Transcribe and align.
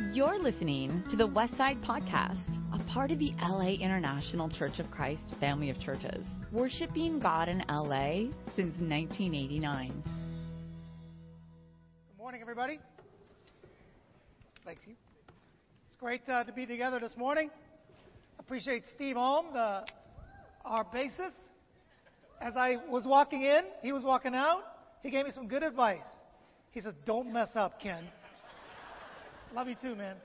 You're 0.00 0.40
listening 0.40 1.02
to 1.10 1.16
the 1.16 1.26
Westside 1.26 1.84
Podcast, 1.84 2.38
a 2.72 2.78
part 2.84 3.10
of 3.10 3.18
the 3.18 3.32
LA 3.42 3.70
International 3.70 4.48
Church 4.48 4.78
of 4.78 4.88
Christ 4.92 5.24
family 5.40 5.70
of 5.70 5.80
churches, 5.80 6.24
worshiping 6.52 7.18
God 7.18 7.48
in 7.48 7.64
LA 7.68 8.30
since 8.54 8.78
1989. 8.78 10.02
Good 10.06 10.12
morning, 12.16 12.40
everybody. 12.40 12.78
Thank 14.64 14.78
you. 14.86 14.94
It's 15.88 15.96
great 15.98 16.22
uh, 16.28 16.44
to 16.44 16.52
be 16.52 16.64
together 16.64 17.00
this 17.00 17.16
morning. 17.16 17.50
Appreciate 18.38 18.84
Steve 18.94 19.16
Holm, 19.16 19.46
the, 19.52 19.84
our 20.64 20.84
bassist. 20.84 21.32
As 22.40 22.54
I 22.56 22.76
was 22.88 23.04
walking 23.04 23.42
in, 23.42 23.62
he 23.82 23.90
was 23.90 24.04
walking 24.04 24.36
out. 24.36 24.62
He 25.02 25.10
gave 25.10 25.24
me 25.24 25.32
some 25.32 25.48
good 25.48 25.64
advice. 25.64 26.06
He 26.70 26.80
says, 26.80 26.94
"Don't 27.04 27.32
mess 27.32 27.50
up, 27.56 27.80
Ken." 27.80 28.04
Love 29.54 29.66
you 29.66 29.76
too, 29.80 29.94
man. 29.94 30.16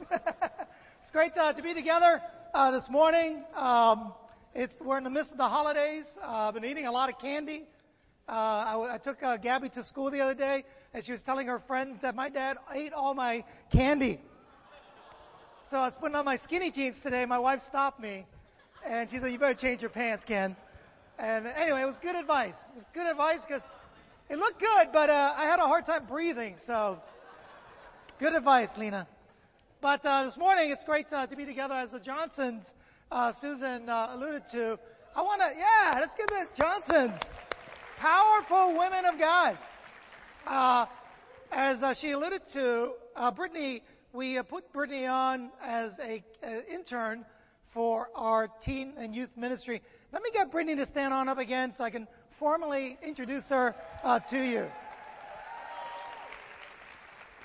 it's 0.10 1.10
great 1.12 1.30
uh, 1.36 1.52
to 1.52 1.62
be 1.62 1.72
together 1.72 2.20
uh, 2.52 2.72
this 2.72 2.82
morning. 2.90 3.44
Um, 3.54 4.12
it's 4.56 4.74
we're 4.84 4.98
in 4.98 5.04
the 5.04 5.10
midst 5.10 5.30
of 5.30 5.38
the 5.38 5.48
holidays. 5.48 6.04
Uh, 6.20 6.48
I've 6.48 6.54
been 6.54 6.64
eating 6.64 6.86
a 6.86 6.90
lot 6.90 7.08
of 7.08 7.20
candy. 7.20 7.62
Uh, 8.28 8.32
I, 8.32 8.94
I 8.94 8.98
took 8.98 9.22
uh, 9.22 9.36
Gabby 9.36 9.68
to 9.70 9.84
school 9.84 10.10
the 10.10 10.20
other 10.20 10.34
day, 10.34 10.64
and 10.92 11.04
she 11.04 11.12
was 11.12 11.22
telling 11.22 11.46
her 11.46 11.60
friends 11.68 11.98
that 12.02 12.16
my 12.16 12.28
dad 12.28 12.56
ate 12.74 12.92
all 12.92 13.14
my 13.14 13.44
candy. 13.72 14.20
So 15.70 15.76
I 15.76 15.84
was 15.84 15.94
putting 16.00 16.16
on 16.16 16.24
my 16.24 16.38
skinny 16.38 16.72
jeans 16.72 16.96
today. 17.04 17.24
My 17.26 17.38
wife 17.38 17.60
stopped 17.68 18.00
me, 18.00 18.26
and 18.84 19.08
she 19.08 19.20
said, 19.20 19.30
"You 19.30 19.38
better 19.38 19.54
change 19.54 19.80
your 19.80 19.90
pants, 19.90 20.24
Ken." 20.26 20.56
And 21.20 21.46
anyway, 21.46 21.82
it 21.82 21.86
was 21.86 21.96
good 22.02 22.16
advice. 22.16 22.54
It 22.72 22.76
was 22.76 22.84
good 22.94 23.06
advice 23.06 23.38
because 23.46 23.62
it 24.28 24.38
looked 24.38 24.58
good, 24.58 24.88
but 24.92 25.08
uh, 25.08 25.34
I 25.36 25.44
had 25.44 25.60
a 25.60 25.66
hard 25.66 25.86
time 25.86 26.06
breathing. 26.06 26.56
So 26.66 26.98
Good 28.20 28.34
advice, 28.34 28.68
Lena. 28.76 29.08
But 29.80 30.04
uh, 30.04 30.26
this 30.26 30.36
morning, 30.36 30.70
it's 30.70 30.84
great 30.84 31.06
uh, 31.10 31.26
to 31.26 31.34
be 31.34 31.46
together 31.46 31.72
as 31.72 31.90
the 31.90 32.00
Johnsons, 32.00 32.60
uh, 33.10 33.32
Susan 33.40 33.88
uh, 33.88 34.10
alluded 34.12 34.42
to. 34.52 34.78
I 35.16 35.22
want 35.22 35.40
to, 35.40 35.58
yeah, 35.58 35.98
let's 35.98 36.12
give 36.18 36.26
the 36.26 36.44
Johnsons. 36.54 37.18
Powerful 37.98 38.78
women 38.78 39.06
of 39.10 39.18
God. 39.18 39.58
Uh, 40.46 40.84
as 41.50 41.82
uh, 41.82 41.94
she 41.98 42.10
alluded 42.10 42.42
to, 42.52 42.90
Brittany, 43.34 43.82
we 44.12 44.38
put 44.50 44.70
Brittany 44.70 45.06
on 45.06 45.48
as 45.64 45.92
an 45.98 46.22
intern 46.70 47.24
for 47.72 48.10
our 48.14 48.50
teen 48.62 48.92
and 48.98 49.14
youth 49.14 49.30
ministry. 49.34 49.80
Let 50.12 50.22
me 50.22 50.28
get 50.30 50.52
Brittany 50.52 50.76
to 50.76 50.90
stand 50.90 51.14
on 51.14 51.30
up 51.30 51.38
again 51.38 51.72
so 51.78 51.84
I 51.84 51.90
can 51.90 52.06
formally 52.38 52.98
introduce 53.02 53.48
her 53.48 53.74
to 54.28 54.36
you. 54.36 54.66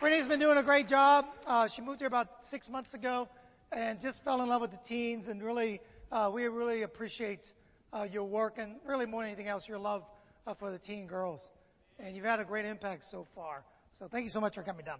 Brittany's 0.05 0.27
been 0.27 0.39
doing 0.39 0.59
a 0.59 0.63
great 0.63 0.87
job. 0.87 1.25
Uh, 1.47 1.67
she 1.75 1.81
moved 1.81 1.97
here 1.97 2.07
about 2.07 2.27
six 2.51 2.69
months 2.69 2.93
ago 2.93 3.27
and 3.71 3.99
just 3.99 4.23
fell 4.23 4.39
in 4.43 4.49
love 4.49 4.61
with 4.61 4.69
the 4.69 4.79
teens. 4.87 5.25
And 5.27 5.41
really, 5.41 5.81
uh, 6.11 6.29
we 6.31 6.43
really 6.43 6.83
appreciate 6.83 7.39
uh, 7.91 8.03
your 8.03 8.23
work 8.23 8.59
and 8.59 8.75
really 8.85 9.07
more 9.07 9.23
than 9.23 9.31
anything 9.31 9.47
else, 9.47 9.63
your 9.67 9.79
love 9.79 10.03
uh, 10.45 10.53
for 10.53 10.69
the 10.69 10.77
teen 10.77 11.07
girls. 11.07 11.39
And 11.97 12.15
you've 12.15 12.23
had 12.23 12.39
a 12.39 12.43
great 12.43 12.65
impact 12.65 13.05
so 13.09 13.25
far. 13.33 13.63
So 13.97 14.07
thank 14.07 14.25
you 14.25 14.29
so 14.29 14.39
much 14.39 14.53
for 14.53 14.61
coming 14.61 14.85
down. 14.85 14.99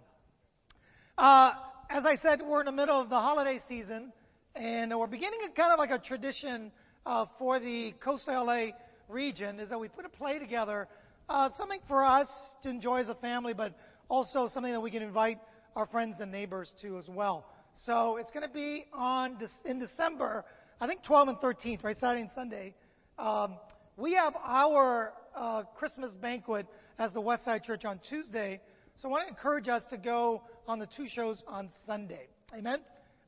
Uh, 1.16 1.52
as 1.88 2.04
I 2.04 2.16
said, 2.16 2.42
we're 2.44 2.62
in 2.62 2.66
the 2.66 2.72
middle 2.72 3.00
of 3.00 3.08
the 3.08 3.20
holiday 3.20 3.60
season, 3.68 4.12
and 4.56 4.90
we're 4.98 5.06
beginning 5.06 5.38
a 5.48 5.54
kind 5.54 5.72
of 5.72 5.78
like 5.78 5.92
a 5.92 6.00
tradition 6.04 6.72
uh, 7.06 7.26
for 7.38 7.60
the 7.60 7.94
coastal 8.00 8.44
LA 8.44 8.70
region 9.08 9.60
is 9.60 9.68
that 9.68 9.78
we 9.78 9.86
put 9.86 10.04
a 10.04 10.08
play 10.08 10.40
together, 10.40 10.88
uh, 11.28 11.50
something 11.56 11.78
for 11.86 12.04
us 12.04 12.26
to 12.64 12.68
enjoy 12.68 13.02
as 13.02 13.08
a 13.08 13.14
family, 13.14 13.54
but 13.54 13.72
also 14.08 14.48
something 14.52 14.72
that 14.72 14.80
we 14.80 14.90
can 14.90 15.02
invite 15.02 15.38
our 15.74 15.86
friends 15.86 16.16
and 16.20 16.32
neighbors 16.32 16.72
to 16.82 16.98
as 16.98 17.08
well. 17.08 17.46
So 17.84 18.16
it's 18.16 18.32
going 18.32 18.46
to 18.46 18.52
be 18.52 18.86
on 18.92 19.36
in 19.64 19.78
December, 19.78 20.44
I 20.80 20.86
think 20.86 21.02
12 21.02 21.28
and 21.28 21.38
13th, 21.38 21.84
right, 21.84 21.96
Saturday 21.98 22.22
and 22.22 22.30
Sunday. 22.34 22.74
Um, 23.18 23.56
we 23.96 24.14
have 24.14 24.34
our 24.42 25.12
uh, 25.36 25.62
Christmas 25.76 26.12
banquet 26.12 26.66
as 26.98 27.12
the 27.12 27.20
Westside 27.20 27.64
Church 27.64 27.84
on 27.84 28.00
Tuesday. 28.08 28.60
So 28.96 29.08
I 29.08 29.10
want 29.10 29.24
to 29.24 29.28
encourage 29.28 29.68
us 29.68 29.82
to 29.90 29.98
go 29.98 30.42
on 30.66 30.78
the 30.78 30.86
two 30.86 31.06
shows 31.08 31.42
on 31.46 31.68
Sunday. 31.86 32.28
Amen? 32.56 32.80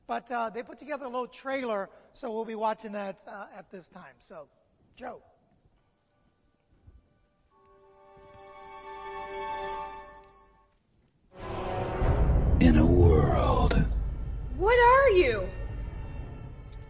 But 0.07 0.31
uh, 0.31 0.49
they 0.49 0.63
put 0.63 0.79
together 0.79 1.05
a 1.05 1.09
little 1.09 1.27
trailer, 1.27 1.89
so 2.13 2.31
we'll 2.31 2.45
be 2.45 2.55
watching 2.55 2.93
that 2.93 3.19
uh, 3.27 3.45
at 3.55 3.71
this 3.71 3.85
time. 3.93 4.15
So, 4.27 4.47
Joe. 4.97 5.21
What 14.59 14.75
are 14.75 15.09
you? 15.11 15.47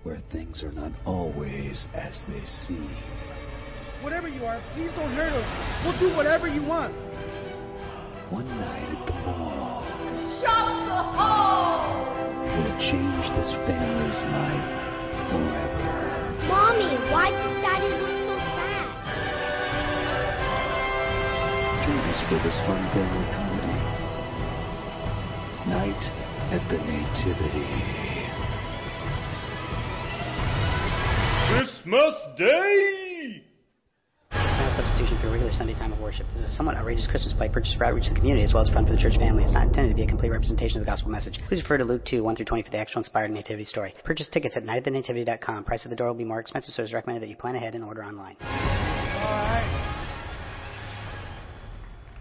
Where 0.02 0.18
things 0.32 0.64
are 0.64 0.72
not 0.72 0.92
always 1.06 1.86
as 1.94 2.24
they 2.28 2.44
seem. 2.66 2.90
Whatever 4.02 4.28
you 4.28 4.44
are, 4.44 4.60
please 4.74 4.90
don't 4.98 5.14
hurt 5.14 5.32
us. 5.32 5.46
We'll 5.86 6.00
do 6.10 6.18
whatever 6.18 6.48
you 6.48 6.64
want. 6.64 6.96
One 8.34 8.50
night 8.50 8.90
at 8.90 9.06
the 9.06 9.14
mall. 9.22 9.86
Shut 10.42 10.66
the 10.90 11.04
hall! 11.14 12.10
Will 12.58 12.74
change 12.90 13.30
this 13.38 13.54
family's 13.70 14.18
life 14.34 14.70
forever. 15.30 16.50
Mommy, 16.50 16.98
why 17.14 17.30
does 17.30 17.54
Daddy 17.62 17.86
look 18.02 18.18
so 18.26 18.36
sad? 18.50 18.90
Join 21.86 22.02
us 22.02 22.18
for 22.34 22.42
this 22.42 22.58
fun 22.66 22.82
family 22.98 23.30
comedy 23.38 23.78
Night 25.70 26.29
at 26.52 26.68
the 26.68 26.78
Nativity. 26.78 27.62
Christmas 31.46 32.16
Day! 32.40 33.44
Not 34.32 34.74
a 34.74 34.76
substitution 34.82 35.20
for 35.22 35.30
regular 35.30 35.54
Sunday 35.54 35.76
time 35.76 35.94
of 35.94 36.00
worship. 36.00 36.26
This 36.34 36.42
is 36.42 36.54
a 36.54 36.56
somewhat 36.56 36.76
outrageous 36.76 37.06
Christmas 37.06 37.34
play 37.34 37.50
purchased 37.50 37.78
for 37.78 37.86
outreach 37.86 38.06
to 38.06 38.10
the 38.10 38.16
community 38.16 38.44
as 38.44 38.52
well 38.52 38.64
as 38.64 38.70
fun 38.70 38.88
for 38.88 38.94
the 38.94 38.98
church 38.98 39.18
family. 39.18 39.44
It's 39.44 39.54
not 39.54 39.68
intended 39.68 39.90
to 39.90 39.96
be 39.96 40.02
a 40.02 40.08
complete 40.08 40.32
representation 40.32 40.80
of 40.80 40.86
the 40.86 40.90
gospel 40.90 41.12
message. 41.12 41.40
Please 41.48 41.62
refer 41.62 41.78
to 41.78 41.84
Luke 41.84 42.04
2, 42.06 42.24
1 42.24 42.36
through 42.36 42.46
20 42.46 42.64
for 42.64 42.72
the 42.72 42.78
actual 42.78 43.02
inspired 43.02 43.30
nativity 43.30 43.66
story. 43.66 43.94
Purchase 44.04 44.28
tickets 44.28 44.58
at 44.58 44.64
nightatthenativity.com. 44.64 45.66
Price 45.66 45.86
at 45.86 45.92
the 45.92 45.96
door 45.96 46.08
will 46.08 46.16
be 46.16 46.26
more 46.26 46.40
expensive, 46.40 46.74
so 46.74 46.82
it's 46.82 46.94
recommended 46.94 47.22
that 47.22 47.30
you 47.30 47.36
plan 47.36 47.56
ahead 47.56 47.76
and 47.76 47.84
order 47.84 48.04
online. 48.04 48.36
All 48.42 48.48
right. 48.50 49.86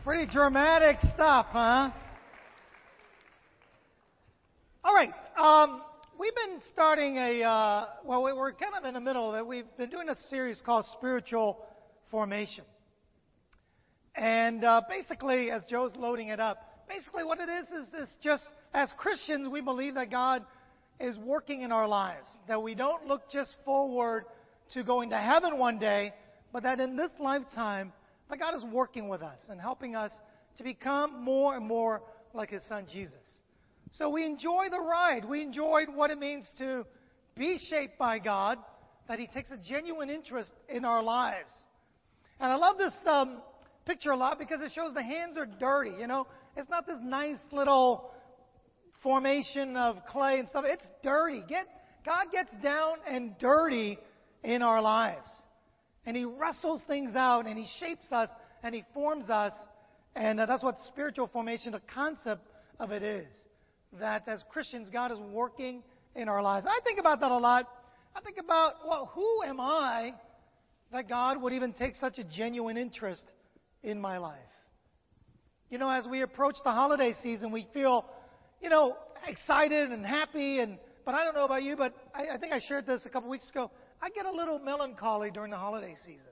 Pretty 0.04 0.30
dramatic 0.30 0.98
stuff, 1.14 1.46
huh? 1.50 1.90
All 4.88 4.94
right. 4.94 5.12
Um, 5.36 5.82
we've 6.18 6.34
been 6.34 6.62
starting 6.72 7.18
a, 7.18 7.42
uh, 7.42 7.86
well, 8.06 8.22
we're 8.22 8.52
kind 8.52 8.72
of 8.74 8.86
in 8.86 8.94
the 8.94 9.00
middle 9.00 9.28
of 9.28 9.36
it. 9.36 9.46
We've 9.46 9.66
been 9.76 9.90
doing 9.90 10.08
a 10.08 10.16
series 10.30 10.62
called 10.64 10.86
Spiritual 10.96 11.58
Formation. 12.10 12.64
And 14.14 14.64
uh, 14.64 14.80
basically, 14.88 15.50
as 15.50 15.62
Joe's 15.68 15.92
loading 15.94 16.28
it 16.28 16.40
up, 16.40 16.86
basically 16.88 17.22
what 17.22 17.38
it 17.38 17.50
is 17.50 17.66
is, 17.66 17.88
is 18.02 18.08
just 18.22 18.44
as 18.72 18.88
Christians, 18.96 19.50
we 19.50 19.60
believe 19.60 19.92
that 19.96 20.10
God 20.10 20.42
is 20.98 21.18
working 21.18 21.60
in 21.60 21.70
our 21.70 21.86
lives, 21.86 22.26
that 22.48 22.62
we 22.62 22.74
don't 22.74 23.06
look 23.06 23.30
just 23.30 23.56
forward 23.66 24.24
to 24.72 24.82
going 24.82 25.10
to 25.10 25.18
heaven 25.18 25.58
one 25.58 25.78
day, 25.78 26.14
but 26.50 26.62
that 26.62 26.80
in 26.80 26.96
this 26.96 27.12
lifetime, 27.20 27.92
that 28.30 28.38
God 28.38 28.54
is 28.54 28.64
working 28.64 29.10
with 29.10 29.20
us 29.20 29.38
and 29.50 29.60
helping 29.60 29.94
us 29.94 30.12
to 30.56 30.64
become 30.64 31.22
more 31.22 31.56
and 31.56 31.66
more 31.66 32.00
like 32.32 32.48
His 32.48 32.62
Son 32.70 32.86
Jesus. 32.90 33.27
So 33.92 34.10
we 34.10 34.24
enjoy 34.24 34.66
the 34.70 34.80
ride. 34.80 35.24
We 35.24 35.42
enjoyed 35.42 35.88
what 35.94 36.10
it 36.10 36.18
means 36.18 36.46
to 36.58 36.84
be 37.36 37.58
shaped 37.70 37.98
by 37.98 38.18
God, 38.18 38.58
that 39.08 39.18
He 39.18 39.26
takes 39.26 39.50
a 39.50 39.56
genuine 39.56 40.10
interest 40.10 40.50
in 40.68 40.84
our 40.84 41.02
lives. 41.02 41.50
And 42.40 42.52
I 42.52 42.56
love 42.56 42.78
this 42.78 42.94
um, 43.06 43.38
picture 43.86 44.10
a 44.10 44.16
lot 44.16 44.38
because 44.38 44.60
it 44.60 44.72
shows 44.74 44.94
the 44.94 45.02
hands 45.02 45.36
are 45.36 45.46
dirty. 45.46 45.92
You 45.98 46.06
know, 46.06 46.26
it's 46.56 46.68
not 46.68 46.86
this 46.86 46.98
nice 47.02 47.38
little 47.52 48.12
formation 49.02 49.76
of 49.76 50.04
clay 50.06 50.38
and 50.40 50.48
stuff. 50.48 50.64
It's 50.66 50.86
dirty. 51.02 51.42
Get 51.48 51.66
God 52.04 52.26
gets 52.32 52.50
down 52.62 52.96
and 53.08 53.36
dirty 53.38 53.98
in 54.44 54.62
our 54.62 54.80
lives, 54.80 55.28
and 56.06 56.16
He 56.16 56.24
wrestles 56.24 56.80
things 56.86 57.14
out, 57.14 57.46
and 57.46 57.58
He 57.58 57.66
shapes 57.80 58.10
us, 58.12 58.28
and 58.62 58.74
He 58.74 58.84
forms 58.94 59.28
us, 59.28 59.52
and 60.14 60.38
uh, 60.38 60.46
that's 60.46 60.62
what 60.62 60.76
spiritual 60.86 61.26
formation, 61.26 61.72
the 61.72 61.82
concept 61.92 62.46
of 62.78 62.92
it 62.92 63.02
is 63.02 63.26
that 64.00 64.28
as 64.28 64.42
Christians, 64.50 64.88
God 64.90 65.12
is 65.12 65.18
working 65.18 65.82
in 66.14 66.28
our 66.28 66.42
lives. 66.42 66.66
I 66.68 66.80
think 66.84 66.98
about 66.98 67.20
that 67.20 67.30
a 67.30 67.38
lot. 67.38 67.68
I 68.14 68.20
think 68.20 68.38
about, 68.38 68.74
well, 68.86 69.10
who 69.14 69.42
am 69.44 69.60
I 69.60 70.14
that 70.92 71.08
God 71.08 71.40
would 71.40 71.52
even 71.52 71.72
take 71.72 71.96
such 71.96 72.18
a 72.18 72.24
genuine 72.24 72.76
interest 72.76 73.24
in 73.82 74.00
my 74.00 74.18
life? 74.18 74.38
You 75.70 75.78
know, 75.78 75.90
as 75.90 76.04
we 76.06 76.22
approach 76.22 76.56
the 76.64 76.72
holiday 76.72 77.14
season, 77.22 77.52
we 77.52 77.66
feel, 77.74 78.06
you 78.62 78.70
know, 78.70 78.96
excited 79.26 79.90
and 79.90 80.04
happy. 80.04 80.60
And 80.60 80.78
but 81.04 81.14
I 81.14 81.24
don't 81.24 81.34
know 81.34 81.44
about 81.44 81.62
you, 81.62 81.76
but 81.76 81.94
I, 82.14 82.34
I 82.34 82.38
think 82.38 82.52
I 82.52 82.60
shared 82.66 82.86
this 82.86 83.02
a 83.04 83.08
couple 83.08 83.28
weeks 83.28 83.48
ago. 83.50 83.70
I 84.00 84.08
get 84.10 84.26
a 84.26 84.30
little 84.30 84.58
melancholy 84.58 85.30
during 85.30 85.50
the 85.50 85.56
holiday 85.56 85.94
season 86.04 86.22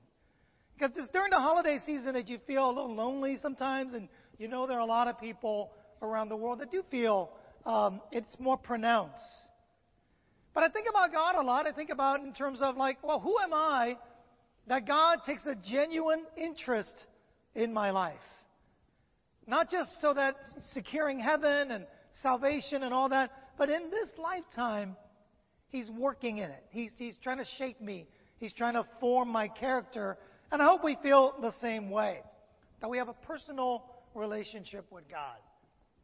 because 0.75 0.97
it's 0.97 1.11
during 1.11 1.31
the 1.31 1.41
holiday 1.41 1.79
season 1.85 2.15
that 2.15 2.29
you 2.29 2.39
feel 2.47 2.67
a 2.67 2.73
little 2.73 2.95
lonely 2.95 3.39
sometimes, 3.41 3.95
and 3.95 4.09
you 4.39 4.49
know 4.49 4.67
there 4.67 4.77
are 4.77 4.83
a 4.83 4.87
lot 4.87 5.09
of 5.09 5.19
people 5.19 5.73
around 6.03 6.29
the 6.29 6.37
world 6.37 6.61
that 6.61 6.71
do 6.71 6.83
feel 6.91 7.31
um, 7.67 8.01
it's 8.13 8.35
more 8.39 8.57
pronounced. 8.57 9.13
But 10.55 10.63
I 10.63 10.69
think 10.69 10.87
about 10.89 11.13
God 11.13 11.35
a 11.35 11.43
lot. 11.43 11.67
I 11.67 11.73
think 11.73 11.91
about 11.91 12.21
in 12.21 12.33
terms 12.33 12.63
of 12.63 12.77
like, 12.77 12.99
well, 13.03 13.21
who 13.21 13.39
am 13.39 13.53
I 13.53 13.99
that 14.69 14.87
God 14.87 15.19
takes 15.27 15.45
a 15.45 15.55
genuine 15.55 16.25
interest 16.37 16.95
in 17.55 17.75
my 17.75 17.91
life? 17.91 18.15
Not 19.47 19.71
just 19.71 19.91
so 20.01 20.15
that 20.15 20.37
securing 20.73 21.21
heaven 21.21 21.71
and 21.71 21.87
salvation 22.23 22.83
and 22.83 22.95
all 22.95 23.11
that, 23.11 23.31
but 23.59 23.69
in 23.69 23.91
this 23.91 24.09
lifetime, 24.19 24.97
He's 25.69 25.91
working 25.91 26.39
in 26.39 26.51
it. 26.51 26.65
He's, 26.71 26.93
he's 26.97 27.17
trying 27.23 27.39
to 27.39 27.45
shape 27.59 27.81
me. 27.81 28.07
He's 28.39 28.53
trying 28.53 28.75
to 28.75 28.87
form 29.01 29.29
my 29.29 29.49
character. 29.49 30.17
And 30.53 30.63
I 30.63 30.67
hope 30.67 30.85
we 30.85 30.97
feel 31.03 31.35
the 31.41 31.53
same 31.61 31.91
way. 31.91 32.21
That 32.81 32.89
we 32.89 32.99
have 32.99 33.09
a 33.09 33.15
personal 33.15 33.85
relationship 34.15 34.87
with 34.91 35.09
God. 35.11 35.37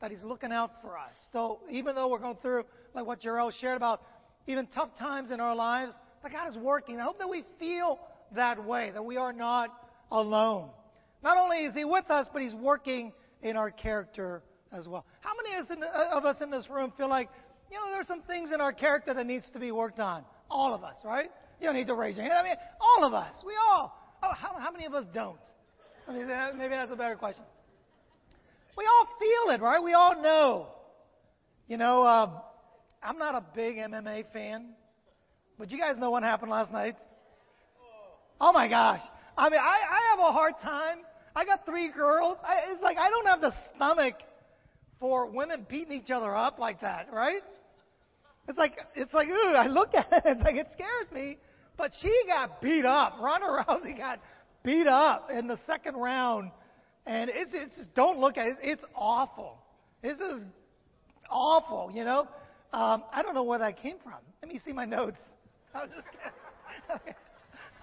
That 0.02 0.10
He's 0.10 0.25
looking 0.25 0.52
out 0.52 0.72
for 0.82 0.99
us. 0.99 1.14
So 1.32 1.60
even 1.70 1.94
though 1.94 2.08
we're 2.08 2.19
going 2.19 2.37
through, 2.43 2.64
like 2.93 3.06
what 3.06 3.22
Jarrell 3.22 3.52
shared 3.60 3.76
about, 3.76 4.02
even 4.49 4.66
tough 4.66 4.90
times 4.99 5.31
in 5.31 5.40
our 5.40 5.54
lives, 5.54 5.93
that 6.22 6.32
God 6.32 6.50
is 6.50 6.56
working. 6.56 7.00
I 7.00 7.04
hope 7.04 7.19
that 7.19 7.28
we 7.28 7.44
feel 7.58 8.00
that 8.34 8.64
way, 8.64 8.90
that 8.93 9.04
we 9.04 9.16
are 9.16 9.32
not 9.32 9.70
alone. 10.10 10.70
Not 11.22 11.37
only 11.38 11.58
is 11.58 11.75
He 11.75 11.84
with 11.84 12.10
us, 12.10 12.26
but 12.32 12.43
He's 12.43 12.52
working 12.52 13.12
in 13.43 13.56
our 13.56 13.70
character 13.70 14.43
as 14.72 14.88
well. 14.88 15.06
How 15.20 15.31
many 15.37 15.56
uh, 15.56 16.16
of 16.16 16.25
us 16.25 16.37
in 16.40 16.50
this 16.50 16.69
room 16.69 16.93
feel 16.96 17.08
like, 17.08 17.28
you 17.70 17.76
know, 17.78 17.90
there's 17.93 18.08
some 18.08 18.22
things 18.22 18.50
in 18.52 18.60
our 18.60 18.72
character 18.72 19.14
that 19.14 19.25
needs 19.25 19.44
to 19.52 19.60
be 19.60 19.70
worked 19.70 20.00
on? 20.00 20.25
All 20.50 20.75
of 20.75 20.82
us, 20.82 20.96
right? 21.05 21.31
You 21.60 21.66
don't 21.66 21.76
need 21.76 21.87
to 21.87 21.94
raise 21.94 22.16
your 22.16 22.25
hand. 22.25 22.38
I 22.40 22.43
mean, 22.43 22.56
all 22.81 23.05
of 23.05 23.14
us. 23.14 23.34
We 23.46 23.52
all. 23.69 23.96
Oh, 24.20 24.32
how, 24.32 24.58
how 24.58 24.72
many 24.72 24.84
of 24.84 24.94
us 24.94 25.05
don't? 25.14 25.38
I 26.08 26.12
mean, 26.12 26.26
maybe 26.58 26.75
that's 26.75 26.90
a 26.90 26.96
better 26.96 27.14
question. 27.14 27.44
We 28.76 28.84
all 28.86 29.06
feel 29.19 29.54
it, 29.54 29.60
right? 29.60 29.82
We 29.82 29.92
all 29.92 30.20
know. 30.22 30.69
You 31.69 31.76
know, 31.76 32.02
uh, 32.02 32.30
I'm 33.02 33.19
not 33.19 33.34
a 33.34 33.44
big 33.54 33.76
MMA 33.76 34.32
fan, 34.32 34.70
but 35.58 35.70
you 35.70 35.78
guys 35.78 35.98
know 35.98 36.10
what 36.10 36.22
happened 36.22 36.50
last 36.50 36.72
night. 36.72 36.96
Oh 38.40 38.52
my 38.52 38.69
gosh! 38.69 39.02
I 39.36 39.48
mean, 39.48 39.60
I, 39.60 39.62
I 39.64 40.10
have 40.10 40.19
a 40.19 40.32
hard 40.32 40.54
time. 40.62 40.98
I 41.34 41.44
got 41.44 41.64
three 41.64 41.90
girls. 41.90 42.38
I, 42.44 42.72
it's 42.72 42.82
like 42.82 42.98
I 42.98 43.08
don't 43.08 43.26
have 43.26 43.40
the 43.40 43.54
stomach 43.74 44.14
for 45.00 45.26
women 45.26 45.66
beating 45.69 45.92
each 45.92 46.10
other 46.10 46.34
up 46.34 46.58
like 46.58 46.80
that, 46.80 47.08
right? 47.12 47.42
It's 48.48 48.58
like 48.58 48.78
it's 48.94 49.14
like 49.14 49.28
ooh, 49.28 49.54
I 49.54 49.66
look 49.66 49.94
at 49.94 50.08
it, 50.12 50.22
it's 50.24 50.42
like 50.42 50.56
it 50.56 50.69
scares 50.72 51.10
me. 51.12 51.38
But 51.76 51.92
she 52.00 52.12
got 52.26 52.60
beat 52.60 52.84
up. 52.84 53.16
Ronda 53.20 53.46
Rousey 53.46 53.96
got 53.96 54.20
beat 54.62 54.86
up 54.86 55.30
in 55.30 55.46
the 55.46 55.58
second 55.66 55.96
round, 55.96 56.50
and 57.06 57.31
it's 57.32 57.52
it's 57.54 57.87
don't 57.94 58.19
look 58.19 58.37
at 58.37 58.46
it. 58.46 58.56
It's 58.62 58.84
awful. 58.94 59.58
This 60.02 60.19
is 60.19 60.43
awful. 61.31 61.90
You 61.93 62.04
know, 62.04 62.28
um, 62.72 63.04
I 63.12 63.22
don't 63.22 63.34
know 63.34 63.44
where 63.44 63.58
that 63.58 63.81
came 63.81 63.96
from. 64.02 64.14
Let 64.43 64.52
me 64.52 64.60
see 64.64 64.72
my 64.72 64.84
notes. 64.84 65.19
I 65.75 65.87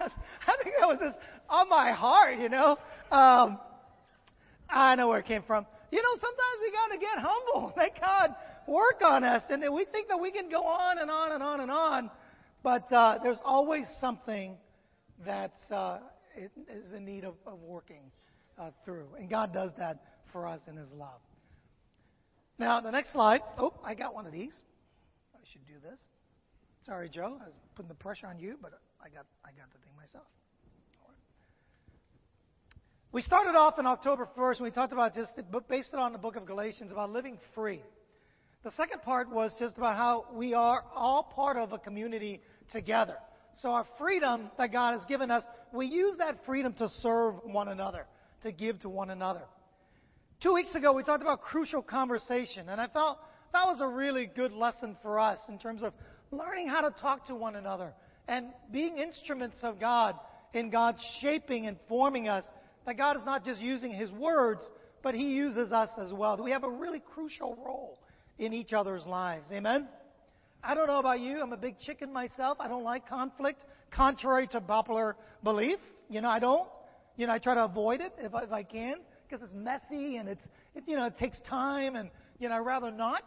I 0.00 0.56
think 0.62 0.76
that 0.80 0.88
was 0.88 0.98
just 1.00 1.16
on 1.48 1.68
my 1.68 1.92
heart. 1.92 2.38
You 2.38 2.48
know, 2.48 2.78
um, 3.10 3.58
I 4.68 4.94
know 4.94 5.08
where 5.08 5.18
it 5.18 5.26
came 5.26 5.42
from. 5.42 5.66
You 5.90 5.98
know, 5.98 6.20
sometimes 6.20 6.58
we 6.62 6.70
got 6.70 6.94
to 6.94 6.98
get 6.98 7.18
humble. 7.18 7.72
Let 7.76 8.00
God 8.00 8.34
work 8.66 9.02
on 9.04 9.24
us. 9.24 9.42
And 9.50 9.62
we 9.74 9.84
think 9.86 10.08
that 10.08 10.18
we 10.18 10.30
can 10.30 10.48
go 10.48 10.62
on 10.62 10.98
and 10.98 11.10
on 11.10 11.32
and 11.32 11.42
on 11.42 11.60
and 11.60 11.70
on. 11.70 12.10
But 12.62 12.92
uh, 12.92 13.18
there's 13.22 13.40
always 13.44 13.86
something 14.00 14.56
that 15.26 15.54
uh, 15.70 15.98
is 16.36 16.92
in 16.94 17.04
need 17.04 17.24
of, 17.24 17.34
of 17.46 17.58
working 17.60 18.10
uh, 18.60 18.70
through. 18.84 19.06
And 19.18 19.28
God 19.28 19.52
does 19.52 19.70
that 19.78 20.02
for 20.32 20.46
us 20.46 20.60
in 20.68 20.76
His 20.76 20.90
love. 20.92 21.20
Now, 22.58 22.80
the 22.80 22.90
next 22.90 23.12
slide. 23.12 23.40
Oh, 23.58 23.72
I 23.82 23.94
got 23.94 24.14
one 24.14 24.26
of 24.26 24.32
these. 24.32 24.54
I 25.34 25.38
should 25.50 25.66
do 25.66 25.74
this. 25.82 25.98
Sorry, 26.84 27.08
Joe. 27.08 27.38
I 27.40 27.46
was 27.46 27.54
putting 27.74 27.88
the 27.88 27.94
pressure 27.94 28.26
on 28.26 28.38
you, 28.38 28.56
but 28.60 28.72
I 29.00 29.08
got, 29.08 29.24
I 29.44 29.48
got 29.48 29.72
the 29.72 29.78
thing 29.78 29.92
myself. 29.96 30.26
We 33.12 33.22
started 33.22 33.56
off 33.56 33.74
on 33.76 33.88
October 33.88 34.28
1st 34.38 34.58
and 34.58 34.64
we 34.66 34.70
talked 34.70 34.92
about 34.92 35.16
just 35.16 35.32
based 35.68 35.90
it 35.92 35.98
on 35.98 36.12
the 36.12 36.18
book 36.18 36.36
of 36.36 36.46
Galatians 36.46 36.92
about 36.92 37.10
living 37.10 37.38
free. 37.56 37.80
The 38.62 38.70
second 38.76 39.02
part 39.02 39.28
was 39.28 39.52
just 39.58 39.76
about 39.76 39.96
how 39.96 40.26
we 40.32 40.54
are 40.54 40.84
all 40.94 41.24
part 41.24 41.56
of 41.56 41.72
a 41.72 41.78
community 41.78 42.40
together. 42.70 43.16
So 43.60 43.70
our 43.70 43.84
freedom 43.98 44.50
that 44.58 44.70
God 44.70 44.96
has 44.96 45.04
given 45.06 45.28
us, 45.28 45.42
we 45.72 45.86
use 45.86 46.18
that 46.18 46.44
freedom 46.46 46.72
to 46.74 46.88
serve 47.02 47.34
one 47.42 47.66
another, 47.66 48.06
to 48.42 48.52
give 48.52 48.80
to 48.80 48.88
one 48.88 49.10
another. 49.10 49.42
Two 50.42 50.54
weeks 50.54 50.74
ago, 50.74 50.92
we 50.92 51.02
talked 51.02 51.22
about 51.22 51.42
crucial 51.42 51.82
conversation, 51.82 52.68
and 52.68 52.80
I 52.80 52.88
felt 52.88 53.18
that 53.52 53.66
was 53.66 53.80
a 53.80 53.88
really 53.88 54.26
good 54.26 54.52
lesson 54.52 54.96
for 55.02 55.18
us 55.18 55.38
in 55.48 55.58
terms 55.58 55.82
of 55.82 55.92
learning 56.30 56.68
how 56.68 56.80
to 56.80 56.90
talk 57.00 57.26
to 57.26 57.34
one 57.34 57.56
another 57.56 57.92
and 58.28 58.46
being 58.70 58.96
instruments 58.96 59.58
of 59.62 59.78
God 59.80 60.14
in 60.54 60.70
God 60.70 60.96
shaping 61.20 61.66
and 61.66 61.76
forming 61.88 62.28
us 62.28 62.44
that 62.86 62.96
God 62.96 63.16
is 63.16 63.22
not 63.24 63.44
just 63.44 63.60
using 63.60 63.92
His 63.92 64.10
words, 64.12 64.62
but 65.02 65.14
He 65.14 65.30
uses 65.30 65.72
us 65.72 65.90
as 65.98 66.12
well. 66.12 66.36
We 66.42 66.52
have 66.52 66.64
a 66.64 66.70
really 66.70 67.00
crucial 67.00 67.58
role 67.64 67.98
in 68.38 68.52
each 68.52 68.72
other's 68.72 69.04
lives. 69.06 69.46
Amen? 69.52 69.88
I 70.62 70.74
don't 70.74 70.86
know 70.86 70.98
about 70.98 71.20
you. 71.20 71.40
I'm 71.40 71.52
a 71.52 71.56
big 71.56 71.78
chicken 71.78 72.12
myself. 72.12 72.58
I 72.60 72.68
don't 72.68 72.84
like 72.84 73.08
conflict, 73.08 73.64
contrary 73.90 74.46
to 74.48 74.60
popular 74.60 75.16
belief. 75.42 75.78
You 76.08 76.20
know, 76.20 76.28
I 76.28 76.38
don't. 76.38 76.68
You 77.20 77.26
know, 77.26 77.34
I 77.34 77.38
try 77.38 77.52
to 77.52 77.64
avoid 77.64 78.00
it 78.00 78.14
if 78.16 78.34
I, 78.34 78.44
if 78.44 78.52
I 78.52 78.62
can 78.62 78.94
because 79.28 79.44
it's 79.44 79.52
messy 79.52 80.16
and 80.16 80.26
it's, 80.26 80.42
it, 80.74 80.84
you 80.86 80.96
know, 80.96 81.04
it 81.04 81.18
takes 81.18 81.38
time 81.40 81.94
and, 81.94 82.08
you 82.38 82.48
know, 82.48 82.54
I'd 82.54 82.60
rather 82.60 82.90
not. 82.90 83.24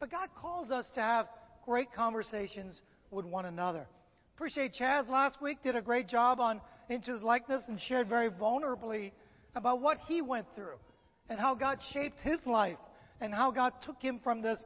But 0.00 0.10
God 0.10 0.30
calls 0.34 0.72
us 0.72 0.86
to 0.96 1.00
have 1.00 1.28
great 1.64 1.92
conversations 1.92 2.80
with 3.12 3.24
one 3.24 3.46
another. 3.46 3.86
Appreciate 4.34 4.74
Chaz 4.74 5.08
last 5.08 5.40
week 5.40 5.62
did 5.62 5.76
a 5.76 5.80
great 5.80 6.08
job 6.08 6.40
on 6.40 6.60
into 6.88 7.12
his 7.12 7.22
likeness 7.22 7.62
and 7.68 7.80
shared 7.80 8.08
very 8.08 8.30
vulnerably 8.30 9.12
about 9.54 9.80
what 9.80 9.98
he 10.08 10.22
went 10.22 10.46
through 10.56 10.78
and 11.28 11.38
how 11.38 11.54
God 11.54 11.78
shaped 11.92 12.18
his 12.24 12.44
life 12.46 12.78
and 13.20 13.32
how 13.32 13.52
God 13.52 13.74
took 13.86 14.02
him 14.02 14.18
from 14.24 14.42
this 14.42 14.58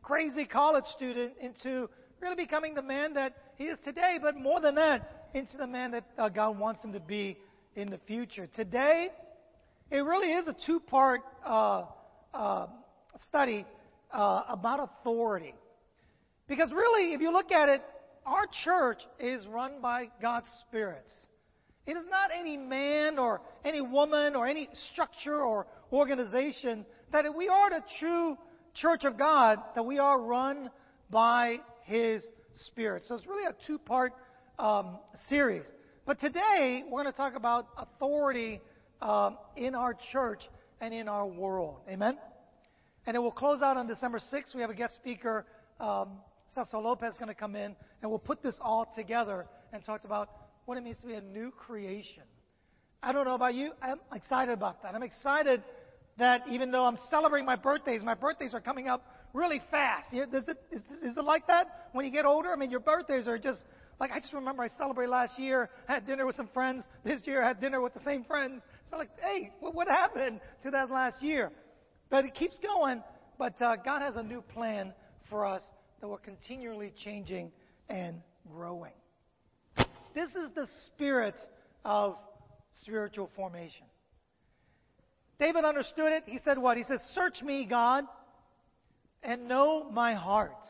crazy 0.00 0.44
college 0.44 0.86
student 0.94 1.32
into 1.40 1.90
really 2.20 2.36
becoming 2.36 2.74
the 2.74 2.82
man 2.82 3.14
that 3.14 3.34
he 3.56 3.64
is 3.64 3.78
today, 3.84 4.20
but 4.22 4.36
more 4.36 4.60
than 4.60 4.76
that, 4.76 5.30
into 5.34 5.56
the 5.56 5.66
man 5.66 5.90
that 5.90 6.04
uh, 6.16 6.28
God 6.28 6.56
wants 6.56 6.84
him 6.84 6.92
to 6.92 7.00
be 7.00 7.36
in 7.76 7.90
the 7.90 7.98
future. 8.06 8.48
Today, 8.54 9.08
it 9.90 9.98
really 9.98 10.32
is 10.32 10.48
a 10.48 10.56
two 10.66 10.80
part 10.80 11.20
uh, 11.44 11.84
uh, 12.32 12.66
study 13.28 13.66
uh, 14.12 14.44
about 14.48 14.80
authority. 14.80 15.54
Because 16.48 16.72
really, 16.72 17.14
if 17.14 17.20
you 17.20 17.32
look 17.32 17.52
at 17.52 17.68
it, 17.68 17.82
our 18.26 18.46
church 18.64 18.98
is 19.18 19.46
run 19.46 19.80
by 19.80 20.10
God's 20.20 20.46
spirits. 20.68 21.10
It 21.86 21.92
is 21.92 22.04
not 22.08 22.30
any 22.38 22.56
man 22.56 23.18
or 23.18 23.40
any 23.64 23.80
woman 23.80 24.36
or 24.36 24.46
any 24.46 24.68
structure 24.92 25.42
or 25.42 25.66
organization 25.92 26.86
that 27.12 27.24
we 27.36 27.48
are 27.48 27.70
the 27.70 27.82
true 27.98 28.38
church 28.74 29.04
of 29.04 29.18
God, 29.18 29.58
that 29.74 29.84
we 29.84 29.98
are 29.98 30.20
run 30.20 30.70
by 31.10 31.56
His 31.84 32.24
Spirit. 32.66 33.02
So 33.08 33.16
it's 33.16 33.26
really 33.26 33.46
a 33.46 33.66
two 33.66 33.78
part 33.78 34.12
um, 34.58 34.98
series. 35.28 35.64
But 36.04 36.18
today, 36.18 36.82
we're 36.90 37.04
going 37.04 37.12
to 37.12 37.16
talk 37.16 37.36
about 37.36 37.68
authority 37.76 38.60
um, 39.00 39.38
in 39.56 39.76
our 39.76 39.96
church 40.10 40.40
and 40.80 40.92
in 40.92 41.06
our 41.06 41.24
world. 41.24 41.76
Amen? 41.88 42.18
And 43.06 43.14
it 43.14 43.20
will 43.20 43.30
close 43.30 43.62
out 43.62 43.76
on 43.76 43.86
December 43.86 44.18
6th. 44.18 44.52
We 44.52 44.62
have 44.62 44.70
a 44.70 44.74
guest 44.74 44.96
speaker, 44.96 45.46
um, 45.78 46.08
Cecil 46.56 46.82
Lopez, 46.82 47.14
going 47.18 47.28
to 47.28 47.36
come 47.36 47.54
in, 47.54 47.76
and 48.02 48.10
we'll 48.10 48.18
put 48.18 48.42
this 48.42 48.56
all 48.60 48.92
together 48.96 49.46
and 49.72 49.84
talk 49.84 50.04
about 50.04 50.28
what 50.64 50.76
it 50.76 50.82
means 50.82 50.98
to 51.02 51.06
be 51.06 51.14
a 51.14 51.20
new 51.20 51.52
creation. 51.52 52.24
I 53.00 53.12
don't 53.12 53.24
know 53.24 53.36
about 53.36 53.54
you. 53.54 53.70
I'm 53.80 54.00
excited 54.12 54.52
about 54.52 54.82
that. 54.82 54.96
I'm 54.96 55.04
excited 55.04 55.62
that 56.18 56.42
even 56.48 56.72
though 56.72 56.84
I'm 56.84 56.98
celebrating 57.10 57.46
my 57.46 57.56
birthdays, 57.56 58.02
my 58.02 58.14
birthdays 58.14 58.54
are 58.54 58.60
coming 58.60 58.88
up 58.88 59.06
really 59.32 59.62
fast. 59.70 60.12
Is 60.12 60.26
it, 60.48 60.58
is, 60.72 60.82
is 61.00 61.16
it 61.16 61.24
like 61.24 61.46
that 61.46 61.90
when 61.92 62.04
you 62.04 62.10
get 62.10 62.24
older? 62.24 62.52
I 62.52 62.56
mean, 62.56 62.70
your 62.70 62.80
birthdays 62.80 63.28
are 63.28 63.38
just 63.38 63.64
like, 64.02 64.10
I 64.10 64.18
just 64.18 64.32
remember 64.32 64.64
I 64.64 64.68
celebrated 64.76 65.12
last 65.12 65.38
year, 65.38 65.70
had 65.86 66.04
dinner 66.04 66.26
with 66.26 66.34
some 66.34 66.48
friends. 66.52 66.82
This 67.04 67.20
year 67.24 67.44
I 67.44 67.46
had 67.46 67.60
dinner 67.60 67.80
with 67.80 67.94
the 67.94 68.02
same 68.04 68.24
friends. 68.24 68.60
So 68.90 68.96
like, 68.96 69.10
hey, 69.22 69.52
what 69.60 69.86
happened 69.86 70.40
to 70.64 70.72
that 70.72 70.90
last 70.90 71.22
year? 71.22 71.52
But 72.10 72.24
it 72.24 72.34
keeps 72.34 72.58
going. 72.58 73.00
But 73.38 73.62
uh, 73.62 73.76
God 73.76 74.02
has 74.02 74.16
a 74.16 74.22
new 74.24 74.42
plan 74.42 74.92
for 75.30 75.46
us 75.46 75.62
that 76.00 76.08
we're 76.08 76.18
continually 76.18 76.92
changing 77.04 77.52
and 77.88 78.16
growing. 78.52 78.90
This 80.16 80.30
is 80.30 80.50
the 80.56 80.66
spirit 80.86 81.36
of 81.84 82.16
spiritual 82.82 83.30
formation. 83.36 83.86
David 85.38 85.64
understood 85.64 86.10
it. 86.10 86.24
He 86.26 86.40
said 86.44 86.58
what? 86.58 86.76
He 86.76 86.82
says, 86.82 87.00
Search 87.14 87.40
me, 87.40 87.66
God, 87.66 88.02
and 89.22 89.46
know 89.46 89.88
my 89.92 90.14
heart. 90.14 90.66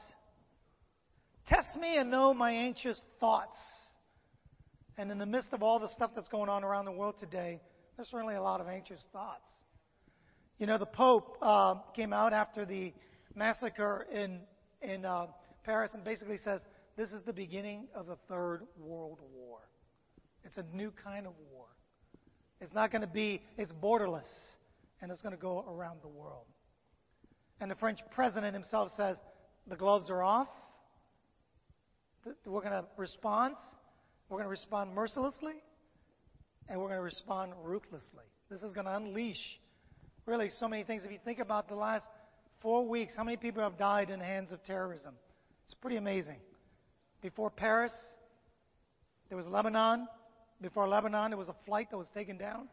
Test 1.47 1.77
me 1.81 1.97
and 1.97 2.11
know 2.11 2.33
my 2.33 2.53
anxious 2.53 3.01
thoughts. 3.21 3.57
And 4.97 5.11
in 5.11 5.19
the 5.19 5.27
midst 5.27 5.53
of 5.53 5.63
all 5.63 5.79
the 5.79 5.89
stuff 5.89 6.11
that's 6.15 6.29
going 6.29 6.49
on 6.49 6.65
around 6.65 6.85
the 6.85 6.93
world 6.93 7.17
today, 7.19 7.61
there's 7.97 8.09
certainly 8.09 8.35
a 8.35 8.43
lot 8.43 8.61
of 8.61 8.69
anxious 8.69 9.01
thoughts. 9.13 9.49
You 10.59 10.67
know, 10.67 10.79
the 10.79 10.87
Pope 10.87 11.39
uh, 11.43 11.75
came 11.95 12.13
out 12.13 12.33
after 12.33 12.65
the 12.65 12.93
massacre 13.35 14.07
in 14.13 14.41
in 14.83 15.05
uh, 15.05 15.27
Paris, 15.65 15.91
and 15.95 16.05
basically 16.05 16.39
says 16.39 16.61
this 16.97 17.11
is 17.11 17.23
the 17.23 17.33
beginning 17.33 17.89
of 17.95 18.07
the 18.07 18.17
third 18.29 18.63
world 18.79 19.21
war. 19.35 19.59
It's 20.45 20.59
a 20.59 20.65
new 20.75 20.93
kind 21.03 21.27
of 21.27 21.33
war. 21.53 21.67
It's 22.61 22.75
not 22.75 22.91
going 22.91 23.03
to 23.03 23.09
be. 23.09 23.43
It's 23.57 23.73
borderless, 23.73 24.29
and 25.01 25.11
it's 25.11 25.21
going 25.21 25.35
to 25.35 25.41
go 25.41 25.65
around 25.69 26.01
the 26.03 26.09
world. 26.09 26.47
And 27.61 27.71
the 27.71 27.77
French 27.77 28.01
president 28.15 28.55
himself 28.55 28.91
says 28.97 29.17
the 29.67 29.77
gloves 29.77 30.11
are 30.11 30.23
off. 30.23 30.49
We're 32.45 32.61
going 32.61 32.73
to 32.73 32.85
respond. 32.97 33.57
We're 34.29 34.37
going 34.37 34.47
to 34.47 34.51
respond 34.51 34.95
mercilessly, 34.95 35.55
and 36.69 36.81
we're 36.81 36.87
going 36.87 36.99
to 36.99 37.05
respond 37.05 37.53
ruthlessly. 37.63 38.25
This 38.51 38.63
is 38.63 38.73
going 38.73 38.87
to 38.87 38.97
unleash 38.97 39.41
really 40.27 40.51
so 40.59 40.69
many 40.69 40.85
things. 40.85 41.03
If 41.05 41.11
you 41.11 41.19
think 41.25 41.39
about 41.41 41.69
the 41.69 41.75
last 41.75 42.05
four 42.61 42.87
weeks, 42.87 43.15
how 43.17 43.25
many 43.25 43.37
people 43.37 43.63
have 43.63 43.77
died 43.77 44.11
in 44.11 44.21
the 44.21 44.25
hands 44.25 44.53
of 44.53 44.63
terrorism? 44.65 45.15
It's 45.65 45.75
pretty 45.75 45.97
amazing. 45.97 46.37
Before 47.23 47.51
Paris, 47.51 47.93
there 49.29 49.37
was 49.37 49.47
Lebanon. 49.47 50.07
Before 50.61 50.89
Lebanon, 50.89 51.31
there 51.31 51.39
was 51.39 51.49
a 51.49 51.57
flight 51.67 51.91
that 51.91 51.97
was 51.97 52.09
taken 52.15 52.37
down 52.37 52.69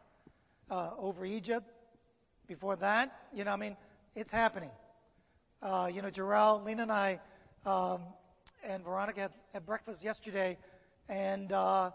uh, 0.70 0.90
over 0.98 1.24
Egypt. 1.24 1.66
Before 2.46 2.76
that, 2.76 3.12
you 3.34 3.44
know, 3.44 3.50
I 3.50 3.56
mean, 3.56 3.76
it's 4.14 4.30
happening. 4.30 4.70
Uh, 5.62 5.88
you 5.92 6.02
know, 6.02 6.10
Jarrell, 6.10 6.64
Lena, 6.64 6.82
and 6.82 6.92
I, 6.92 7.20
um, 7.66 8.02
and 8.68 8.84
Veronica 8.84 9.20
had, 9.20 9.32
had 9.52 9.66
breakfast 9.66 10.02
yesterday, 10.02 10.56
and 11.08 11.52
uh, 11.52 11.90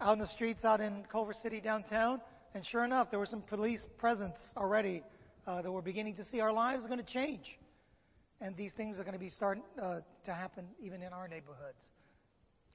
out 0.00 0.12
in 0.12 0.18
the 0.18 0.28
streets 0.28 0.64
out 0.64 0.80
in 0.80 1.04
Culver 1.10 1.34
City 1.42 1.60
downtown, 1.60 2.20
and 2.54 2.64
sure 2.64 2.84
enough, 2.84 3.10
there 3.10 3.20
was 3.20 3.30
some 3.30 3.42
police 3.42 3.84
presence 3.98 4.36
already 4.56 5.02
uh, 5.46 5.62
that 5.62 5.70
we're 5.70 5.82
beginning 5.82 6.14
to 6.16 6.24
see. 6.26 6.40
Our 6.40 6.52
lives 6.52 6.84
are 6.84 6.88
going 6.88 7.04
to 7.04 7.12
change. 7.12 7.58
And 8.40 8.56
these 8.56 8.72
things 8.76 8.98
are 8.98 9.02
going 9.04 9.14
to 9.14 9.18
be 9.18 9.30
starting 9.30 9.62
uh, 9.80 10.00
to 10.26 10.34
happen 10.34 10.66
even 10.80 11.02
in 11.02 11.12
our 11.12 11.28
neighborhoods. 11.28 11.78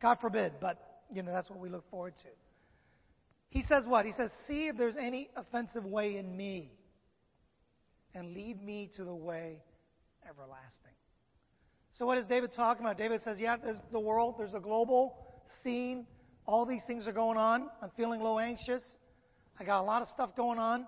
God 0.01 0.17
forbid, 0.19 0.53
but, 0.59 1.01
you 1.13 1.21
know, 1.21 1.31
that's 1.31 1.49
what 1.49 1.59
we 1.59 1.69
look 1.69 1.89
forward 1.91 2.13
to. 2.23 2.29
He 3.49 3.63
says 3.67 3.85
what? 3.85 4.05
He 4.05 4.13
says, 4.13 4.31
See 4.47 4.67
if 4.67 4.77
there's 4.77 4.95
any 4.95 5.29
offensive 5.35 5.85
way 5.85 6.17
in 6.17 6.35
me, 6.35 6.71
and 8.13 8.33
lead 8.33 8.63
me 8.63 8.89
to 8.95 9.03
the 9.03 9.13
way 9.13 9.57
everlasting. 10.27 10.78
So, 11.99 12.05
what 12.05 12.17
is 12.17 12.25
David 12.27 12.51
talking 12.55 12.85
about? 12.85 12.97
David 12.97 13.21
says, 13.25 13.39
Yeah, 13.41 13.57
there's 13.61 13.75
the 13.91 13.99
world, 13.99 14.35
there's 14.37 14.53
a 14.53 14.59
global 14.61 15.17
scene. 15.61 16.07
All 16.45 16.65
these 16.65 16.81
things 16.87 17.05
are 17.07 17.11
going 17.11 17.37
on. 17.37 17.67
I'm 17.83 17.89
feeling 17.97 18.21
a 18.21 18.23
little 18.23 18.39
anxious. 18.39 18.81
I 19.59 19.65
got 19.65 19.81
a 19.81 19.83
lot 19.83 20.01
of 20.01 20.07
stuff 20.07 20.33
going 20.33 20.59
on. 20.59 20.85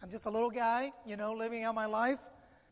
I'm 0.00 0.10
just 0.12 0.24
a 0.24 0.30
little 0.30 0.52
guy, 0.52 0.92
you 1.04 1.16
know, 1.16 1.32
living 1.32 1.64
out 1.64 1.74
my 1.74 1.86
life. 1.86 2.20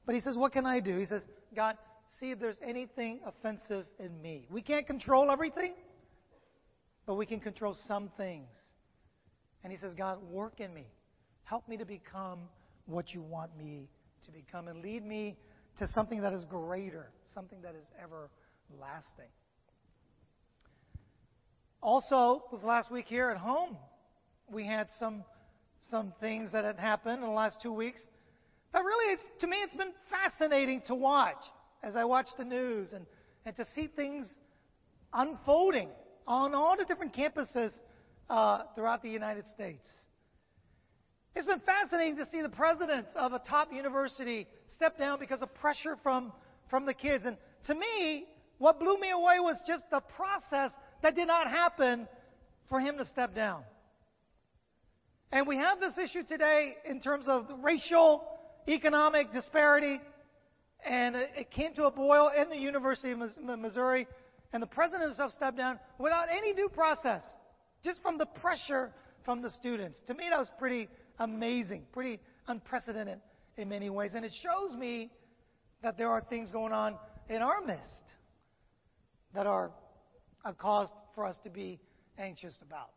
But 0.07 0.15
he 0.15 0.21
says, 0.21 0.37
What 0.37 0.53
can 0.53 0.65
I 0.65 0.79
do? 0.79 0.97
He 0.97 1.07
says, 1.07 1.23
God, 1.57 1.77
see 2.21 2.31
if 2.31 2.39
there's 2.39 2.57
anything 2.65 3.19
offensive 3.27 3.85
in 3.99 4.23
me. 4.23 4.47
We 4.49 4.63
can't 4.63 4.87
control 4.87 5.29
everything, 5.29 5.75
but 7.05 7.17
we 7.17 7.27
can 7.27 7.41
control 7.41 7.77
some 7.89 8.13
things. 8.17 8.47
And 9.65 9.73
he 9.73 9.79
says, 9.79 9.95
God, 9.95 10.23
work 10.31 10.61
in 10.61 10.73
me. 10.73 10.87
Help 11.43 11.67
me 11.69 11.77
to 11.79 11.85
become 11.85 12.43
what 12.87 13.13
you 13.13 13.23
want 13.23 13.59
me 13.59 13.89
to 14.25 14.31
become 14.31 14.69
and 14.69 14.83
lead 14.83 15.05
me 15.05 15.37
to 15.79 15.89
something 15.89 16.21
that 16.21 16.33
is 16.33 16.45
greater, 16.45 17.11
something 17.35 17.61
that 17.63 17.75
is 17.75 17.87
everlasting. 18.03 19.31
Also, 21.83 22.45
was 22.53 22.63
last 22.63 22.91
week 22.91 23.07
here 23.07 23.31
at 23.31 23.39
home 23.39 23.77
we 24.51 24.67
had 24.67 24.89
some 24.99 25.25
some 25.91 26.13
things 26.21 26.53
that 26.53 26.65
had 26.65 26.79
happened 26.79 27.15
in 27.15 27.21
the 27.23 27.35
last 27.35 27.57
two 27.63 27.73
weeks 27.73 28.01
that 28.73 28.81
really 28.81 29.15
is 29.15 29.21
to 29.41 29.47
me 29.47 29.57
it's 29.63 29.75
been 29.75 29.93
fascinating 30.11 30.83
to 30.87 30.95
watch 30.95 31.43
as 31.83 31.97
I 31.97 32.05
watch 32.05 32.27
the 32.37 32.45
news 32.45 32.89
and, 32.93 33.07
and 33.47 33.57
to 33.57 33.67
see 33.75 33.89
things 33.89 34.27
unfolding 35.13 35.89
on 36.27 36.55
all 36.55 36.77
the 36.77 36.85
different 36.85 37.15
campuses 37.15 37.71
uh, 38.29 38.63
throughout 38.75 39.03
the 39.03 39.09
United 39.09 39.45
States. 39.55 39.87
It's 41.35 41.47
been 41.47 41.61
fascinating 41.61 42.17
to 42.17 42.27
see 42.31 42.43
the 42.43 42.49
president 42.49 43.07
of 43.17 43.33
a 43.33 43.39
top 43.39 43.73
university 43.73 44.47
step 44.75 44.99
down 44.99 45.19
because 45.19 45.43
of 45.43 45.55
pressure 45.55 45.97
from, 46.03 46.33
from 46.71 46.87
the 46.87 46.95
kids. 46.95 47.25
And 47.27 47.37
to 47.67 47.75
me, 47.75 48.25
what 48.59 48.79
blew 48.79 48.99
me 48.99 49.11
away 49.11 49.41
was 49.41 49.57
just 49.67 49.83
the 49.91 50.01
process 50.01 50.71
that 51.03 51.15
did 51.15 51.27
not 51.27 51.51
happen 51.51 52.09
for 52.69 52.81
him 52.81 52.97
to 52.99 53.07
step 53.07 53.35
down. 53.35 53.63
And 55.33 55.47
we 55.47 55.57
have 55.57 55.81
this 55.81 55.99
issue 55.99 56.23
today 56.23 56.77
in 56.89 57.01
terms 57.01 57.27
of 57.29 57.47
racial, 57.63 58.25
economic 58.69 59.33
disparity. 59.33 60.01
And 60.85 61.15
it 61.17 61.51
came 61.51 61.75
to 61.75 61.85
a 61.85 61.91
boil 61.91 62.31
in 62.37 62.49
the 62.49 62.57
University 62.57 63.13
of 63.13 63.19
Missouri. 63.59 64.07
And 64.53 64.63
the 64.63 64.67
president 64.67 65.09
himself 65.09 65.33
stepped 65.33 65.57
down 65.57 65.79
without 65.99 66.27
any 66.31 66.55
due 66.55 66.69
process, 66.69 67.23
just 67.85 68.03
from 68.03 68.19
the 68.19 68.27
pressure 68.27 68.93
from 69.25 69.43
the 69.43 69.51
students. 69.51 70.01
To 70.07 70.15
me, 70.15 70.25
that 70.31 70.39
was 70.39 70.49
pretty 70.59 70.89
amazing, 71.19 71.83
pretty 71.93 72.19
unprecedented 72.49 73.21
in 73.57 73.69
many 73.69 73.91
ways. 73.91 74.13
And 74.15 74.25
it 74.25 74.33
shows 74.43 74.77
me 74.77 75.11
that 75.83 75.97
there 75.97 76.09
are 76.09 76.21
things 76.21 76.51
going 76.51 76.73
on 76.73 76.97
in 77.29 77.43
our 77.43 77.61
midst 77.65 78.03
that 79.35 79.47
are 79.47 79.71
a 80.45 80.53
cause 80.53 80.89
for 81.15 81.25
us 81.25 81.37
to 81.45 81.51
be 81.51 81.79
anxious 82.19 82.55
about. 82.63 82.91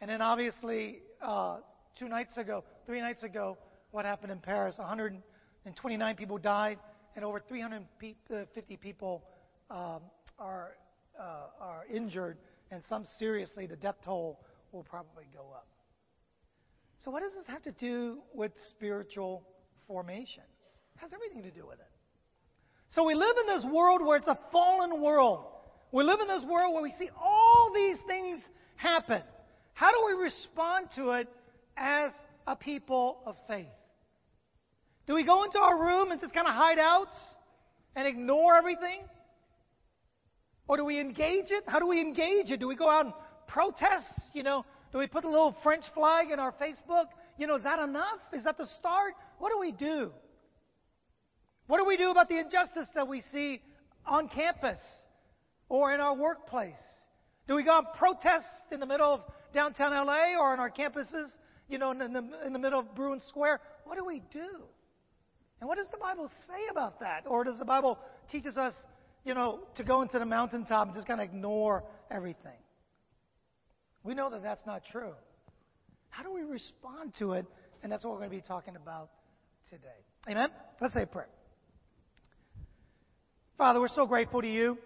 And 0.00 0.10
then 0.10 0.20
obviously, 0.20 1.00
uh, 1.22 1.58
two 1.98 2.08
nights 2.08 2.36
ago, 2.36 2.64
three 2.84 3.00
nights 3.00 3.22
ago, 3.22 3.56
what 3.90 4.04
happened 4.04 4.32
in 4.32 4.38
Paris? 4.38 4.76
129 4.78 6.16
people 6.16 6.38
died, 6.38 6.78
and 7.14 7.24
over 7.24 7.40
350 7.40 8.76
people 8.76 9.24
um, 9.70 10.00
are 10.38 10.72
uh, 11.18 11.46
are 11.60 11.86
injured, 11.92 12.36
and 12.70 12.82
some 12.88 13.06
seriously. 13.18 13.66
The 13.66 13.76
death 13.76 13.96
toll 14.04 14.40
will 14.72 14.84
probably 14.84 15.24
go 15.32 15.46
up. 15.54 15.66
So, 16.98 17.10
what 17.10 17.22
does 17.22 17.32
this 17.32 17.46
have 17.46 17.62
to 17.62 17.72
do 17.72 18.18
with 18.34 18.52
spiritual 18.70 19.42
formation? 19.86 20.42
Has 20.96 21.12
everything 21.12 21.42
to 21.42 21.50
do 21.50 21.66
with 21.66 21.78
it. 21.78 21.86
So, 22.90 23.04
we 23.04 23.14
live 23.14 23.36
in 23.40 23.54
this 23.54 23.64
world 23.72 24.04
where 24.04 24.16
it's 24.16 24.28
a 24.28 24.38
fallen 24.52 25.00
world. 25.02 25.44
We 25.92 26.04
live 26.04 26.20
in 26.20 26.28
this 26.28 26.44
world 26.44 26.74
where 26.74 26.82
we 26.82 26.92
see 26.98 27.10
all 27.20 27.70
these 27.74 27.96
things 28.06 28.40
happen. 28.76 29.22
How 29.74 29.90
do 29.90 30.06
we 30.06 30.22
respond 30.22 30.88
to 30.96 31.10
it 31.10 31.28
as 31.76 32.10
a 32.46 32.56
people 32.56 33.18
of 33.26 33.36
faith? 33.46 33.66
Do 35.06 35.14
we 35.14 35.24
go 35.24 35.44
into 35.44 35.58
our 35.58 35.78
room 35.78 36.10
and 36.10 36.20
just 36.20 36.34
kind 36.34 36.48
of 36.48 36.54
hide 36.54 36.78
out 36.78 37.08
and 37.94 38.06
ignore 38.06 38.56
everything? 38.56 39.02
Or 40.68 40.76
do 40.76 40.84
we 40.84 40.98
engage 40.98 41.50
it? 41.50 41.64
How 41.66 41.78
do 41.78 41.86
we 41.86 42.00
engage 42.00 42.50
it? 42.50 42.58
Do 42.58 42.66
we 42.66 42.74
go 42.74 42.90
out 42.90 43.04
and 43.04 43.14
protest? 43.46 44.08
You 44.32 44.42
know, 44.42 44.64
do 44.92 44.98
we 44.98 45.06
put 45.06 45.24
a 45.24 45.30
little 45.30 45.56
French 45.62 45.84
flag 45.94 46.30
in 46.30 46.40
our 46.40 46.52
Facebook? 46.52 47.06
You 47.38 47.46
know, 47.46 47.56
is 47.56 47.62
that 47.62 47.78
enough? 47.78 48.18
Is 48.32 48.44
that 48.44 48.58
the 48.58 48.66
start? 48.78 49.14
What 49.38 49.52
do 49.52 49.58
we 49.58 49.72
do? 49.72 50.10
What 51.66 51.78
do 51.78 51.84
we 51.84 51.96
do 51.96 52.10
about 52.10 52.28
the 52.28 52.38
injustice 52.38 52.88
that 52.94 53.08
we 53.08 53.22
see 53.32 53.60
on 54.06 54.28
campus 54.28 54.78
or 55.68 55.92
in 55.92 56.00
our 56.00 56.14
workplace? 56.14 56.74
Do 57.48 57.54
we 57.54 57.64
go 57.64 57.78
and 57.78 57.86
protest 57.98 58.46
in 58.70 58.80
the 58.80 58.86
middle 58.86 59.14
of 59.14 59.20
downtown 59.52 59.92
LA 59.92 60.38
or 60.38 60.52
on 60.52 60.60
our 60.60 60.70
campuses, 60.70 61.28
you 61.68 61.78
know, 61.78 61.90
in 61.90 61.98
the, 61.98 62.24
in 62.46 62.52
the 62.52 62.58
middle 62.58 62.80
of 62.80 62.94
Bruin 62.94 63.20
Square? 63.28 63.60
What 63.84 63.96
do 63.96 64.04
we 64.04 64.22
do? 64.32 64.64
And 65.60 65.68
what 65.68 65.78
does 65.78 65.86
the 65.90 65.96
Bible 65.96 66.30
say 66.48 66.68
about 66.70 67.00
that? 67.00 67.24
Or 67.26 67.44
does 67.44 67.58
the 67.58 67.64
Bible 67.64 67.98
teaches 68.30 68.56
us, 68.56 68.74
you 69.24 69.34
know, 69.34 69.60
to 69.76 69.84
go 69.84 70.02
into 70.02 70.18
the 70.18 70.26
mountaintop 70.26 70.88
and 70.88 70.94
just 70.94 71.06
kind 71.06 71.20
of 71.20 71.24
ignore 71.24 71.84
everything? 72.10 72.58
We 74.04 74.14
know 74.14 74.30
that 74.30 74.42
that's 74.42 74.64
not 74.66 74.82
true. 74.92 75.14
How 76.10 76.22
do 76.22 76.32
we 76.32 76.42
respond 76.42 77.14
to 77.18 77.32
it? 77.32 77.46
And 77.82 77.90
that's 77.90 78.04
what 78.04 78.12
we're 78.12 78.20
going 78.20 78.30
to 78.30 78.36
be 78.36 78.42
talking 78.42 78.76
about 78.76 79.10
today. 79.70 79.86
Amen? 80.28 80.50
Let's 80.80 80.94
say 80.94 81.02
a 81.02 81.06
prayer. 81.06 81.28
Father, 83.58 83.80
we're 83.80 83.88
so 83.88 84.06
grateful 84.06 84.42
to 84.42 84.48
you. 84.48 84.76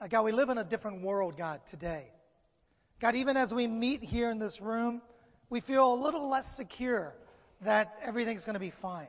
Uh, 0.00 0.06
God, 0.06 0.22
we 0.22 0.30
live 0.30 0.50
in 0.50 0.58
a 0.58 0.64
different 0.64 1.02
world, 1.02 1.34
God, 1.36 1.60
today. 1.68 2.04
God, 3.00 3.16
even 3.16 3.36
as 3.36 3.52
we 3.52 3.66
meet 3.66 4.02
here 4.02 4.30
in 4.30 4.38
this 4.38 4.60
room, 4.60 5.02
we 5.50 5.60
feel 5.60 5.92
a 5.92 5.98
little 6.00 6.30
less 6.30 6.44
secure 6.56 7.12
that 7.64 7.92
everything's 8.04 8.44
going 8.44 8.54
to 8.54 8.60
be 8.60 8.72
fine. 8.80 9.08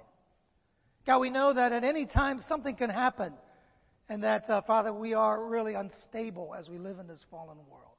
God, 1.05 1.19
we 1.19 1.29
know 1.29 1.53
that 1.53 1.71
at 1.71 1.83
any 1.83 2.07
time 2.07 2.39
something 2.49 2.75
can 2.75 2.89
happen, 2.89 3.31
and 4.09 4.23
that, 4.23 4.49
uh, 4.49 4.63
Father, 4.63 4.91
we 4.91 5.13
are 5.13 5.45
really 5.45 5.75
unstable 5.75 6.55
as 6.57 6.67
we 6.67 6.79
live 6.79 6.97
in 6.97 7.05
this 7.05 7.23
fallen 7.29 7.57
world. 7.69 7.93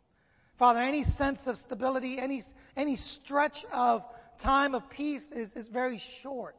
Father, 0.58 0.80
any 0.80 1.04
sense 1.16 1.38
of 1.46 1.56
stability, 1.58 2.18
any, 2.18 2.42
any 2.76 2.96
stretch 2.96 3.64
of 3.72 4.02
time 4.42 4.74
of 4.74 4.82
peace 4.90 5.22
is, 5.30 5.52
is 5.54 5.68
very 5.68 6.02
short, 6.24 6.56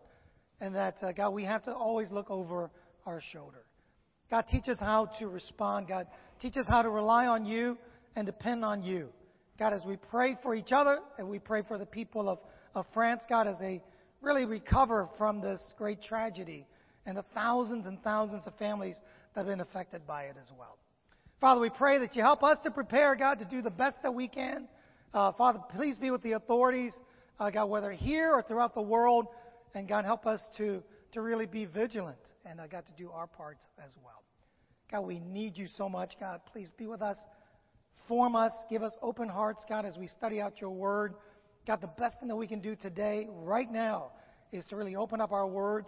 and 0.61 0.73
that, 0.73 0.95
uh, 1.03 1.11
God, 1.11 1.31
we 1.31 1.43
have 1.43 1.63
to 1.63 1.73
always 1.73 2.09
look 2.11 2.31
over 2.31 2.71
our 3.05 3.19
shoulder. 3.33 3.65
God, 4.29 4.45
teach 4.47 4.67
us 4.67 4.77
how 4.79 5.07
to 5.19 5.27
respond. 5.27 5.87
God, 5.87 6.07
teach 6.39 6.55
us 6.57 6.65
how 6.67 6.81
to 6.81 6.89
rely 6.89 7.25
on 7.25 7.45
you 7.45 7.77
and 8.15 8.25
depend 8.25 8.63
on 8.63 8.83
you. 8.83 9.09
God, 9.57 9.73
as 9.73 9.83
we 9.85 9.97
pray 9.97 10.37
for 10.41 10.53
each 10.53 10.71
other 10.71 10.99
and 11.17 11.27
we 11.27 11.39
pray 11.39 11.63
for 11.67 11.77
the 11.77 11.85
people 11.85 12.29
of, 12.29 12.39
of 12.75 12.85
France, 12.93 13.23
God, 13.27 13.47
as 13.47 13.57
they 13.59 13.81
really 14.21 14.45
recover 14.45 15.09
from 15.17 15.41
this 15.41 15.59
great 15.77 16.01
tragedy 16.01 16.65
and 17.05 17.17
the 17.17 17.25
thousands 17.33 17.87
and 17.87 18.01
thousands 18.03 18.45
of 18.45 18.55
families 18.57 18.95
that 19.33 19.41
have 19.41 19.47
been 19.47 19.61
affected 19.61 20.05
by 20.05 20.23
it 20.23 20.35
as 20.39 20.51
well. 20.57 20.77
Father, 21.41 21.61
we 21.61 21.69
pray 21.69 21.97
that 21.99 22.15
you 22.15 22.21
help 22.21 22.43
us 22.43 22.57
to 22.63 22.71
prepare, 22.71 23.15
God, 23.15 23.39
to 23.39 23.45
do 23.45 23.61
the 23.61 23.71
best 23.71 23.97
that 24.03 24.13
we 24.13 24.27
can. 24.27 24.67
Uh, 25.13 25.31
Father, 25.31 25.59
please 25.75 25.97
be 25.97 26.11
with 26.11 26.21
the 26.21 26.33
authorities, 26.33 26.93
uh, 27.39 27.49
God, 27.49 27.65
whether 27.65 27.91
here 27.91 28.31
or 28.31 28.43
throughout 28.43 28.75
the 28.75 28.81
world. 28.81 29.27
And 29.73 29.87
God, 29.87 30.05
help 30.05 30.27
us 30.27 30.41
to, 30.57 30.83
to 31.13 31.21
really 31.21 31.45
be 31.45 31.65
vigilant 31.65 32.17
and, 32.49 32.59
I 32.59 32.67
got 32.67 32.85
to 32.87 32.93
do 32.93 33.11
our 33.11 33.27
parts 33.27 33.65
as 33.83 33.91
well. 34.03 34.23
God, 34.91 35.01
we 35.01 35.19
need 35.19 35.57
you 35.57 35.67
so 35.67 35.87
much. 35.87 36.13
God, 36.19 36.41
please 36.51 36.71
be 36.77 36.87
with 36.87 37.01
us. 37.01 37.17
Form 38.07 38.35
us. 38.35 38.51
Give 38.69 38.81
us 38.81 38.95
open 39.01 39.29
hearts, 39.29 39.63
God, 39.69 39.85
as 39.85 39.97
we 39.97 40.07
study 40.07 40.41
out 40.41 40.59
your 40.59 40.71
word. 40.71 41.13
God, 41.67 41.81
the 41.81 41.87
best 41.87 42.19
thing 42.19 42.27
that 42.29 42.35
we 42.35 42.47
can 42.47 42.59
do 42.59 42.75
today, 42.75 43.27
right 43.29 43.71
now, 43.71 44.11
is 44.51 44.65
to 44.67 44.75
really 44.75 44.95
open 44.95 45.21
up 45.21 45.31
our 45.31 45.47
words 45.47 45.87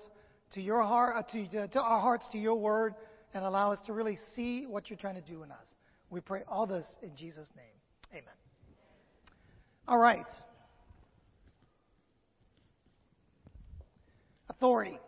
to 0.53 0.61
your 0.61 0.83
heart, 0.83 1.15
uh, 1.17 1.23
to, 1.31 1.67
to 1.69 1.81
our 1.81 1.99
hearts 1.99 2.27
to 2.31 2.37
your 2.37 2.55
word, 2.55 2.93
and 3.33 3.43
allow 3.43 3.71
us 3.71 3.79
to 3.87 3.93
really 3.93 4.17
see 4.35 4.65
what 4.67 4.89
you're 4.89 4.99
trying 4.99 5.15
to 5.15 5.21
do 5.21 5.43
in 5.43 5.51
us. 5.51 5.65
We 6.09 6.19
pray 6.19 6.41
all 6.47 6.67
this 6.67 6.85
in 7.01 7.15
Jesus' 7.15 7.47
name. 7.55 7.65
Amen. 8.11 8.35
All 9.87 9.97
right. 9.97 10.25
Authority. 14.49 14.99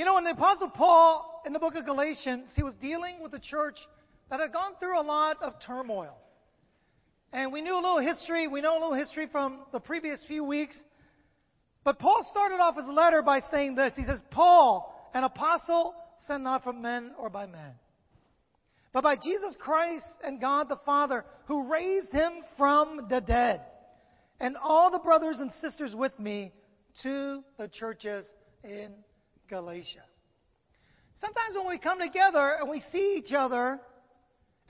You 0.00 0.06
know, 0.06 0.14
when 0.14 0.24
the 0.24 0.30
Apostle 0.30 0.70
Paul 0.70 1.42
in 1.44 1.52
the 1.52 1.58
book 1.58 1.74
of 1.74 1.84
Galatians, 1.84 2.48
he 2.56 2.62
was 2.62 2.72
dealing 2.80 3.20
with 3.22 3.34
a 3.34 3.38
church 3.38 3.76
that 4.30 4.40
had 4.40 4.50
gone 4.50 4.72
through 4.78 4.98
a 4.98 5.04
lot 5.04 5.36
of 5.42 5.60
turmoil. 5.60 6.16
And 7.34 7.52
we 7.52 7.60
knew 7.60 7.74
a 7.74 7.84
little 7.84 7.98
history. 7.98 8.48
We 8.48 8.62
know 8.62 8.78
a 8.78 8.80
little 8.80 8.94
history 8.94 9.28
from 9.30 9.58
the 9.74 9.78
previous 9.78 10.18
few 10.26 10.42
weeks. 10.42 10.74
But 11.84 11.98
Paul 11.98 12.26
started 12.30 12.60
off 12.60 12.76
his 12.76 12.86
letter 12.86 13.20
by 13.20 13.40
saying 13.50 13.74
this. 13.74 13.92
He 13.94 14.04
says, 14.04 14.22
Paul, 14.30 15.10
an 15.12 15.22
apostle 15.22 15.94
sent 16.26 16.44
not 16.44 16.64
from 16.64 16.80
men 16.80 17.10
or 17.18 17.28
by 17.28 17.44
man, 17.44 17.74
but 18.94 19.02
by 19.02 19.16
Jesus 19.16 19.54
Christ 19.60 20.06
and 20.24 20.40
God 20.40 20.70
the 20.70 20.80
Father, 20.86 21.26
who 21.44 21.70
raised 21.70 22.10
him 22.10 22.32
from 22.56 23.06
the 23.10 23.20
dead, 23.20 23.60
and 24.40 24.56
all 24.56 24.90
the 24.90 24.98
brothers 24.98 25.36
and 25.40 25.52
sisters 25.60 25.94
with 25.94 26.18
me 26.18 26.52
to 27.02 27.44
the 27.58 27.68
churches 27.68 28.24
in 28.64 28.94
Galatia. 29.50 30.04
Sometimes 31.20 31.54
when 31.56 31.68
we 31.68 31.78
come 31.78 31.98
together 31.98 32.56
and 32.58 32.70
we 32.70 32.82
see 32.92 33.16
each 33.18 33.32
other 33.32 33.78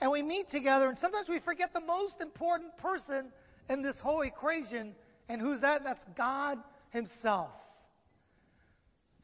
and 0.01 0.11
we 0.11 0.21
meet 0.21 0.49
together, 0.49 0.89
and 0.89 0.97
sometimes 0.99 1.29
we 1.29 1.39
forget 1.39 1.71
the 1.73 1.79
most 1.79 2.15
important 2.19 2.75
person 2.77 3.27
in 3.69 3.83
this 3.83 3.95
whole 4.01 4.21
equation, 4.21 4.93
and 5.29 5.39
who's 5.39 5.61
that? 5.61 5.83
That's 5.83 6.03
God 6.17 6.57
Himself. 6.89 7.51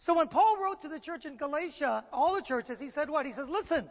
So 0.05 0.15
when 0.15 0.27
Paul 0.27 0.57
wrote 0.63 0.83
to 0.83 0.87
the 0.87 0.99
church 0.99 1.25
in 1.25 1.35
Galatia, 1.35 2.05
all 2.13 2.35
the 2.35 2.43
churches, 2.43 2.79
he 2.79 2.91
said 2.91 3.09
what? 3.09 3.25
He 3.25 3.33
says, 3.33 3.47
listen, 3.49 3.89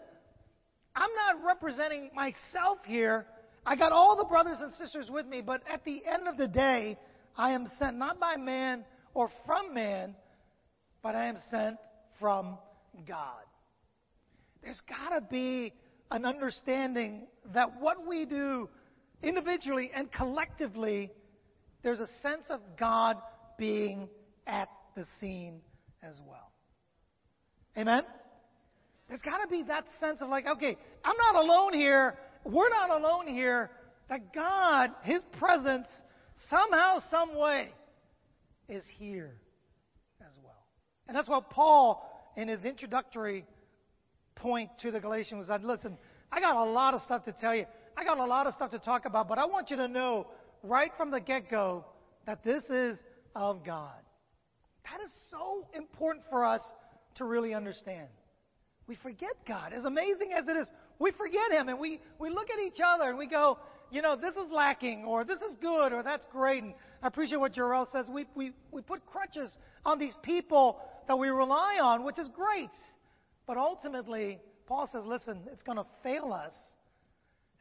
I'm 0.94 1.10
not 1.14 1.44
representing 1.44 2.10
myself 2.14 2.78
here. 2.86 3.26
I 3.66 3.74
got 3.74 3.90
all 3.92 4.16
the 4.16 4.24
brothers 4.24 4.58
and 4.60 4.72
sisters 4.74 5.10
with 5.10 5.26
me, 5.26 5.40
but 5.40 5.62
at 5.70 5.84
the 5.84 6.00
end 6.06 6.28
of 6.28 6.36
the 6.36 6.46
day, 6.46 6.96
I 7.36 7.52
am 7.52 7.66
sent 7.78 7.98
not 7.98 8.20
by 8.20 8.36
man 8.36 8.84
or 9.12 9.28
from 9.44 9.74
man, 9.74 10.14
but 11.06 11.14
I 11.14 11.26
am 11.26 11.38
sent 11.52 11.76
from 12.18 12.58
God. 13.06 13.44
There's 14.60 14.80
got 14.88 15.14
to 15.14 15.20
be 15.20 15.72
an 16.10 16.24
understanding 16.24 17.28
that 17.54 17.80
what 17.80 18.04
we 18.04 18.24
do 18.24 18.68
individually 19.22 19.92
and 19.94 20.10
collectively, 20.10 21.12
there's 21.84 22.00
a 22.00 22.08
sense 22.22 22.42
of 22.50 22.58
God 22.76 23.18
being 23.56 24.08
at 24.48 24.68
the 24.96 25.04
scene 25.20 25.60
as 26.02 26.16
well. 26.26 26.50
Amen? 27.78 28.02
There's 29.08 29.22
got 29.22 29.38
to 29.44 29.48
be 29.48 29.62
that 29.62 29.84
sense 30.00 30.20
of 30.20 30.28
like, 30.28 30.48
okay, 30.48 30.76
I'm 31.04 31.16
not 31.32 31.44
alone 31.44 31.72
here. 31.72 32.18
We're 32.44 32.68
not 32.68 32.90
alone 32.90 33.28
here. 33.28 33.70
That 34.08 34.34
God, 34.34 34.90
His 35.04 35.22
presence, 35.38 35.86
somehow, 36.50 37.00
some 37.12 37.38
way, 37.38 37.72
is 38.68 38.82
here. 38.98 39.36
And 41.08 41.16
that's 41.16 41.28
what 41.28 41.50
Paul, 41.50 42.32
in 42.36 42.48
his 42.48 42.64
introductory 42.64 43.44
point 44.34 44.70
to 44.80 44.90
the 44.90 45.00
Galatians, 45.00 45.46
said, 45.46 45.64
listen, 45.64 45.96
I 46.32 46.40
got 46.40 46.56
a 46.56 46.70
lot 46.70 46.94
of 46.94 47.02
stuff 47.02 47.24
to 47.24 47.32
tell 47.32 47.54
you. 47.54 47.66
I 47.96 48.04
got 48.04 48.18
a 48.18 48.24
lot 48.24 48.46
of 48.46 48.54
stuff 48.54 48.70
to 48.72 48.78
talk 48.78 49.06
about, 49.06 49.28
but 49.28 49.38
I 49.38 49.46
want 49.46 49.70
you 49.70 49.76
to 49.76 49.88
know 49.88 50.26
right 50.62 50.90
from 50.96 51.10
the 51.10 51.20
get 51.20 51.48
go 51.50 51.84
that 52.26 52.44
this 52.44 52.64
is 52.64 52.98
of 53.34 53.64
God. 53.64 53.94
That 54.84 55.04
is 55.04 55.10
so 55.30 55.66
important 55.74 56.24
for 56.30 56.44
us 56.44 56.60
to 57.16 57.24
really 57.24 57.54
understand. 57.54 58.08
We 58.86 58.96
forget 58.96 59.32
God. 59.48 59.72
As 59.72 59.84
amazing 59.84 60.32
as 60.36 60.46
it 60.46 60.56
is, 60.56 60.70
we 60.98 61.10
forget 61.12 61.50
Him 61.52 61.68
and 61.68 61.78
we, 61.78 62.00
we 62.18 62.30
look 62.30 62.48
at 62.50 62.64
each 62.64 62.80
other 62.84 63.08
and 63.08 63.18
we 63.18 63.26
go, 63.26 63.58
you 63.90 64.02
know, 64.02 64.16
this 64.16 64.34
is 64.34 64.50
lacking 64.52 65.04
or 65.04 65.24
this 65.24 65.40
is 65.40 65.56
good 65.60 65.92
or 65.92 66.02
that's 66.02 66.24
great. 66.30 66.62
And 66.62 66.74
I 67.02 67.08
appreciate 67.08 67.38
what 67.38 67.54
Jarrell 67.54 67.90
says. 67.90 68.06
We, 68.08 68.26
we, 68.34 68.52
we 68.70 68.82
put 68.82 69.04
crutches 69.06 69.56
on 69.84 69.98
these 69.98 70.16
people 70.22 70.80
that 71.08 71.18
we 71.18 71.28
rely 71.28 71.78
on, 71.82 72.04
which 72.04 72.18
is 72.18 72.28
great. 72.28 72.70
But 73.46 73.56
ultimately, 73.56 74.38
Paul 74.66 74.88
says, 74.92 75.02
listen, 75.04 75.40
it's 75.52 75.62
going 75.62 75.78
to 75.78 75.86
fail 76.02 76.32
us. 76.32 76.52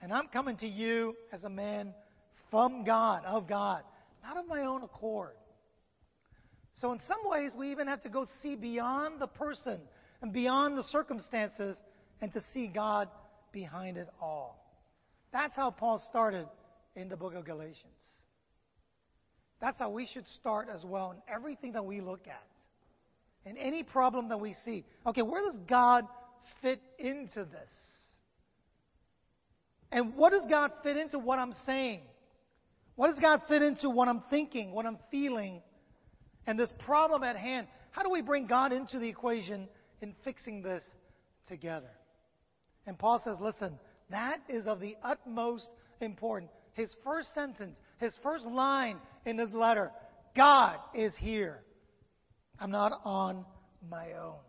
And 0.02 0.12
I'm 0.12 0.28
coming 0.28 0.58
to 0.58 0.68
you 0.68 1.16
as 1.32 1.44
a 1.44 1.50
man 1.50 1.94
from 2.52 2.84
God, 2.84 3.24
of 3.26 3.48
God, 3.48 3.84
not 4.24 4.38
of 4.38 4.48
my 4.48 4.62
own 4.62 4.84
accord. 4.84 5.34
So, 6.76 6.92
in 6.92 7.00
some 7.08 7.20
ways, 7.24 7.52
we 7.58 7.72
even 7.72 7.88
have 7.88 8.02
to 8.02 8.10
go 8.10 8.28
see 8.44 8.56
beyond 8.56 9.22
the 9.22 9.28
person 9.28 9.80
and 10.22 10.34
beyond 10.34 10.78
the 10.78 10.84
circumstances 10.84 11.78
and 12.22 12.34
to 12.34 12.44
see 12.54 12.68
God 12.68 13.08
behind 13.52 13.98
it 13.98 14.10
all. 14.22 14.62
That's 15.32 15.56
how 15.56 15.72
Paul 15.72 16.04
started 16.10 16.48
in 16.96 17.08
the 17.08 17.16
book 17.16 17.34
of 17.34 17.46
Galatians. 17.46 17.80
That's 19.62 19.78
how 19.80 19.90
we 19.90 20.08
should 20.14 20.28
start 20.40 20.68
as 20.74 20.84
well 20.84 21.12
in 21.12 21.18
everything 21.34 21.74
that 21.74 21.86
we 21.86 22.02
look 22.02 22.28
at. 22.28 22.44
In 23.46 23.58
any 23.58 23.84
problem 23.84 24.30
that 24.30 24.40
we 24.40 24.56
see. 24.66 24.84
Okay, 25.06 25.22
where 25.22 25.44
does 25.46 25.60
God 25.68 26.08
fit 26.62 26.82
into 26.98 27.46
this? 27.46 27.70
And 29.92 30.16
what 30.16 30.32
does 30.32 30.46
God 30.50 30.72
fit 30.84 30.98
into 30.98 31.20
what 31.20 31.38
I'm 31.40 31.56
saying? 31.66 32.02
What 32.96 33.10
does 33.10 33.20
God 33.20 33.42
fit 33.48 33.62
into 33.62 33.90
what 33.90 34.08
I'm 34.08 34.24
thinking, 34.30 34.72
what 34.72 34.86
I'm 34.86 34.98
feeling, 35.12 35.62
and 36.48 36.60
this 36.60 36.72
problem 36.86 37.24
at 37.24 37.36
hand, 37.36 37.68
how 37.92 38.04
do 38.04 38.10
we 38.10 38.22
bring 38.22 38.48
God 38.48 38.72
into 38.72 39.00
the 39.00 39.08
equation 39.08 39.68
in 40.02 40.16
fixing 40.24 40.62
this 40.62 40.84
together? 41.48 41.90
And 42.88 42.98
Paul 42.98 43.22
says, 43.24 43.38
listen, 43.40 43.78
that 44.10 44.40
is 44.48 44.68
of 44.68 44.80
the 44.80 44.96
utmost 45.04 45.70
importance. 46.02 46.52
His 46.74 46.94
first 47.04 47.34
sentence, 47.34 47.76
his 48.00 48.14
first 48.22 48.46
line 48.46 48.98
in 49.26 49.38
his 49.38 49.52
letter 49.52 49.92
God 50.36 50.78
is 50.94 51.16
here. 51.18 51.62
I'm 52.60 52.72
not 52.72 53.02
on 53.04 53.46
my 53.90 54.14
own. 54.14 54.40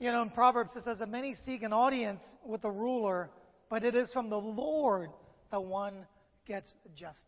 You 0.00 0.12
know, 0.12 0.22
in 0.22 0.30
Proverbs 0.30 0.70
it 0.76 0.84
says 0.84 0.98
that 0.98 1.08
many 1.08 1.34
seek 1.44 1.62
an 1.62 1.72
audience 1.72 2.22
with 2.44 2.64
a 2.64 2.70
ruler, 2.70 3.30
but 3.68 3.84
it 3.84 3.94
is 3.94 4.12
from 4.12 4.30
the 4.30 4.38
Lord 4.38 5.10
that 5.50 5.62
one 5.62 6.06
gets 6.46 6.68
justice. 6.94 7.24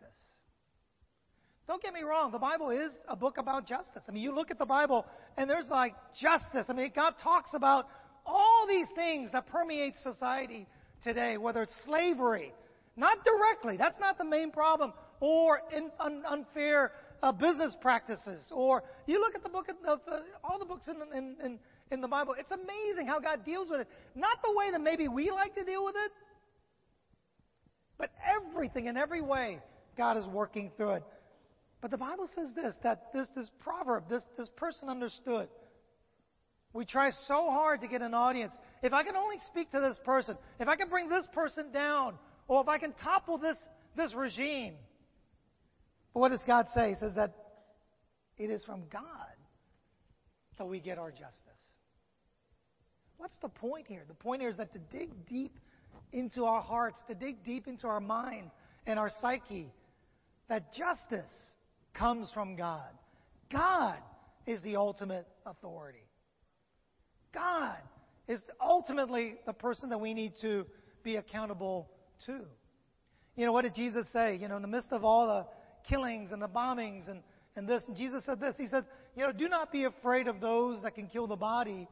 Don't 1.67 1.83
get 1.83 1.95
me 1.95 2.03
wrong, 2.03 2.33
the 2.33 2.39
Bible 2.39 2.71
is 2.71 2.91
a 3.09 3.15
book 3.15 3.39
about 3.39 3.67
justice. 3.67 4.03
I 4.09 4.13
mean, 4.13 4.23
you 4.23 4.35
look 4.35 4.51
at 4.51 4.59
the 4.59 4.67
Bible 4.67 5.07
and 5.37 5.49
there's 5.49 5.69
like 5.69 5.95
justice. 6.21 6.67
I 6.69 6.73
mean, 6.73 6.91
God 6.95 7.15
talks 7.23 7.51
about 7.55 7.87
all 8.27 8.67
these 8.69 8.89
things 8.95 9.31
that 9.33 9.47
permeate 9.47 9.95
society 10.03 10.67
today, 11.03 11.37
whether 11.39 11.63
it's 11.63 11.75
slavery, 11.85 12.53
not 12.97 13.19
directly, 13.25 13.77
that's 13.77 13.99
not 14.01 14.19
the 14.19 14.25
main 14.25 14.51
problem, 14.51 14.93
or 15.21 15.61
in, 15.75 15.91
un, 16.01 16.23
unfair 16.29 16.93
uh, 17.23 17.33
business 17.33 17.77
practices, 17.81 18.51
or 18.53 18.83
you 19.07 19.21
look 19.21 19.35
at 19.35 19.43
the 19.43 19.49
book 19.49 19.69
of, 19.87 20.01
uh, 20.07 20.19
all 20.43 20.59
the 20.59 20.65
books 20.65 20.89
in, 20.89 20.97
in, 21.17 21.37
in, 21.45 21.59
in 21.91 22.01
the 22.01 22.09
Bible, 22.09 22.35
it's 22.39 22.51
amazing 22.51 23.07
how 23.07 23.21
God 23.21 23.45
deals 23.45 23.69
with 23.71 23.81
it. 23.81 23.89
Not 24.15 24.43
the 24.43 24.53
way 24.53 24.71
that 24.71 24.81
maybe 24.81 25.09
we 25.09 25.31
like 25.31 25.55
to 25.55 25.65
deal 25.65 25.85
with 25.85 25.95
it, 25.97 26.13
but 27.99 28.11
everything 28.27 28.87
in 28.87 28.97
every 28.97 29.21
way, 29.21 29.59
God 29.97 30.17
is 30.17 30.27
working 30.27 30.71
through 30.77 30.93
it. 30.93 31.05
But 31.81 31.91
the 31.91 31.99
Bible 31.99 32.29
says 32.35 32.51
this 32.55 32.75
that 32.83 33.13
this, 33.13 33.29
this 33.35 33.51
proverb, 33.61 34.09
this, 34.09 34.23
this 34.37 34.49
person 34.57 34.89
understood. 34.89 35.49
We 36.73 36.85
try 36.85 37.11
so 37.11 37.51
hard 37.51 37.81
to 37.81 37.89
get 37.89 38.01
an 38.01 38.15
audience. 38.15 38.53
If 38.83 38.93
I 38.93 39.03
can 39.03 39.17
only 39.17 39.37
speak 39.47 39.73
to 39.73 39.81
this 39.81 39.99
person, 40.05 40.37
if 40.61 40.69
I 40.69 40.77
can 40.77 40.89
bring 40.89 41.09
this 41.09 41.27
person 41.33 41.73
down, 41.73 42.15
or 42.49 42.61
if 42.63 42.69
I 42.69 42.79
can 42.79 42.93
topple 42.93 43.39
this, 43.39 43.57
this 43.97 44.15
regime. 44.15 44.75
But 46.13 46.21
what 46.21 46.31
does 46.31 46.43
God 46.47 46.67
say? 46.75 46.91
He 46.91 46.95
says 46.97 47.15
that 47.17 47.35
it 48.37 48.51
is 48.51 48.65
from 48.65 48.85
God 48.91 49.03
that 50.59 50.67
we 50.67 50.81
get 50.81 50.99
our 50.99 51.11
justice. 51.11 51.35
What's 53.17 53.37
the 53.43 53.49
point 53.49 53.87
here? 53.87 54.03
The 54.09 54.15
point 54.15 54.41
here 54.41 54.51
is 54.51 54.57
that 54.57 54.73
to 54.73 54.79
dig 54.79 55.27
deep 55.27 55.59
into 56.13 56.45
our 56.45 56.63
hearts, 56.63 56.99
to 57.09 57.15
dig 57.15 57.45
deep 57.45 57.69
into 57.69 57.87
our 57.87 58.01
mind 58.01 58.51
and 58.87 58.99
our 58.99 59.11
psyche, 59.21 59.73
that 60.49 60.73
justice 60.73 61.31
comes 61.95 62.31
from 62.33 62.57
God. 62.57 62.89
God 63.53 63.99
is 64.47 64.61
the 64.63 64.77
ultimate 64.77 65.27
authority. 65.47 66.07
God 67.33 67.77
is 68.27 68.41
ultimately 68.61 69.35
the 69.47 69.53
person 69.53 69.91
that 69.91 70.01
we 70.01 70.15
need 70.15 70.33
to 70.41 70.67
be 71.03 71.17
accountable 71.17 71.91
to. 72.27 72.41
You 73.37 73.47
know, 73.47 73.53
what 73.53 73.63
did 73.63 73.75
Jesus 73.75 74.07
say? 74.13 74.37
You 74.37 74.49
know, 74.49 74.57
in 74.57 74.63
the 74.63 74.69
midst 74.69 74.93
of 74.93 75.05
all 75.05 75.27
the 75.27 75.47
killings 75.89 76.33
and 76.33 76.41
the 76.41 76.49
bombings 76.49 77.09
and, 77.09 77.21
and 77.57 77.69
this, 77.69 77.83
and 77.87 77.97
Jesus 77.97 78.25
said 78.25 78.41
this. 78.41 78.55
He 78.57 78.67
said, 78.67 78.85
You 79.17 79.27
know, 79.27 79.33
do 79.33 79.49
not 79.49 79.73
be 79.73 79.85
afraid 79.85 80.29
of 80.29 80.41
those 80.41 80.83
that 80.83 80.95
can 80.95 81.07
kill 81.07 81.27
the 81.27 81.37
body 81.37 81.89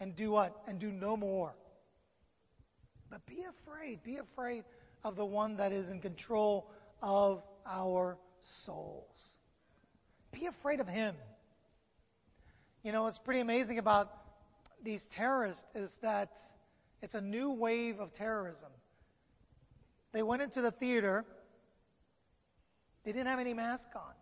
and 0.00 0.16
do 0.16 0.30
what? 0.30 0.56
And 0.66 0.78
do 0.78 0.90
no 0.90 1.16
more. 1.16 1.54
But 3.10 3.24
be 3.26 3.44
afraid. 3.62 4.02
Be 4.02 4.16
afraid 4.16 4.64
of 5.04 5.16
the 5.16 5.24
one 5.24 5.56
that 5.58 5.72
is 5.72 5.88
in 5.88 6.00
control 6.00 6.70
of 7.02 7.42
our 7.66 8.18
souls. 8.64 9.04
Be 10.32 10.46
afraid 10.46 10.80
of 10.80 10.88
him. 10.88 11.14
You 12.82 12.92
know, 12.92 13.04
what's 13.04 13.18
pretty 13.18 13.40
amazing 13.40 13.78
about 13.78 14.12
these 14.84 15.00
terrorists 15.14 15.62
is 15.74 15.90
that 16.02 16.30
it's 17.02 17.14
a 17.14 17.20
new 17.20 17.50
wave 17.50 17.98
of 18.00 18.14
terrorism. 18.14 18.70
They 20.12 20.22
went 20.22 20.42
into 20.42 20.60
the 20.60 20.70
theater, 20.70 21.24
they 23.06 23.12
didn't 23.12 23.28
have 23.28 23.38
any 23.38 23.54
mask 23.54 23.86
on. 23.94 24.12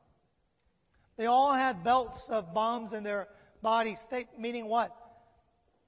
They 1.16 1.24
all 1.24 1.54
had 1.54 1.82
belts 1.82 2.20
of 2.28 2.52
bombs 2.52 2.92
in 2.92 3.02
their 3.02 3.28
bodies, 3.62 3.98
meaning 4.38 4.66
what? 4.66 4.94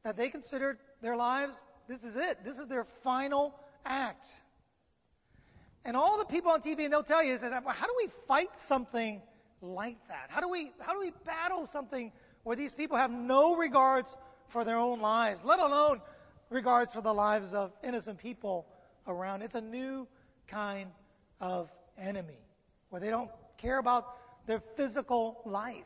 That 0.03 0.17
they 0.17 0.31
considered 0.31 0.79
their 1.03 1.15
lives, 1.15 1.53
this 1.89 1.99
is 1.99 2.15
it. 2.17 2.39
This 2.43 2.57
is 2.57 2.69
their 2.69 2.87
final 3.05 3.55
act. 3.85 4.27
And 5.85 5.95
all 5.95 6.17
the 6.17 6.25
people 6.25 6.51
on 6.51 6.63
TV, 6.63 6.85
and 6.85 6.93
they'll 6.93 7.03
tell 7.03 7.23
you, 7.23 7.35
is 7.35 7.43
that, 7.43 7.51
well, 7.65 7.75
how 7.75 7.87
do 7.87 7.93
we 7.99 8.09
fight 8.27 8.49
something 8.67 9.21
like 9.61 9.99
that? 10.09 10.31
How 10.31 10.41
do 10.41 10.49
we, 10.49 10.73
how 10.81 10.95
do 10.95 11.01
we 11.01 11.13
battle 11.27 11.69
something 11.71 12.11
where 12.45 12.57
these 12.57 12.73
people 12.73 12.97
have 12.97 13.11
no 13.11 13.57
regards 13.57 14.09
for 14.53 14.65
their 14.65 14.79
own 14.79 15.01
lives, 15.01 15.41
let 15.45 15.59
alone 15.59 16.01
regards 16.49 16.93
for 16.95 17.03
the 17.03 17.13
lives 17.13 17.53
of 17.53 17.73
innocent 17.85 18.19
people 18.19 18.67
around? 19.07 19.43
It's 19.43 19.55
a 19.55 19.61
new 19.61 20.09
kind 20.49 20.89
of 21.41 21.69
enemy 21.99 22.46
where 22.91 23.01
they 23.01 23.11
don't 23.11 23.31
care 23.59 23.79
about 23.79 24.07
their 24.47 24.63
physical 24.77 25.41
life. 25.45 25.85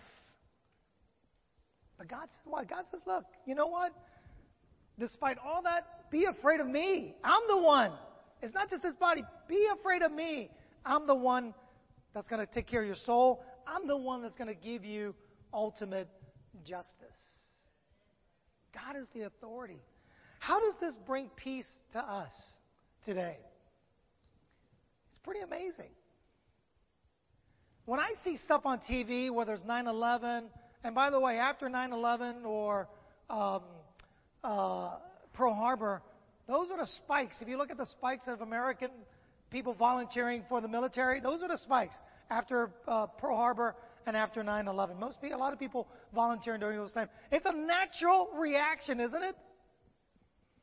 But 1.99 2.09
God 2.09 2.29
says 2.31 2.47
what? 2.47 2.69
God 2.69 2.85
says, 2.91 3.01
look, 3.07 3.25
you 3.47 3.55
know 3.55 3.67
what? 3.67 3.93
Despite 4.99 5.39
all 5.39 5.63
that, 5.63 6.11
be 6.11 6.25
afraid 6.25 6.61
of 6.61 6.67
me. 6.67 7.15
I'm 7.25 7.43
the 7.49 7.59
one 7.59 7.93
it's 8.43 8.55
not 8.55 8.71
just 8.71 8.83
this 8.83 8.95
body. 8.95 9.25
Be 9.49 9.69
afraid 9.79 10.03
of 10.03 10.13
me. 10.13 10.51
I'm 10.85 11.07
the 11.07 11.15
one 11.15 11.55
that's 12.15 12.29
going 12.29 12.45
to 12.45 12.53
take 12.53 12.67
care 12.67 12.81
of 12.81 12.87
your 12.87 12.97
soul. 12.97 13.45
I'm 13.67 13.87
the 13.87 13.97
one 13.97 14.23
that's 14.23 14.37
going 14.37 14.49
to 14.49 14.61
give 14.61 14.85
you 14.85 15.15
ultimate 15.53 16.09
justice. 16.65 16.87
God 18.75 18.97
is 18.97 19.07
the 19.15 19.23
authority. 19.23 19.81
How 20.39 20.59
does 20.59 20.75
this 20.81 20.95
bring 21.07 21.29
peace 21.37 21.69
to 21.93 21.99
us 21.99 22.33
today? 23.05 23.37
It's 25.11 25.19
pretty 25.19 25.41
amazing. 25.41 25.91
When 27.87 27.99
I 27.99 28.13
see 28.25 28.39
stuff 28.45 28.63
on 28.65 28.81
TV, 28.81 29.31
whether 29.31 29.55
it's 29.55 29.65
9 29.65 29.87
11, 29.87 30.45
and 30.85 30.95
by 30.95 31.11
the 31.11 31.21
way, 31.21 31.39
after 31.39 31.69
9 31.69 31.93
11 31.93 32.45
or 32.45 32.89
um, 33.29 33.63
uh, 34.45 34.91
Pearl 35.33 35.55
Harbor, 35.55 36.03
those 36.47 36.71
are 36.71 36.79
the 36.79 36.87
spikes. 37.05 37.37
If 37.41 37.49
you 37.49 37.57
look 37.57 37.71
at 37.71 37.77
the 37.77 37.87
spikes 37.87 38.27
of 38.27 38.41
American 38.41 38.91
people 39.51 39.75
volunteering 39.75 40.45
for 40.49 40.61
the 40.61 40.69
military, 40.69 41.21
those 41.21 41.43
are 41.43 41.49
the 41.49 41.59
spikes 41.59 41.95
after 42.31 42.71
uh, 42.87 43.07
Pearl 43.07 43.37
Harbor 43.37 43.75
and 44.07 44.17
after 44.17 44.43
9/11. 44.43 44.99
Most 44.99 45.21
people, 45.21 45.39
a 45.39 45.41
lot 45.41 45.53
of 45.53 45.59
people 45.59 45.89
volunteering 46.15 46.61
during 46.61 46.79
those 46.79 46.93
times. 46.93 47.11
It's 47.31 47.47
a 47.47 47.53
natural 47.53 48.29
reaction, 48.35 49.01
isn't 49.01 49.23
it? 49.23 49.37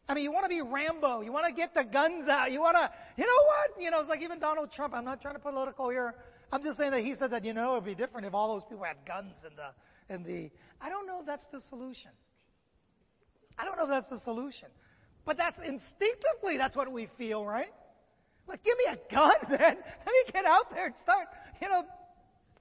I 0.09 0.13
mean, 0.13 0.23
you 0.23 0.31
want 0.31 0.45
to 0.45 0.49
be 0.49 0.61
Rambo. 0.61 1.21
You 1.21 1.33
want 1.33 1.45
to 1.47 1.53
get 1.53 1.73
the 1.73 1.83
guns 1.83 2.29
out. 2.29 2.51
You 2.51 2.61
want 2.61 2.77
to, 2.77 2.89
you 3.17 3.25
know 3.25 3.43
what? 3.45 3.83
You 3.83 3.91
know, 3.91 3.99
it's 3.99 4.09
like 4.09 4.21
even 4.21 4.39
Donald 4.39 4.71
Trump. 4.71 4.93
I'm 4.93 5.03
not 5.03 5.21
trying 5.21 5.35
to 5.35 5.39
political 5.39 5.89
here. 5.89 6.15
I'm 6.51 6.63
just 6.63 6.77
saying 6.77 6.91
that 6.91 7.03
he 7.03 7.15
said 7.15 7.31
that, 7.31 7.43
you 7.43 7.53
know, 7.53 7.71
it 7.71 7.75
would 7.75 7.85
be 7.85 7.95
different 7.95 8.25
if 8.25 8.33
all 8.33 8.53
those 8.53 8.63
people 8.69 8.85
had 8.85 8.97
guns 9.05 9.33
in 9.45 9.55
the, 9.55 10.13
in 10.13 10.23
the. 10.23 10.49
I 10.79 10.89
don't 10.89 11.05
know 11.05 11.19
if 11.19 11.25
that's 11.25 11.45
the 11.51 11.61
solution. 11.69 12.11
I 13.57 13.65
don't 13.65 13.77
know 13.77 13.83
if 13.83 13.89
that's 13.89 14.09
the 14.09 14.19
solution. 14.23 14.69
But 15.25 15.35
that's 15.35 15.57
instinctively, 15.57 16.57
that's 16.57 16.75
what 16.75 16.89
we 16.91 17.09
feel, 17.17 17.45
right? 17.45 17.73
Like, 18.47 18.63
give 18.63 18.77
me 18.77 18.85
a 18.93 19.13
gun, 19.13 19.33
man. 19.49 19.59
Let 19.59 20.05
me 20.05 20.31
get 20.31 20.45
out 20.45 20.69
there 20.71 20.85
and 20.85 20.95
start, 21.03 21.27
you 21.61 21.67
know, 21.67 21.83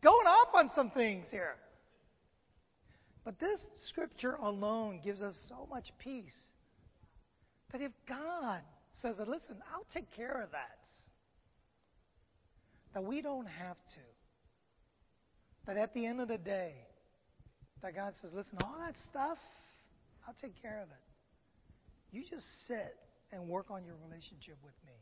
going 0.02 0.26
off 0.26 0.48
on 0.54 0.70
some 0.74 0.90
things 0.90 1.26
here. 1.30 1.54
But 3.24 3.38
this 3.38 3.60
scripture 3.88 4.34
alone 4.34 5.00
gives 5.04 5.22
us 5.22 5.36
so 5.48 5.68
much 5.70 5.86
peace 5.98 6.34
that 7.72 7.80
if 7.80 7.92
God 8.08 8.60
says, 9.02 9.16
listen, 9.18 9.56
I'll 9.72 9.86
take 9.92 10.10
care 10.14 10.40
of 10.42 10.50
that, 10.52 10.78
that 12.96 13.04
we 13.04 13.20
don't 13.20 13.46
have 13.46 13.76
to. 13.76 14.00
That 15.66 15.76
at 15.76 15.92
the 15.92 16.06
end 16.06 16.18
of 16.18 16.28
the 16.28 16.38
day, 16.38 16.72
that 17.82 17.94
God 17.94 18.14
says, 18.22 18.30
listen, 18.32 18.56
all 18.64 18.76
that 18.80 18.94
stuff, 19.10 19.36
I'll 20.26 20.34
take 20.40 20.54
care 20.62 20.80
of 20.82 20.88
it. 20.88 22.16
You 22.16 22.22
just 22.22 22.46
sit 22.66 22.96
and 23.32 23.50
work 23.50 23.70
on 23.70 23.84
your 23.84 23.96
relationship 24.08 24.56
with 24.64 24.72
me. 24.86 24.94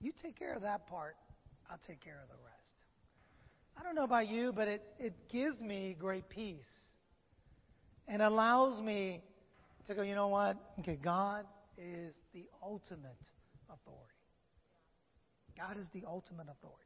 You 0.00 0.12
take 0.22 0.38
care 0.38 0.54
of 0.54 0.62
that 0.62 0.86
part, 0.86 1.16
I'll 1.70 1.80
take 1.86 2.02
care 2.02 2.18
of 2.22 2.28
the 2.30 2.42
rest. 2.42 2.72
I 3.78 3.82
don't 3.82 3.94
know 3.94 4.04
about 4.04 4.28
you, 4.28 4.50
but 4.56 4.66
it, 4.66 4.82
it 4.98 5.12
gives 5.30 5.60
me 5.60 5.94
great 5.98 6.30
peace 6.30 6.64
and 8.08 8.22
allows 8.22 8.80
me 8.80 9.22
to 9.86 9.94
go, 9.94 10.00
you 10.00 10.14
know 10.14 10.28
what? 10.28 10.56
Okay, 10.78 10.96
God 10.96 11.44
is 11.76 12.14
the 12.32 12.46
ultimate 12.62 13.20
authority. 13.68 14.13
God 15.56 15.78
is 15.78 15.88
the 15.92 16.04
ultimate 16.06 16.48
authority. 16.48 16.80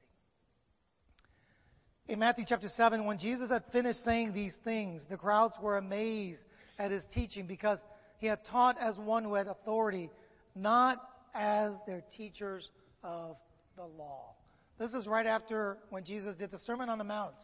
In 2.06 2.18
Matthew 2.18 2.44
chapter 2.48 2.68
7, 2.68 3.04
when 3.04 3.18
Jesus 3.18 3.50
had 3.50 3.64
finished 3.70 4.02
saying 4.04 4.32
these 4.32 4.54
things, 4.64 5.02
the 5.10 5.16
crowds 5.16 5.54
were 5.60 5.76
amazed 5.76 6.40
at 6.78 6.90
his 6.90 7.02
teaching 7.12 7.46
because 7.46 7.78
he 8.18 8.26
had 8.26 8.44
taught 8.50 8.76
as 8.80 8.96
one 8.96 9.24
who 9.24 9.34
had 9.34 9.46
authority, 9.46 10.10
not 10.54 10.98
as 11.34 11.72
their 11.86 12.02
teachers 12.16 12.68
of 13.02 13.36
the 13.76 13.84
law. 13.84 14.34
This 14.78 14.92
is 14.92 15.06
right 15.06 15.26
after 15.26 15.78
when 15.90 16.04
Jesus 16.04 16.34
did 16.36 16.50
the 16.50 16.58
Sermon 16.58 16.88
on 16.88 16.98
the 16.98 17.04
Mount, 17.04 17.34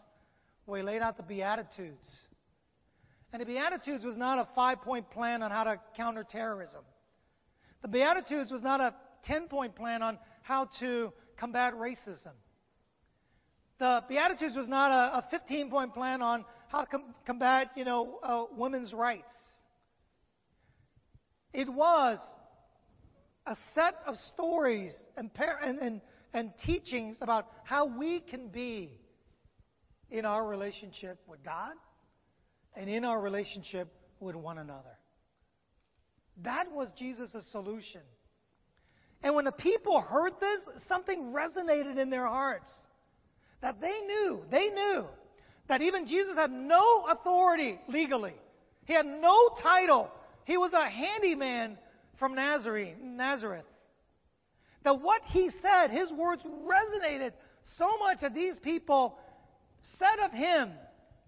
where 0.66 0.80
he 0.80 0.84
laid 0.84 1.02
out 1.02 1.16
the 1.16 1.22
Beatitudes. 1.22 2.08
And 3.32 3.42
the 3.42 3.46
Beatitudes 3.46 4.04
was 4.04 4.16
not 4.16 4.38
a 4.38 4.48
five 4.54 4.80
point 4.82 5.10
plan 5.10 5.42
on 5.42 5.50
how 5.50 5.64
to 5.64 5.80
counter 5.96 6.24
terrorism. 6.24 6.82
The 7.82 7.88
Beatitudes 7.88 8.50
was 8.50 8.62
not 8.62 8.80
a 8.80 8.94
10 9.24 9.48
point 9.48 9.74
plan 9.74 10.02
on 10.02 10.18
how 10.44 10.68
to 10.78 11.12
combat 11.38 11.74
racism. 11.74 12.32
The 13.78 14.04
Beatitudes 14.08 14.54
was 14.54 14.68
not 14.68 14.90
a, 14.90 15.18
a 15.18 15.24
15 15.30 15.70
point 15.70 15.94
plan 15.94 16.22
on 16.22 16.44
how 16.68 16.82
to 16.82 16.86
com- 16.86 17.14
combat, 17.26 17.70
you 17.74 17.84
know, 17.84 18.18
uh, 18.22 18.44
women's 18.56 18.92
rights. 18.92 19.32
It 21.52 21.68
was 21.68 22.18
a 23.46 23.56
set 23.74 23.94
of 24.06 24.16
stories 24.34 24.94
and, 25.16 25.30
and, 25.62 25.78
and, 25.78 26.00
and 26.32 26.52
teachings 26.64 27.16
about 27.20 27.46
how 27.64 27.86
we 27.86 28.20
can 28.20 28.48
be 28.48 29.00
in 30.10 30.24
our 30.24 30.46
relationship 30.46 31.18
with 31.26 31.42
God 31.42 31.72
and 32.76 32.90
in 32.90 33.04
our 33.04 33.20
relationship 33.20 33.88
with 34.20 34.36
one 34.36 34.58
another. 34.58 34.98
That 36.42 36.70
was 36.70 36.88
Jesus' 36.98 37.46
solution. 37.50 38.02
And 39.24 39.34
when 39.34 39.46
the 39.46 39.52
people 39.52 40.00
heard 40.00 40.34
this, 40.38 40.60
something 40.86 41.32
resonated 41.32 41.98
in 41.98 42.10
their 42.10 42.26
hearts. 42.26 42.70
That 43.60 43.80
they 43.80 44.00
knew, 44.06 44.42
they 44.50 44.68
knew 44.68 45.06
that 45.68 45.82
even 45.82 46.06
Jesus 46.06 46.36
had 46.36 46.52
no 46.52 47.06
authority 47.08 47.80
legally. 47.88 48.34
He 48.84 48.92
had 48.92 49.06
no 49.06 49.48
title 49.60 50.10
he 50.44 50.58
was 50.58 50.72
a 50.72 50.88
handyman 50.88 51.78
from 52.18 52.34
Nazareth. 52.34 52.96
Nazareth. 53.02 53.64
That 54.84 55.00
what 55.00 55.22
he 55.24 55.50
said, 55.62 55.90
his 55.90 56.12
words 56.12 56.42
resonated 56.42 57.32
so 57.78 57.88
much 57.98 58.20
that 58.20 58.34
these 58.34 58.58
people 58.58 59.18
said 59.98 60.24
of 60.24 60.32
him 60.32 60.72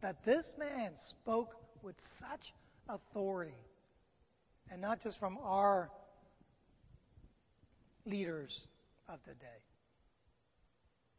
that 0.02 0.16
this 0.24 0.46
man 0.58 0.92
spoke 1.08 1.54
with 1.82 1.96
such 2.20 2.52
authority. 2.88 3.54
And 4.70 4.82
not 4.82 5.02
just 5.02 5.18
from 5.18 5.38
our 5.42 5.90
leaders 8.06 8.58
of 9.08 9.18
the 9.26 9.34
day. 9.34 9.60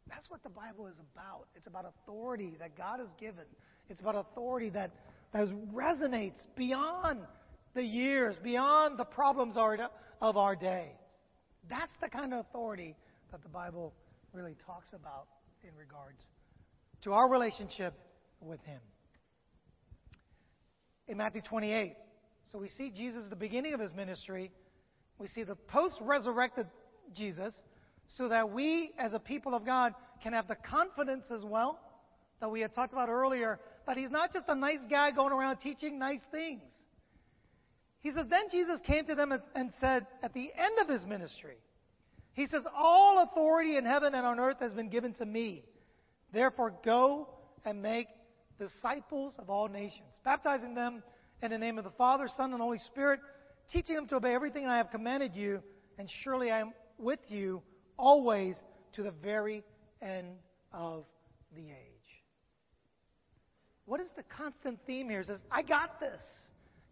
That's 0.10 0.30
what 0.30 0.42
the 0.44 0.50
Bible 0.50 0.88
is 0.88 0.96
about. 1.14 1.48
It's 1.56 1.68
about 1.68 1.86
authority 1.86 2.56
that 2.60 2.78
God 2.78 3.00
has 3.00 3.10
given. 3.20 3.44
It's 3.90 4.00
about 4.00 4.16
authority 4.16 4.70
that, 4.70 4.92
that 5.34 5.48
resonates 5.74 6.40
beyond 6.56 7.20
the 7.74 7.84
years, 7.84 8.40
beyond 8.42 8.98
the 8.98 9.06
problems 9.06 9.56
of 9.58 10.38
our 10.38 10.56
day. 10.56 10.92
That's 11.70 11.92
the 12.02 12.08
kind 12.08 12.34
of 12.34 12.40
authority 12.40 12.96
that 13.32 13.44
the 13.44 13.50
Bible 13.50 13.94
really 14.34 14.56
talks 14.66 14.88
about 14.94 15.28
in 15.64 15.76
regards 15.78 16.22
to 17.04 17.14
our 17.14 17.30
relationship 17.30 17.94
with 18.42 18.62
Him. 18.62 18.80
in 21.08 21.18
Matthew 21.18 21.42
28. 21.42 21.96
So 22.52 22.60
we 22.60 22.70
see 22.70 22.92
Jesus 22.96 23.24
at 23.26 23.30
the 23.30 23.36
beginning 23.36 23.74
of 23.74 23.80
his 23.80 23.94
ministry. 23.94 24.52
We 25.20 25.28
see 25.28 25.44
the 25.44 25.56
post 25.56 25.96
resurrected 26.02 26.68
Jesus, 27.16 27.54
so 28.08 28.28
that 28.30 28.52
we, 28.52 28.92
as 28.98 29.14
a 29.14 29.20
people 29.20 29.54
of 29.54 29.66
God, 29.66 29.94
can 30.22 30.34
have 30.34 30.48
the 30.48 30.56
confidence 30.56 31.26
as 31.34 31.44
well 31.44 31.80
that 32.40 32.50
we 32.50 32.62
had 32.62 32.74
talked 32.74 32.94
about 32.94 33.10
earlier 33.10 33.60
that 33.88 33.98
he's 33.98 34.12
not 34.12 34.34
just 34.34 34.46
a 34.50 34.56
nice 34.56 34.80
guy 34.90 35.12
going 35.12 35.34
around 35.34 35.58
teaching 35.58 35.98
nice 35.98 36.20
things. 36.30 36.62
He 38.02 38.12
says, 38.12 38.26
Then 38.30 38.44
Jesus 38.52 38.80
came 38.86 39.06
to 39.06 39.16
them 39.16 39.34
and 39.56 39.72
said, 39.80 40.06
at 40.22 40.34
the 40.34 40.52
end 40.56 40.80
of 40.82 40.88
his 40.88 41.06
ministry, 41.06 41.56
He 42.34 42.46
says, 42.46 42.64
All 42.76 43.24
authority 43.24 43.78
in 43.78 43.86
heaven 43.86 44.14
and 44.14 44.26
on 44.26 44.40
earth 44.40 44.58
has 44.60 44.74
been 44.74 44.90
given 44.90 45.14
to 45.16 45.26
me. 45.26 45.64
Therefore, 46.34 46.74
go 46.84 47.30
and 47.66 47.82
make 47.82 48.08
disciples 48.60 49.34
of 49.40 49.50
all 49.50 49.68
nations, 49.68 50.14
baptizing 50.24 50.76
them 50.76 51.02
in 51.42 51.52
the 51.52 51.58
name 51.58 51.78
of 51.78 51.84
the 51.84 51.92
Father, 51.92 52.28
Son, 52.36 52.52
and 52.52 52.62
Holy 52.62 52.80
Spirit, 52.80 53.20
teaching 53.72 53.96
them 53.96 54.08
to 54.08 54.16
obey 54.16 54.34
everything 54.34 54.66
I 54.66 54.78
have 54.78 54.92
commanded 54.92 55.36
you, 55.36 55.62
and 55.98 56.10
surely 56.24 56.52
I 56.52 56.60
am 56.60 56.74
with 56.98 57.20
you 57.28 57.62
always 57.98 58.62
to 58.94 59.04
the 59.04 59.12
very 59.12 59.64
end 60.02 60.38
of 60.72 61.06
the 61.56 61.62
age. 61.62 61.98
What 63.86 64.02
is 64.02 64.10
the 64.16 64.24
constant 64.24 64.80
theme 64.86 65.10
here? 65.10 65.22
It 65.22 65.28
says, 65.28 65.40
I 65.52 65.62
got 65.62 66.00
this. 66.00 66.20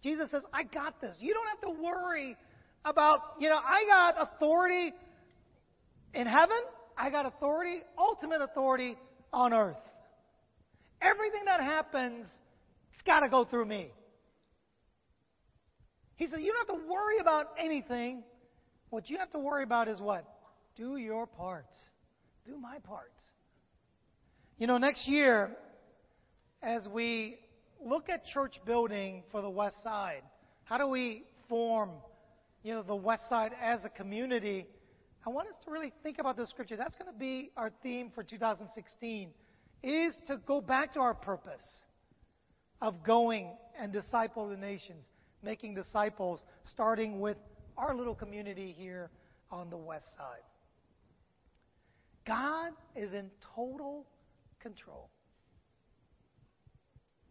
Jesus 0.02 0.32
says, 0.32 0.44
I 0.54 0.64
got 0.64 1.02
this. 1.02 1.18
You 1.20 1.34
don't 1.34 1.48
have 1.48 1.76
to 1.76 1.84
worry 1.84 2.38
about, 2.86 3.20
you 3.40 3.50
know, 3.50 3.58
I 3.58 3.84
got 3.88 4.16
authority 4.22 4.94
in 6.14 6.28
heaven, 6.28 6.58
I 6.98 7.10
got 7.10 7.26
authority, 7.26 7.80
ultimate 7.98 8.42
authority 8.42 8.96
on 9.34 9.54
earth. 9.54 9.76
Everything 11.02 11.42
that 11.46 11.60
happens, 11.60 12.28
it's 12.94 13.02
got 13.06 13.20
to 13.20 13.30
go 13.30 13.44
through 13.44 13.66
me. 13.66 13.92
He 16.16 16.28
said, 16.28 16.40
You 16.40 16.54
don't 16.54 16.68
have 16.68 16.82
to 16.82 16.92
worry 16.92 17.20
about 17.20 17.48
anything. 17.60 18.24
What 18.90 19.10
you 19.10 19.18
have 19.18 19.32
to 19.32 19.40
worry 19.40 19.64
about 19.64 19.88
is 19.88 20.00
what? 20.00 20.26
Do 20.76 20.98
your 20.98 21.26
part. 21.28 21.68
Do 22.46 22.58
my 22.58 22.80
part. 22.80 23.12
You 24.58 24.68
know, 24.68 24.78
next 24.78 25.08
year, 25.08 25.52
as 26.62 26.88
we 26.88 27.40
look 27.84 28.10
at 28.10 28.26
church 28.26 28.60
building 28.66 29.24
for 29.32 29.42
the 29.42 29.50
West 29.50 29.84
Side, 29.84 30.22
how 30.64 30.78
do 30.78 30.88
we 30.88 31.24
form, 31.50 31.92
you 32.64 32.74
know, 32.74 32.84
the 32.84 32.96
West 32.96 33.24
Side 33.30 33.52
as 33.62 33.84
a 33.84 33.90
community? 33.90 34.66
I 35.26 35.30
want 35.30 35.50
us 35.50 35.56
to 35.66 35.72
really 35.72 35.92
think 36.04 36.20
about 36.20 36.38
the 36.38 36.48
scripture. 36.48 36.78
That's 36.78 36.96
going 36.96 37.12
to 37.12 37.18
be 37.18 37.52
our 37.58 37.72
theme 37.82 38.12
for 38.14 38.24
2016 38.24 39.30
is 39.84 40.16
to 40.28 40.38
go 40.38 40.62
back 40.62 40.94
to 40.94 41.00
our 41.00 41.14
purpose 41.14 41.86
of 42.82 43.04
going 43.04 43.52
and 43.80 43.94
disciple 43.94 44.50
the 44.50 44.58
nations, 44.58 45.04
making 45.46 45.76
disciples, 45.76 46.42
starting 46.72 47.20
with 47.22 47.38
our 47.78 47.96
little 47.96 48.16
community 48.16 48.76
here 48.78 49.12
on 49.52 49.70
the 49.70 49.78
west 49.78 50.08
side. 50.18 50.44
God 52.26 52.72
is 52.96 53.14
in 53.14 53.30
total 53.56 54.08
control. 54.60 55.10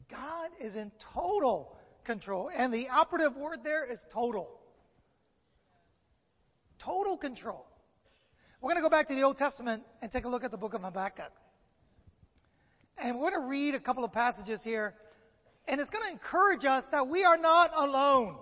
God 0.08 0.50
is 0.60 0.76
in 0.76 0.92
total 1.12 1.76
control. 2.04 2.50
And 2.56 2.72
the 2.72 2.88
operative 2.88 3.36
word 3.36 3.60
there 3.64 3.90
is 3.90 3.98
total. 4.12 4.48
Total 6.78 7.16
control. 7.16 7.66
We're 8.60 8.70
going 8.70 8.82
to 8.82 8.88
go 8.88 8.90
back 8.90 9.08
to 9.08 9.14
the 9.14 9.22
Old 9.22 9.36
Testament 9.36 9.82
and 10.00 10.12
take 10.12 10.24
a 10.24 10.28
look 10.28 10.44
at 10.44 10.52
the 10.52 10.56
book 10.56 10.74
of 10.74 10.82
Habakkuk. 10.82 11.32
And 12.96 13.16
we're 13.18 13.30
going 13.30 13.42
to 13.42 13.48
read 13.48 13.74
a 13.74 13.80
couple 13.80 14.04
of 14.04 14.12
passages 14.12 14.60
here. 14.62 14.94
And 15.66 15.80
it's 15.80 15.90
going 15.90 16.04
to 16.04 16.10
encourage 16.10 16.64
us 16.64 16.84
that 16.92 17.08
we 17.08 17.24
are 17.24 17.38
not 17.38 17.70
alone. 17.74 18.36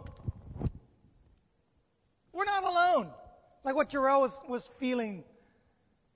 We're 2.33 2.45
not 2.45 2.65
alone. 2.65 3.09
Like 3.65 3.75
what 3.75 3.91
Jarrell 3.91 4.23
was, 4.23 4.33
was 4.49 4.69
feeling. 4.81 5.23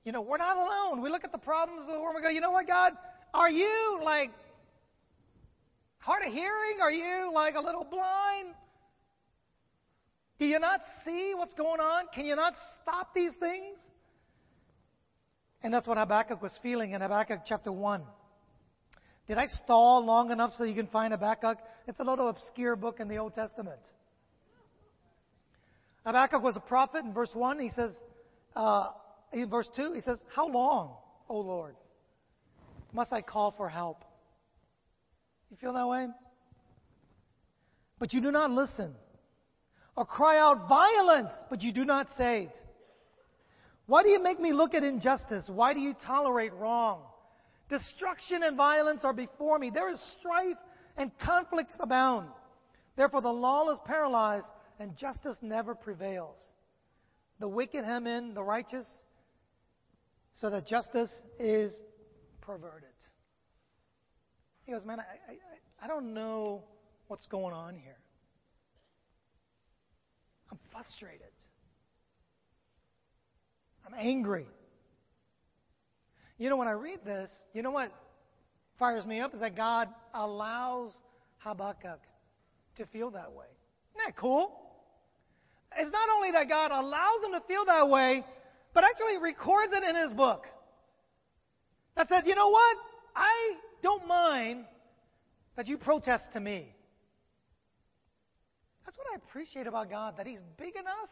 You 0.04 0.12
know, 0.12 0.20
we're 0.20 0.38
not 0.38 0.56
alone. 0.56 1.02
We 1.02 1.10
look 1.10 1.24
at 1.24 1.32
the 1.32 1.38
problems 1.38 1.82
of 1.82 1.94
the 1.94 2.00
world 2.00 2.16
and 2.16 2.22
we 2.24 2.28
go, 2.28 2.32
you 2.32 2.40
know 2.40 2.50
what, 2.50 2.66
God? 2.66 2.92
Are 3.34 3.50
you 3.50 4.00
like 4.02 4.30
hard 5.98 6.26
of 6.26 6.32
hearing? 6.32 6.78
Are 6.80 6.90
you 6.90 7.30
like 7.32 7.54
a 7.54 7.60
little 7.60 7.84
blind? 7.84 8.54
Do 10.38 10.46
you 10.46 10.58
not 10.58 10.80
see 11.04 11.32
what's 11.34 11.54
going 11.54 11.80
on? 11.80 12.04
Can 12.14 12.26
you 12.26 12.36
not 12.36 12.54
stop 12.82 13.14
these 13.14 13.32
things? 13.40 13.78
And 15.62 15.72
that's 15.72 15.86
what 15.86 15.98
Habakkuk 15.98 16.42
was 16.42 16.52
feeling 16.62 16.92
in 16.92 17.00
Habakkuk 17.00 17.40
chapter 17.46 17.72
1. 17.72 18.02
Did 19.28 19.38
I 19.38 19.46
stall 19.48 20.04
long 20.04 20.30
enough 20.30 20.52
so 20.56 20.64
you 20.64 20.74
can 20.74 20.86
find 20.86 21.12
Habakkuk? 21.12 21.58
It's 21.88 21.98
a 21.98 22.04
little 22.04 22.28
obscure 22.28 22.76
book 22.76 23.00
in 23.00 23.08
the 23.08 23.16
Old 23.16 23.34
Testament. 23.34 23.80
Habakkuk 26.04 26.42
was 26.42 26.56
a 26.56 26.60
prophet 26.60 27.04
in 27.04 27.12
verse 27.12 27.30
1. 27.32 27.58
He 27.58 27.70
says, 27.70 27.92
uh, 28.54 28.90
in 29.32 29.50
verse 29.50 29.68
2, 29.74 29.92
he 29.94 30.00
says, 30.00 30.20
How 30.34 30.46
long, 30.46 30.94
O 31.28 31.40
Lord, 31.40 31.74
must 32.92 33.12
I 33.12 33.20
call 33.20 33.52
for 33.56 33.68
help? 33.68 34.04
You 35.50 35.56
feel 35.56 35.72
that 35.72 35.88
way? 35.88 36.06
But 37.98 38.12
you 38.12 38.20
do 38.20 38.30
not 38.30 38.52
listen. 38.52 38.94
Or 39.96 40.04
cry 40.04 40.38
out 40.38 40.68
violence, 40.68 41.32
but 41.50 41.62
you 41.62 41.72
do 41.72 41.84
not 41.84 42.06
save. 42.16 42.50
Why 43.86 44.02
do 44.02 44.10
you 44.10 44.22
make 44.22 44.38
me 44.38 44.52
look 44.52 44.74
at 44.74 44.84
injustice? 44.84 45.48
Why 45.48 45.74
do 45.74 45.80
you 45.80 45.94
tolerate 45.94 46.52
wrong? 46.52 47.02
Destruction 47.68 48.42
and 48.42 48.56
violence 48.56 49.04
are 49.04 49.12
before 49.12 49.58
me. 49.58 49.70
There 49.70 49.90
is 49.90 50.00
strife 50.18 50.56
and 50.96 51.10
conflicts 51.18 51.74
abound. 51.80 52.28
Therefore, 52.96 53.22
the 53.22 53.32
lawless 53.32 53.78
paralyzed 53.84 54.46
and 54.78 54.96
justice 54.96 55.36
never 55.42 55.74
prevails. 55.74 56.36
The 57.40 57.48
wicked 57.48 57.84
hem 57.84 58.06
in 58.06 58.34
the 58.34 58.42
righteous 58.42 58.88
so 60.34 60.50
that 60.50 60.66
justice 60.66 61.10
is 61.38 61.72
perverted. 62.40 62.88
He 64.64 64.72
goes, 64.72 64.84
Man, 64.84 65.00
I, 65.00 65.02
I, 65.32 65.84
I 65.84 65.86
don't 65.86 66.14
know 66.14 66.64
what's 67.08 67.26
going 67.26 67.54
on 67.54 67.74
here. 67.76 67.96
I'm 70.50 70.58
frustrated. 70.72 71.26
I'm 73.86 73.94
angry. 73.98 74.46
You 76.38 76.50
know, 76.50 76.56
when 76.56 76.68
I 76.68 76.72
read 76.72 77.00
this, 77.04 77.30
you 77.54 77.62
know 77.62 77.70
what 77.70 77.92
fires 78.78 79.06
me 79.06 79.20
up 79.20 79.34
is 79.34 79.40
that 79.40 79.56
God 79.56 79.88
allows 80.12 80.92
Habakkuk 81.38 82.00
to 82.76 82.86
feel 82.86 83.10
that 83.10 83.32
way. 83.32 83.46
Isn't 83.94 84.06
that 84.06 84.16
cool? 84.16 84.52
It's 85.78 85.92
not 85.92 86.08
only 86.14 86.30
that 86.32 86.48
God 86.48 86.70
allows 86.70 87.24
him 87.24 87.32
to 87.32 87.40
feel 87.46 87.64
that 87.66 87.88
way, 87.88 88.24
but 88.74 88.84
actually 88.84 89.18
records 89.18 89.72
it 89.72 89.82
in 89.82 89.96
his 89.96 90.12
book. 90.12 90.44
That 91.96 92.08
said, 92.08 92.26
you 92.26 92.34
know 92.34 92.48
what? 92.50 92.76
I 93.14 93.54
don't 93.82 94.06
mind 94.06 94.64
that 95.56 95.66
you 95.66 95.78
protest 95.78 96.26
to 96.34 96.40
me. 96.40 96.74
That's 98.84 98.96
what 98.96 99.06
I 99.12 99.16
appreciate 99.16 99.66
about 99.66 99.90
God, 99.90 100.14
that 100.18 100.26
He's 100.26 100.42
big 100.58 100.76
enough, 100.76 101.08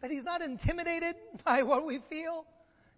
that 0.00 0.10
He's 0.10 0.24
not 0.24 0.42
intimidated 0.42 1.14
by 1.44 1.62
what 1.62 1.86
we 1.86 2.00
feel, 2.08 2.44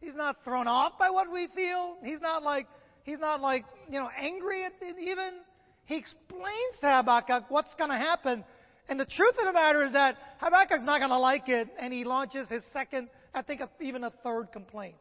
He's 0.04 0.14
not 0.14 0.36
thrown 0.44 0.68
off 0.68 0.98
by 0.98 1.08
what 1.08 1.32
we 1.32 1.48
feel. 1.54 1.96
He's 2.02 2.20
not 2.20 2.42
like, 2.42 2.66
he's 3.04 3.18
not 3.18 3.40
like, 3.40 3.64
you 3.88 3.98
know, 3.98 4.10
angry 4.20 4.64
at 4.64 4.72
it 4.82 4.96
even. 5.00 5.40
He 5.86 5.96
explains 5.96 6.78
to 6.82 6.90
Habakkuk 6.90 7.44
what's 7.48 7.74
going 7.76 7.90
to 7.90 7.96
happen. 7.96 8.44
And 8.88 9.00
the 9.00 9.06
truth 9.06 9.34
of 9.38 9.46
the 9.46 9.52
matter 9.52 9.82
is 9.82 9.92
that 9.92 10.16
Habakkuk's 10.38 10.84
not 10.84 10.98
going 10.98 11.10
to 11.10 11.18
like 11.18 11.48
it, 11.48 11.68
and 11.80 11.90
he 11.90 12.04
launches 12.04 12.48
his 12.48 12.62
second, 12.72 13.08
I 13.34 13.40
think 13.40 13.62
even 13.80 14.04
a 14.04 14.10
third 14.22 14.52
complaint. 14.52 14.96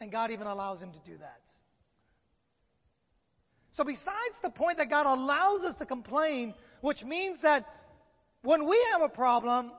And 0.00 0.12
God 0.12 0.30
even 0.30 0.46
allows 0.46 0.80
him 0.80 0.92
to 0.92 1.10
do 1.10 1.18
that. 1.18 1.40
So, 3.72 3.82
besides 3.82 4.36
the 4.42 4.50
point 4.50 4.78
that 4.78 4.88
God 4.88 5.06
allows 5.06 5.62
us 5.62 5.76
to 5.78 5.86
complain, 5.86 6.54
which 6.82 7.02
means 7.02 7.38
that 7.42 7.66
when 8.42 8.66
we 8.66 8.80
have 8.92 9.02
a 9.02 9.08
problem, 9.08 9.72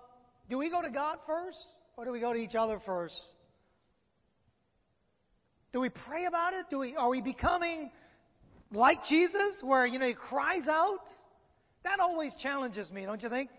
do 0.50 0.58
we 0.58 0.70
go 0.70 0.82
to 0.82 0.90
God 0.90 1.20
first, 1.26 1.58
or 1.96 2.06
do 2.06 2.12
we 2.12 2.20
go 2.20 2.34
to 2.34 2.40
each 2.40 2.56
other 2.56 2.82
first? 2.86 3.20
Do 5.74 5.80
we 5.80 5.90
pray 5.90 6.26
about 6.26 6.54
it? 6.54 6.66
Do 6.70 6.80
we, 6.80 6.96
are 6.96 7.10
we 7.10 7.22
becoming 7.22 7.92
like 8.72 9.06
Jesus, 9.08 9.62
where, 9.62 9.86
you 9.86 10.00
know, 10.00 10.08
he 10.08 10.14
cries 10.14 10.68
out? 10.68 11.00
That 11.84 12.00
always 12.00 12.34
challenges 12.42 12.92
me, 12.92 13.06
don't 13.06 13.22
you 13.22 13.30
think? 13.30 13.50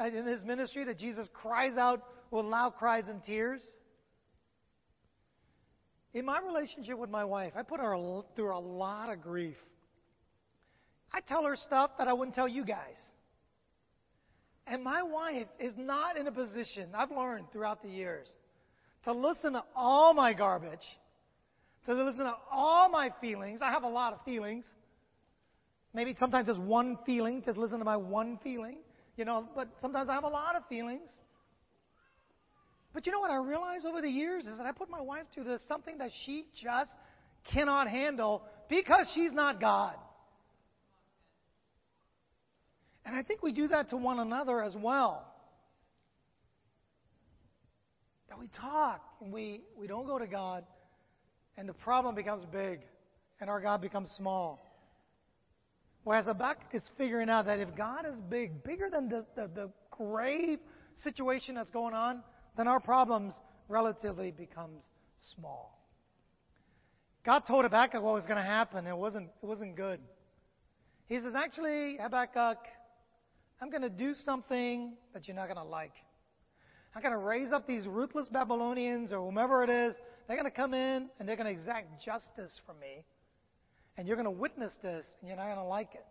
In 0.00 0.26
his 0.26 0.42
ministry, 0.42 0.84
that 0.84 0.98
Jesus 0.98 1.28
cries 1.32 1.76
out 1.76 2.02
with 2.30 2.46
loud 2.46 2.76
cries 2.76 3.04
and 3.08 3.22
tears. 3.22 3.62
In 6.12 6.24
my 6.24 6.40
relationship 6.40 6.98
with 6.98 7.10
my 7.10 7.24
wife, 7.24 7.52
I 7.56 7.62
put 7.62 7.80
her 7.80 7.96
through 8.34 8.56
a 8.56 8.58
lot 8.58 9.10
of 9.10 9.22
grief. 9.22 9.56
I 11.12 11.20
tell 11.20 11.44
her 11.44 11.56
stuff 11.56 11.92
that 11.98 12.08
I 12.08 12.12
wouldn't 12.12 12.34
tell 12.34 12.48
you 12.48 12.64
guys. 12.64 12.96
And 14.66 14.82
my 14.82 15.02
wife 15.02 15.48
is 15.58 15.74
not 15.76 16.16
in 16.16 16.26
a 16.26 16.32
position, 16.32 16.90
I've 16.94 17.10
learned 17.10 17.46
throughout 17.52 17.82
the 17.82 17.88
years, 17.88 18.28
to 19.04 19.12
listen 19.12 19.54
to 19.54 19.64
all 19.74 20.14
my 20.14 20.32
garbage 20.32 20.86
to 21.86 21.94
listen 21.94 22.24
to 22.24 22.34
all 22.50 22.88
my 22.88 23.10
feelings. 23.20 23.60
I 23.62 23.70
have 23.70 23.82
a 23.82 23.88
lot 23.88 24.12
of 24.12 24.24
feelings. 24.24 24.64
Maybe 25.92 26.14
sometimes 26.18 26.46
just 26.46 26.60
one 26.60 26.98
feeling, 27.04 27.42
just 27.44 27.56
listen 27.56 27.78
to 27.78 27.84
my 27.84 27.96
one 27.96 28.38
feeling, 28.42 28.78
you 29.16 29.24
know, 29.24 29.48
but 29.54 29.68
sometimes 29.80 30.08
I 30.08 30.14
have 30.14 30.24
a 30.24 30.28
lot 30.28 30.54
of 30.54 30.62
feelings. 30.68 31.08
But 32.92 33.06
you 33.06 33.12
know 33.12 33.20
what 33.20 33.30
I 33.30 33.36
realized 33.36 33.86
over 33.86 34.00
the 34.00 34.08
years 34.08 34.46
is 34.46 34.56
that 34.56 34.66
I 34.66 34.72
put 34.72 34.90
my 34.90 35.00
wife 35.00 35.24
through 35.34 35.44
this 35.44 35.60
something 35.68 35.98
that 35.98 36.10
she 36.24 36.44
just 36.62 36.90
cannot 37.52 37.88
handle 37.88 38.42
because 38.68 39.06
she's 39.14 39.32
not 39.32 39.60
God. 39.60 39.94
And 43.04 43.16
I 43.16 43.22
think 43.22 43.42
we 43.42 43.52
do 43.52 43.68
that 43.68 43.90
to 43.90 43.96
one 43.96 44.18
another 44.18 44.62
as 44.62 44.74
well. 44.76 45.26
That 48.28 48.38
we 48.38 48.48
talk 48.48 49.00
and 49.20 49.32
we, 49.32 49.62
we 49.76 49.86
don't 49.86 50.06
go 50.06 50.18
to 50.18 50.26
God, 50.26 50.64
and 51.56 51.68
the 51.68 51.74
problem 51.74 52.14
becomes 52.14 52.44
big, 52.52 52.80
and 53.40 53.50
our 53.50 53.60
God 53.60 53.80
becomes 53.80 54.10
small. 54.16 54.60
Whereas 56.04 56.26
Habakkuk 56.26 56.74
is 56.74 56.82
figuring 56.96 57.28
out 57.28 57.46
that 57.46 57.58
if 57.58 57.74
God 57.76 58.06
is 58.06 58.14
big, 58.28 58.62
bigger 58.64 58.88
than 58.90 59.08
the, 59.08 59.26
the, 59.36 59.50
the 59.54 59.70
grave 59.90 60.58
situation 61.02 61.54
that's 61.54 61.70
going 61.70 61.94
on, 61.94 62.22
then 62.56 62.66
our 62.68 62.80
problems 62.80 63.34
relatively 63.68 64.30
becomes 64.30 64.82
small. 65.36 65.78
God 67.24 67.40
told 67.46 67.64
Habakkuk 67.64 68.02
what 68.02 68.14
was 68.14 68.24
going 68.24 68.38
to 68.38 68.42
happen. 68.42 68.86
It 68.86 68.96
wasn't, 68.96 69.28
it 69.42 69.46
wasn't 69.46 69.76
good. 69.76 70.00
He 71.06 71.18
says, 71.18 71.34
actually, 71.36 71.98
Habakkuk, 72.00 72.58
I'm 73.60 73.68
going 73.68 73.82
to 73.82 73.90
do 73.90 74.14
something 74.24 74.94
that 75.12 75.28
you're 75.28 75.36
not 75.36 75.46
going 75.46 75.58
to 75.58 75.64
like. 75.64 75.92
I'm 76.94 77.02
going 77.02 77.12
to 77.12 77.18
raise 77.18 77.52
up 77.52 77.66
these 77.66 77.86
ruthless 77.86 78.28
Babylonians 78.28 79.12
or 79.12 79.18
whomever 79.18 79.62
it 79.62 79.70
is. 79.70 79.94
They're 80.30 80.38
going 80.38 80.48
to 80.48 80.56
come 80.56 80.74
in 80.74 81.08
and 81.18 81.28
they're 81.28 81.34
going 81.34 81.52
to 81.52 81.60
exact 81.60 82.04
justice 82.04 82.52
from 82.64 82.78
me. 82.78 83.04
And 83.96 84.06
you're 84.06 84.16
going 84.16 84.26
to 84.26 84.30
witness 84.30 84.72
this 84.80 85.04
and 85.20 85.26
you're 85.28 85.36
not 85.36 85.46
going 85.46 85.56
to 85.56 85.64
like 85.64 85.92
it. 85.92 86.06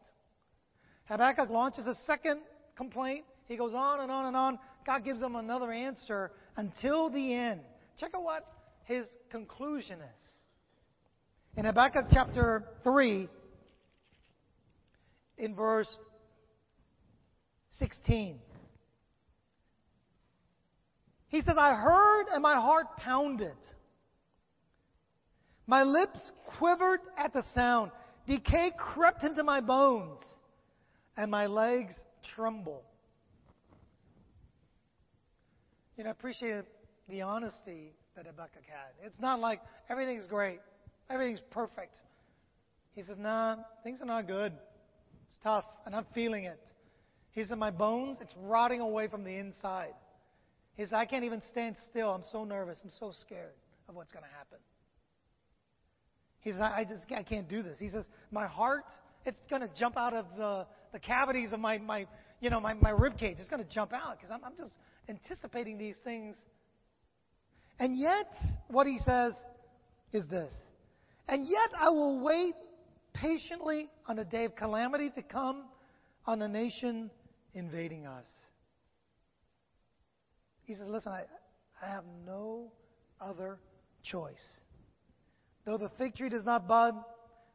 Habakkuk 1.05 1.49
launches 1.49 1.87
a 1.87 1.95
second 2.05 2.41
complaint. 2.75 3.23
He 3.47 3.55
goes 3.55 3.73
on 3.73 4.01
and 4.01 4.11
on 4.11 4.25
and 4.25 4.35
on. 4.35 4.59
God 4.85 5.05
gives 5.05 5.21
him 5.21 5.37
another 5.37 5.71
answer 5.71 6.33
until 6.57 7.09
the 7.09 7.33
end. 7.33 7.61
Check 7.97 8.11
out 8.13 8.23
what 8.23 8.45
his 8.83 9.05
conclusion 9.31 9.99
is. 10.01 10.29
In 11.55 11.63
Habakkuk 11.63 12.07
chapter 12.11 12.65
3, 12.83 13.29
in 15.37 15.55
verse 15.55 15.97
16. 17.71 18.37
He 21.29 21.39
says, 21.39 21.55
I 21.57 21.73
heard 21.73 22.25
and 22.33 22.43
my 22.43 22.55
heart 22.55 22.97
pounded. 22.97 23.55
My 25.69 25.83
lips 25.83 26.31
quivered 26.57 27.01
at 27.15 27.31
the 27.31 27.43
sound. 27.53 27.91
Decay 28.27 28.71
crept 28.75 29.23
into 29.23 29.43
my 29.43 29.61
bones, 29.61 30.19
and 31.15 31.29
my 31.29 31.45
legs 31.45 31.93
tremble. 32.35 32.81
You 35.95 36.05
know, 36.05 36.09
I 36.09 36.11
appreciate 36.11 36.63
the 37.07 37.21
honesty 37.21 37.93
that 38.15 38.25
Habakkuk 38.25 38.63
had. 38.65 39.05
It's 39.05 39.19
not 39.19 39.39
like 39.39 39.61
everything's 39.91 40.25
great, 40.25 40.59
everything's 41.07 41.41
perfect. 41.51 41.99
He 42.95 43.03
said, 43.03 43.19
Nah, 43.19 43.57
things 43.83 44.01
are 44.01 44.07
not 44.07 44.25
good. 44.25 44.53
It's 45.27 45.37
tough, 45.43 45.65
and 45.85 45.95
I'm 45.95 46.07
feeling 46.15 46.45
it. 46.45 46.65
He 47.29 47.45
said, 47.45 47.59
My 47.59 47.69
bones, 47.69 48.17
it's 48.21 48.33
rotting 48.41 48.81
away 48.81 49.07
from 49.07 49.23
the 49.23 49.35
inside. 49.35 49.93
He 50.77 50.85
said, 50.85 50.95
I 50.95 51.05
can't 51.05 51.25
even 51.25 51.43
stand 51.51 51.75
still. 51.91 52.09
I'm 52.09 52.23
so 52.31 52.43
nervous. 52.43 52.79
I'm 52.83 52.91
so 52.99 53.11
scared 53.21 53.53
of 53.87 53.93
what's 53.93 54.11
going 54.11 54.25
to 54.25 54.35
happen. 54.35 54.57
He 56.41 56.51
says, 56.51 56.61
I 56.61 56.85
just 56.87 57.05
I 57.11 57.23
can't 57.23 57.49
do 57.49 57.61
this. 57.61 57.77
He 57.79 57.89
says, 57.89 58.05
My 58.31 58.47
heart, 58.47 58.83
it's 59.25 59.37
going 59.49 59.61
to 59.61 59.69
jump 59.77 59.97
out 59.97 60.13
of 60.13 60.25
the, 60.37 60.65
the 60.93 60.99
cavities 60.99 61.51
of 61.51 61.59
my, 61.59 61.77
my 61.77 62.07
you 62.39 62.49
know, 62.49 62.59
my, 62.59 62.73
my 62.73 62.91
rib 62.91 63.17
cage. 63.17 63.37
It's 63.39 63.49
going 63.49 63.63
to 63.63 63.73
jump 63.73 63.93
out 63.93 64.17
because 64.17 64.31
I'm, 64.31 64.43
I'm 64.43 64.57
just 64.57 64.71
anticipating 65.09 65.77
these 65.77 65.95
things. 66.03 66.35
And 67.79 67.97
yet, 67.97 68.31
what 68.67 68.87
he 68.87 68.99
says 69.05 69.33
is 70.11 70.25
this. 70.27 70.53
And 71.27 71.47
yet 71.47 71.69
I 71.77 71.89
will 71.89 72.19
wait 72.19 72.55
patiently 73.13 73.89
on 74.07 74.19
a 74.19 74.25
day 74.25 74.45
of 74.45 74.55
calamity 74.55 75.09
to 75.11 75.21
come 75.21 75.65
on 76.25 76.41
a 76.41 76.47
nation 76.47 77.11
invading 77.53 78.07
us. 78.07 78.25
He 80.65 80.73
says, 80.75 80.87
Listen, 80.87 81.11
I, 81.11 81.23
I 81.81 81.89
have 81.89 82.03
no 82.25 82.71
other 83.19 83.59
choice. 84.03 84.61
Though 85.69 85.77
the 85.77 85.91
fig 85.99 86.15
tree 86.15 86.29
does 86.29 86.45
not 86.45 86.67
bud, 86.67 86.95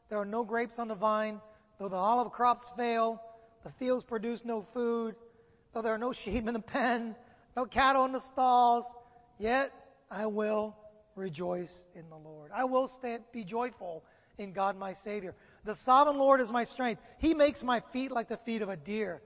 there 0.09 0.19
are 0.19 0.25
no 0.25 0.45
grapes 0.45 0.79
on 0.79 0.87
the 0.87 0.95
vine, 0.95 1.41
though 1.81 1.89
the 1.89 1.97
olive 1.97 2.31
crops 2.31 2.63
fail, 2.77 3.21
the 3.65 3.73
fields 3.77 4.05
produce 4.05 4.41
no 4.45 4.65
food, 4.73 5.17
though 5.73 5.83
there 5.83 5.93
are 5.93 5.99
no 5.99 6.13
sheep 6.25 6.47
in 6.47 6.55
the 6.55 6.61
pen, 6.61 7.17
no 7.57 7.65
cattle 7.65 8.05
in 8.05 8.13
the 8.13 8.23
stalls, 8.33 8.85
yet 9.37 9.73
I 10.13 10.27
will 10.27 10.77
rejoice 11.17 11.73
in 11.97 12.09
the 12.09 12.17
Lord. 12.17 12.53
I 12.55 12.63
will 12.63 12.89
stand, 13.01 13.25
be 13.33 13.43
joyful 13.43 14.05
in 14.39 14.53
God 14.53 14.79
my 14.79 14.95
Savior. 15.03 15.35
The 15.65 15.75
sovereign 15.85 16.17
Lord 16.17 16.41
is 16.41 16.53
my 16.53 16.67
strength. 16.67 17.03
He 17.19 17.35
makes 17.35 17.65
my 17.65 17.83
feet 17.93 18.13
like 18.13 18.29
the 18.29 18.39
feet 18.47 18.63
of 18.63 18.69
a 18.69 18.77
deer. 18.77 19.23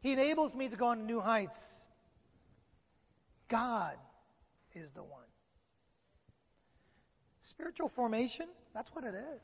He 0.00 0.12
enables 0.12 0.54
me 0.54 0.68
to 0.68 0.76
go 0.76 0.88
on 0.88 1.06
new 1.06 1.20
heights. 1.20 1.56
God 3.48 3.94
is 4.74 4.90
the 4.94 5.02
one. 5.02 5.22
Spiritual 7.50 7.90
formation, 7.94 8.46
that's 8.74 8.90
what 8.92 9.04
it 9.04 9.14
is. 9.14 9.42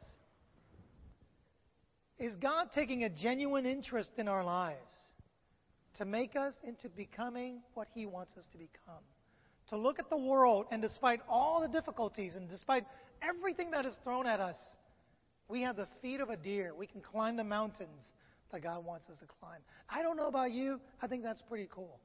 Is 2.18 2.36
God 2.36 2.68
taking 2.74 3.04
a 3.04 3.08
genuine 3.08 3.66
interest 3.66 4.10
in 4.16 4.28
our 4.28 4.44
lives 4.44 4.78
to 5.98 6.04
make 6.04 6.36
us 6.36 6.54
into 6.64 6.88
becoming 6.88 7.60
what 7.74 7.88
He 7.94 8.06
wants 8.06 8.36
us 8.36 8.44
to 8.52 8.58
become? 8.58 9.02
To 9.70 9.76
look 9.76 9.98
at 9.98 10.10
the 10.10 10.16
world 10.16 10.66
and 10.70 10.82
despite 10.82 11.20
all 11.28 11.60
the 11.60 11.68
difficulties 11.68 12.34
and 12.34 12.48
despite 12.48 12.84
everything 13.22 13.70
that 13.70 13.86
is 13.86 13.96
thrown 14.02 14.26
at 14.26 14.40
us, 14.40 14.56
we 15.48 15.62
have 15.62 15.76
the 15.76 15.88
feet 16.00 16.20
of 16.20 16.30
a 16.30 16.36
deer. 16.36 16.74
We 16.76 16.86
can 16.86 17.00
climb 17.00 17.36
the 17.36 17.44
mountains 17.44 18.10
that 18.52 18.62
God 18.62 18.84
wants 18.84 19.08
us 19.10 19.18
to 19.18 19.26
climb. 19.40 19.60
I 19.88 20.02
don't 20.02 20.16
know 20.16 20.28
about 20.28 20.52
you. 20.52 20.80
I 21.00 21.06
think 21.06 21.22
that's 21.22 21.42
pretty 21.42 21.68
cool. 21.70 21.98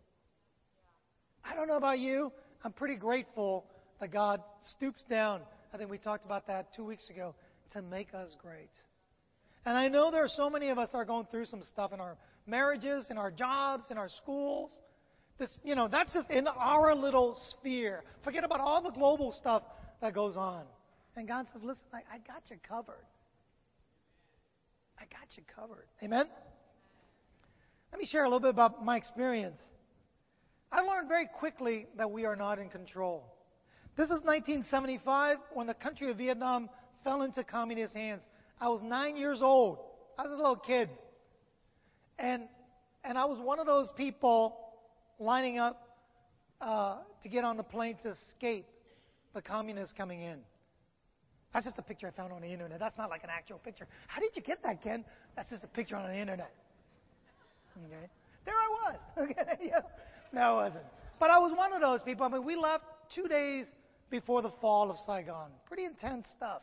I 1.43 1.55
don't 1.55 1.67
know 1.67 1.77
about 1.77 1.99
you. 1.99 2.31
I'm 2.63 2.73
pretty 2.73 2.95
grateful 2.95 3.65
that 3.99 4.11
God 4.11 4.41
stoops 4.75 5.03
down. 5.09 5.41
I 5.73 5.77
think 5.77 5.89
we 5.89 5.97
talked 5.97 6.25
about 6.25 6.47
that 6.47 6.73
two 6.75 6.85
weeks 6.85 7.09
ago 7.09 7.35
to 7.73 7.81
make 7.81 8.13
us 8.13 8.35
great. 8.41 8.71
And 9.65 9.75
I 9.75 9.89
know 9.89 10.11
there 10.11 10.23
are 10.23 10.29
so 10.29 10.49
many 10.49 10.69
of 10.69 10.77
us 10.77 10.89
are 10.93 11.03
going 11.03 11.27
through 11.29 11.45
some 11.45 11.61
stuff 11.63 11.91
in 11.91 11.99
our 11.99 12.15
marriages, 12.45 13.05
in 13.09 13.17
our 13.17 13.31
jobs, 13.31 13.85
in 13.89 13.97
our 13.97 14.09
schools. 14.09 14.71
This, 15.37 15.49
you 15.63 15.75
know, 15.75 15.87
that's 15.87 16.13
just 16.13 16.29
in 16.31 16.47
our 16.47 16.95
little 16.95 17.37
sphere. 17.51 18.03
Forget 18.23 18.43
about 18.43 18.61
all 18.61 18.81
the 18.81 18.91
global 18.91 19.33
stuff 19.33 19.63
that 20.01 20.13
goes 20.13 20.37
on. 20.37 20.63
And 21.15 21.27
God 21.27 21.47
says, 21.51 21.61
listen, 21.63 21.83
I, 21.93 21.97
I 22.15 22.17
got 22.19 22.43
you 22.49 22.57
covered. 22.67 23.05
I 24.97 25.03
got 25.03 25.35
you 25.35 25.43
covered. 25.53 25.87
Amen? 26.01 26.25
Let 27.91 27.99
me 27.99 28.07
share 28.07 28.23
a 28.23 28.27
little 28.27 28.39
bit 28.39 28.49
about 28.49 28.83
my 28.83 28.97
experience. 28.97 29.59
I 30.71 30.81
learned 30.81 31.07
very 31.07 31.27
quickly 31.27 31.87
that 31.97 32.09
we 32.09 32.25
are 32.25 32.35
not 32.35 32.59
in 32.59 32.69
control. 32.69 33.36
This 33.97 34.11
is 34.11 34.21
1975 34.23 35.37
when 35.55 35.65
the 35.65 35.73
country 35.73 36.11
of 36.11 36.17
Vietnam 36.17 36.69
fell 37.03 37.23
into 37.23 37.43
communist 37.43 37.95
hands. 37.95 38.21
I 38.61 38.69
was 38.69 38.79
nine 38.83 39.17
years 39.17 39.39
old. 39.41 39.79
I 40.19 40.21
was 40.21 40.31
a 40.31 40.35
little 40.35 40.55
kid. 40.55 40.87
And, 42.19 42.43
and 43.03 43.17
I 43.17 43.25
was 43.25 43.39
one 43.39 43.59
of 43.59 43.65
those 43.65 43.87
people 43.97 44.55
lining 45.19 45.57
up 45.57 45.97
uh, 46.61 46.97
to 47.23 47.29
get 47.29 47.43
on 47.43 47.57
the 47.57 47.63
plane 47.63 47.97
to 48.03 48.11
escape 48.11 48.67
the 49.33 49.41
communists 49.41 49.95
coming 49.97 50.21
in. 50.21 50.37
That's 51.51 51.65
just 51.65 51.79
a 51.79 51.81
picture 51.81 52.07
I 52.07 52.11
found 52.11 52.31
on 52.31 52.41
the 52.41 52.49
internet. 52.49 52.77
That's 52.77 52.99
not 52.99 53.09
like 53.09 53.23
an 53.23 53.31
actual 53.35 53.57
picture. 53.57 53.87
How 54.05 54.21
did 54.21 54.35
you 54.35 54.43
get 54.43 54.61
that, 54.61 54.83
Ken? 54.83 55.05
That's 55.35 55.49
just 55.49 55.63
a 55.63 55.67
picture 55.67 55.95
on 55.95 56.07
the 56.07 56.15
internet. 56.15 56.53
Okay. 57.83 58.07
There 58.45 58.53
I 58.53 58.91
was. 58.91 58.99
Okay. 59.31 59.57
yeah. 59.69 59.79
No, 60.31 60.41
I 60.41 60.65
wasn't. 60.65 60.83
But 61.19 61.31
I 61.31 61.39
was 61.39 61.51
one 61.57 61.73
of 61.73 61.81
those 61.81 62.03
people. 62.03 62.27
I 62.27 62.29
mean, 62.29 62.45
we 62.45 62.55
left 62.55 62.83
two 63.15 63.27
days 63.27 63.65
before 64.09 64.41
the 64.41 64.51
fall 64.61 64.89
of 64.89 64.97
Saigon. 65.05 65.51
Pretty 65.65 65.85
intense 65.85 66.27
stuff. 66.35 66.61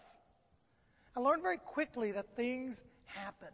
I 1.16 1.20
learned 1.20 1.42
very 1.42 1.58
quickly 1.58 2.12
that 2.12 2.26
things 2.36 2.76
happen. 3.04 3.48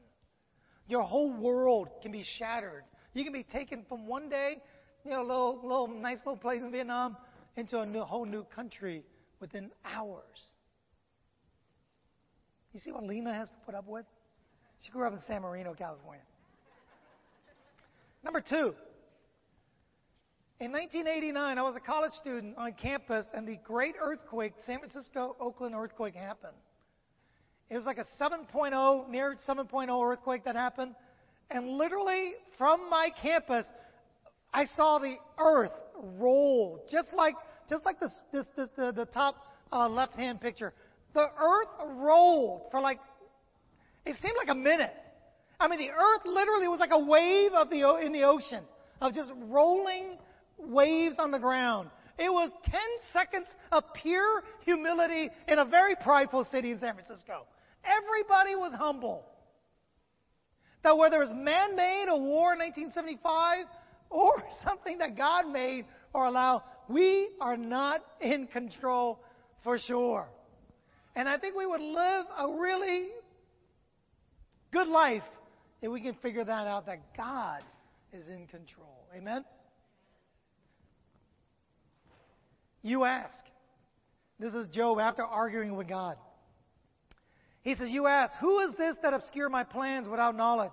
Your 0.88 1.03
whole 1.03 1.32
world 1.32 1.88
can 2.03 2.12
be 2.12 2.24
shattered. 2.38 2.84
You 3.14 3.24
can 3.24 3.32
be 3.32 3.43
taken 3.43 3.84
from 3.88 4.07
one 4.07 4.28
day, 4.28 4.57
you 5.05 5.11
know, 5.11 5.22
a 5.22 5.26
little, 5.26 5.61
little 5.62 5.88
nice 5.88 6.18
little 6.24 6.36
place 6.36 6.61
in 6.62 6.70
Vietnam, 6.70 7.16
into 7.57 7.80
a 7.80 7.86
new, 7.86 8.03
whole 8.03 8.24
new 8.24 8.45
country 8.45 9.05
within 9.41 9.70
hours. 9.84 10.41
You 12.72 12.80
see 12.80 12.93
what 12.93 13.05
Lena 13.05 13.34
has 13.34 13.49
to 13.49 13.57
put 13.66 13.74
up 13.74 13.86
with? 13.88 14.07
She 14.80 14.91
grew 14.91 15.07
up 15.07 15.12
in 15.12 15.20
San 15.26 15.43
Marino, 15.43 15.74
California. 15.74 16.22
Number 18.22 18.41
two, 18.41 18.74
in 20.61 20.72
1989, 20.72 21.56
I 21.56 21.62
was 21.62 21.74
a 21.74 21.80
college 21.80 22.12
student 22.20 22.58
on 22.58 22.74
campus, 22.74 23.24
and 23.32 23.48
the 23.48 23.58
great 23.64 23.94
earthquake, 23.98 24.52
San 24.66 24.78
Francisco 24.78 25.34
Oakland 25.40 25.74
earthquake, 25.74 26.14
happened. 26.14 26.52
It 27.70 27.76
was 27.76 27.86
like 27.86 27.96
a 27.96 28.04
7.0, 28.20 29.08
near 29.08 29.36
7.0 29.48 30.12
earthquake 30.12 30.44
that 30.44 30.56
happened. 30.56 30.94
And 31.50 31.78
literally 31.78 32.32
from 32.58 32.90
my 32.90 33.08
campus, 33.22 33.64
I 34.52 34.66
saw 34.66 34.98
the 34.98 35.14
earth 35.38 35.72
roll, 36.18 36.84
just 36.92 37.08
like, 37.14 37.36
just 37.70 37.86
like 37.86 37.98
this, 37.98 38.12
this, 38.30 38.46
this 38.54 38.68
the, 38.76 38.92
the 38.92 39.06
top 39.06 39.36
uh, 39.72 39.88
left-hand 39.88 40.42
picture. 40.42 40.74
The 41.14 41.22
earth 41.22 41.68
rolled 41.86 42.70
for 42.70 42.82
like, 42.82 43.00
it 44.04 44.14
seemed 44.20 44.34
like 44.36 44.48
a 44.48 44.58
minute. 44.58 44.92
I 45.58 45.68
mean, 45.68 45.78
the 45.78 45.90
earth 45.90 46.22
literally 46.26 46.68
was 46.68 46.80
like 46.80 46.92
a 46.92 46.98
wave 46.98 47.52
of 47.52 47.70
the, 47.70 47.96
in 48.04 48.12
the 48.12 48.24
ocean, 48.24 48.64
of 49.00 49.14
just 49.14 49.30
rolling 49.48 50.18
waves 50.62 51.16
on 51.18 51.30
the 51.30 51.38
ground. 51.38 51.90
It 52.18 52.30
was 52.30 52.50
10 52.64 52.80
seconds 53.12 53.46
of 53.72 53.84
pure 53.94 54.42
humility 54.64 55.30
in 55.48 55.58
a 55.58 55.64
very 55.64 55.96
prideful 55.96 56.44
city 56.50 56.72
in 56.72 56.80
San 56.80 56.94
Francisco. 56.94 57.46
Everybody 57.84 58.56
was 58.56 58.72
humble. 58.74 59.24
That 60.82 60.96
whether 60.96 61.16
it 61.16 61.20
was 61.20 61.32
man 61.32 61.76
made, 61.76 62.06
a 62.08 62.16
war 62.16 62.52
in 62.52 62.58
1975, 62.58 63.66
or 64.11 64.42
something 64.64 64.98
that 64.98 65.16
God 65.16 65.48
made 65.48 65.86
or 66.12 66.26
allowed, 66.26 66.62
we 66.88 67.28
are 67.40 67.56
not 67.56 68.04
in 68.20 68.46
control 68.48 69.20
for 69.62 69.78
sure. 69.78 70.28
And 71.16 71.28
I 71.28 71.38
think 71.38 71.56
we 71.56 71.66
would 71.66 71.80
live 71.80 72.26
a 72.38 72.48
really 72.48 73.08
good 74.72 74.88
life 74.88 75.22
if 75.82 75.90
we 75.90 76.00
can 76.00 76.14
figure 76.14 76.44
that 76.44 76.66
out 76.66 76.86
that 76.86 77.16
God 77.16 77.62
is 78.12 78.28
in 78.28 78.46
control. 78.46 79.06
Amen? 79.16 79.44
You 82.83 83.05
ask. 83.05 83.35
This 84.39 84.55
is 84.55 84.66
Job 84.68 84.99
after 84.99 85.22
arguing 85.22 85.76
with 85.76 85.89
God. 85.89 86.16
He 87.62 87.74
says, 87.74 87.91
You 87.91 88.07
ask, 88.07 88.33
Who 88.41 88.61
is 88.61 88.74
this 88.76 88.97
that 89.03 89.12
obscure 89.12 89.49
my 89.49 89.64
plans 89.64 90.09
without 90.09 90.37
knowledge? 90.37 90.72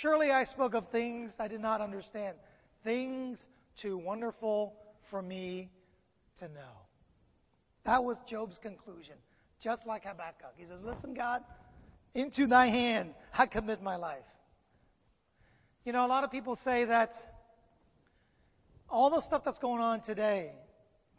Surely 0.00 0.30
I 0.30 0.44
spoke 0.44 0.74
of 0.74 0.88
things 0.90 1.32
I 1.38 1.48
did 1.48 1.60
not 1.60 1.80
understand, 1.80 2.36
things 2.84 3.38
too 3.80 3.98
wonderful 3.98 4.74
for 5.10 5.20
me 5.20 5.70
to 6.38 6.44
know. 6.46 6.78
That 7.84 8.04
was 8.04 8.16
Job's 8.30 8.58
conclusion, 8.58 9.14
just 9.62 9.82
like 9.86 10.04
Habakkuk. 10.04 10.54
He 10.56 10.64
says, 10.64 10.78
Listen, 10.84 11.14
God, 11.14 11.42
into 12.14 12.46
thy 12.46 12.68
hand 12.68 13.14
I 13.36 13.46
commit 13.46 13.82
my 13.82 13.96
life. 13.96 14.20
You 15.84 15.92
know, 15.92 16.06
a 16.06 16.08
lot 16.08 16.22
of 16.22 16.30
people 16.30 16.56
say 16.64 16.84
that 16.84 17.12
all 18.88 19.10
the 19.10 19.22
stuff 19.22 19.42
that's 19.44 19.58
going 19.58 19.80
on 19.82 20.02
today 20.02 20.52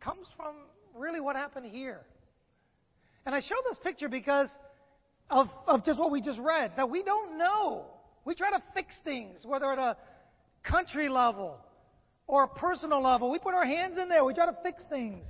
comes 0.03 0.27
from 0.35 0.55
really 0.95 1.19
what 1.19 1.35
happened 1.35 1.65
here. 1.65 2.01
And 3.25 3.33
I 3.33 3.39
show 3.39 3.55
this 3.69 3.77
picture 3.83 4.09
because 4.09 4.49
of, 5.29 5.47
of 5.67 5.85
just 5.85 5.97
what 5.97 6.11
we 6.11 6.21
just 6.21 6.39
read, 6.39 6.73
that 6.75 6.89
we 6.89 7.03
don't 7.03 7.37
know. 7.37 7.85
We 8.25 8.35
try 8.35 8.51
to 8.51 8.61
fix 8.73 8.93
things, 9.03 9.45
whether 9.45 9.71
at 9.71 9.79
a 9.79 9.97
country 10.63 11.09
level 11.09 11.57
or 12.27 12.43
a 12.43 12.47
personal 12.47 13.01
level. 13.01 13.31
We 13.31 13.39
put 13.39 13.53
our 13.53 13.65
hands 13.65 13.97
in 14.01 14.09
there. 14.09 14.23
We 14.23 14.33
try 14.33 14.45
to 14.45 14.57
fix 14.63 14.83
things. 14.89 15.25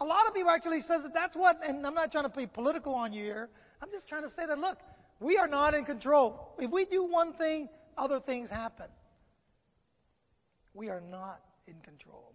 A 0.00 0.04
lot 0.04 0.26
of 0.26 0.34
people 0.34 0.50
actually 0.50 0.80
says 0.80 1.02
that 1.02 1.14
that's 1.14 1.36
what, 1.36 1.60
and 1.66 1.86
I'm 1.86 1.94
not 1.94 2.12
trying 2.12 2.28
to 2.28 2.36
be 2.36 2.46
political 2.46 2.94
on 2.94 3.12
you 3.12 3.24
here. 3.24 3.48
I'm 3.80 3.90
just 3.90 4.08
trying 4.08 4.22
to 4.22 4.30
say 4.36 4.46
that, 4.46 4.58
look, 4.58 4.78
we 5.20 5.36
are 5.38 5.48
not 5.48 5.74
in 5.74 5.84
control. 5.84 6.54
If 6.58 6.70
we 6.70 6.84
do 6.84 7.04
one 7.04 7.34
thing, 7.34 7.68
other 7.96 8.20
things 8.20 8.50
happen. 8.50 8.86
We 10.72 10.88
are 10.88 11.00
not 11.00 11.40
in 11.68 11.74
control. 11.84 12.34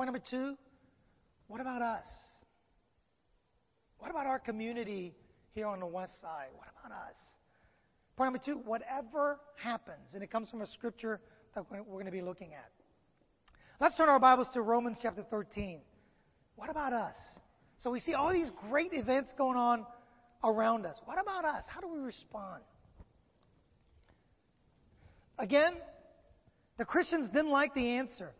Point 0.00 0.14
number 0.14 0.26
two, 0.30 0.56
what 1.46 1.60
about 1.60 1.82
us? 1.82 2.06
What 3.98 4.10
about 4.10 4.24
our 4.24 4.38
community 4.38 5.14
here 5.52 5.66
on 5.66 5.78
the 5.78 5.86
west 5.86 6.14
side? 6.22 6.46
What 6.56 6.68
about 6.72 6.96
us? 6.96 7.16
Point 8.16 8.32
number 8.32 8.42
two, 8.42 8.66
whatever 8.66 9.38
happens, 9.62 10.14
and 10.14 10.22
it 10.22 10.30
comes 10.30 10.48
from 10.48 10.62
a 10.62 10.66
scripture 10.68 11.20
that 11.54 11.70
we're 11.70 11.82
going 11.82 12.06
to 12.06 12.10
be 12.10 12.22
looking 12.22 12.54
at. 12.54 12.70
Let's 13.78 13.94
turn 13.98 14.08
our 14.08 14.18
Bibles 14.18 14.46
to 14.54 14.62
Romans 14.62 14.96
chapter 15.02 15.22
13. 15.22 15.82
What 16.56 16.70
about 16.70 16.94
us? 16.94 17.16
So 17.80 17.90
we 17.90 18.00
see 18.00 18.14
all 18.14 18.32
these 18.32 18.50
great 18.70 18.94
events 18.94 19.34
going 19.36 19.58
on 19.58 19.84
around 20.42 20.86
us. 20.86 20.98
What 21.04 21.20
about 21.20 21.44
us? 21.44 21.64
How 21.68 21.82
do 21.82 21.88
we 21.88 21.98
respond? 21.98 22.62
Again, 25.38 25.74
the 26.78 26.86
Christians 26.86 27.28
didn't 27.28 27.50
like 27.50 27.74
the 27.74 27.98
answer. 27.98 28.32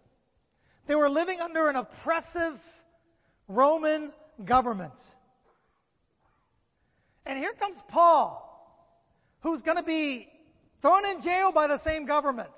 They 0.87 0.95
were 0.95 1.11
living 1.11 1.41
under 1.41 1.69
an 1.69 1.77
oppressive 1.77 2.59
Roman 3.49 4.13
government. 4.45 4.95
And 7.27 7.39
here 7.39 7.53
comes 7.59 7.77
Paul, 7.89 8.47
who's 9.41 9.63
going 9.63 9.77
to 9.77 9.83
be 9.83 10.29
thrown 10.83 11.05
in 11.07 11.23
jail 11.23 11.53
by 11.53 11.67
the 11.67 11.83
same 11.85 12.07
government, 12.07 12.51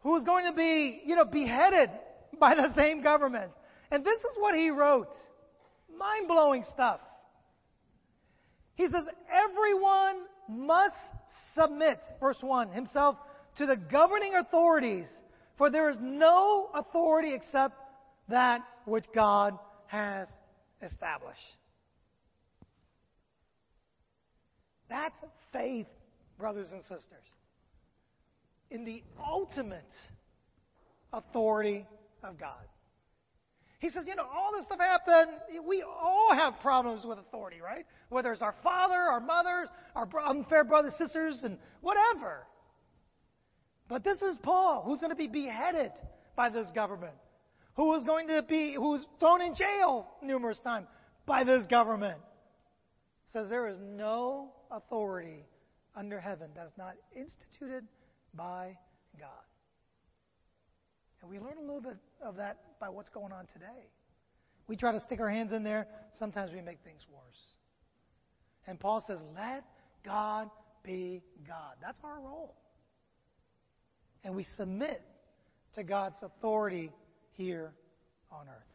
who's 0.00 0.24
going 0.24 0.46
to 0.46 0.52
be, 0.52 1.00
you 1.04 1.16
know, 1.16 1.24
beheaded 1.24 1.90
by 2.38 2.54
the 2.54 2.74
same 2.74 3.02
government. 3.02 3.52
And 3.90 4.04
this 4.04 4.18
is 4.18 4.36
what 4.38 4.54
he 4.54 4.70
wrote. 4.70 5.14
Mind 5.96 6.28
blowing 6.28 6.64
stuff. 6.74 7.00
He 8.74 8.84
says, 8.84 9.04
everyone 9.30 10.16
must 10.48 10.94
submit, 11.54 11.98
verse 12.20 12.38
1, 12.40 12.70
himself 12.70 13.16
to 13.56 13.66
the 13.66 13.76
governing 13.76 14.34
authorities, 14.34 15.06
for 15.58 15.70
there 15.70 15.90
is 15.90 15.98
no 16.00 16.70
authority 16.72 17.34
except 17.34 17.74
that 18.28 18.62
which 18.86 19.04
God 19.14 19.58
has 19.86 20.28
established. 20.82 21.38
That's 24.88 25.18
faith, 25.52 25.86
brothers 26.38 26.68
and 26.72 26.82
sisters, 26.82 27.26
in 28.70 28.84
the 28.84 29.02
ultimate 29.26 29.92
authority 31.12 31.86
of 32.22 32.38
God. 32.38 32.64
He 33.80 33.90
says, 33.90 34.04
you 34.06 34.16
know, 34.16 34.24
all 34.24 34.50
this 34.56 34.66
stuff 34.66 34.80
happened. 34.80 35.38
We 35.66 35.82
all 35.82 36.34
have 36.34 36.54
problems 36.60 37.04
with 37.04 37.18
authority, 37.18 37.60
right? 37.60 37.84
Whether 38.08 38.32
it's 38.32 38.42
our 38.42 38.56
father, 38.62 38.94
our 38.94 39.20
mothers, 39.20 39.68
our 39.94 40.08
unfair 40.26 40.64
brothers, 40.64 40.94
sisters, 40.98 41.40
and 41.44 41.58
whatever. 41.80 42.46
But 43.88 44.04
this 44.04 44.20
is 44.20 44.36
Paul, 44.42 44.82
who's 44.84 45.00
going 45.00 45.10
to 45.10 45.16
be 45.16 45.28
beheaded 45.28 45.92
by 46.36 46.50
this 46.50 46.68
government, 46.74 47.14
who 47.74 47.94
is 47.94 48.04
going 48.04 48.28
to 48.28 48.42
be, 48.42 48.74
who's 48.74 49.04
thrown 49.18 49.40
in 49.40 49.54
jail 49.54 50.06
numerous 50.22 50.58
times 50.58 50.86
by 51.26 51.44
this 51.44 51.66
government. 51.66 52.18
Says 53.32 53.48
there 53.48 53.68
is 53.68 53.78
no 53.80 54.52
authority 54.70 55.44
under 55.96 56.20
heaven 56.20 56.48
that's 56.54 56.76
not 56.76 56.94
instituted 57.16 57.84
by 58.34 58.76
God. 59.18 59.30
And 61.20 61.30
we 61.30 61.38
learn 61.38 61.58
a 61.58 61.60
little 61.60 61.80
bit 61.80 61.96
of 62.22 62.36
that 62.36 62.58
by 62.80 62.88
what's 62.88 63.10
going 63.10 63.32
on 63.32 63.46
today. 63.52 63.90
We 64.66 64.76
try 64.76 64.92
to 64.92 65.00
stick 65.00 65.18
our 65.20 65.30
hands 65.30 65.52
in 65.52 65.64
there, 65.64 65.86
sometimes 66.18 66.52
we 66.52 66.60
make 66.60 66.78
things 66.84 67.00
worse. 67.10 67.40
And 68.66 68.78
Paul 68.78 69.02
says, 69.06 69.18
let 69.34 69.64
God 70.04 70.50
be 70.84 71.22
God. 71.46 71.74
That's 71.80 71.98
our 72.04 72.20
role. 72.20 72.54
And 74.24 74.34
we 74.34 74.44
submit 74.56 75.02
to 75.74 75.82
God's 75.82 76.16
authority 76.22 76.92
here 77.32 77.72
on 78.30 78.48
earth. 78.48 78.68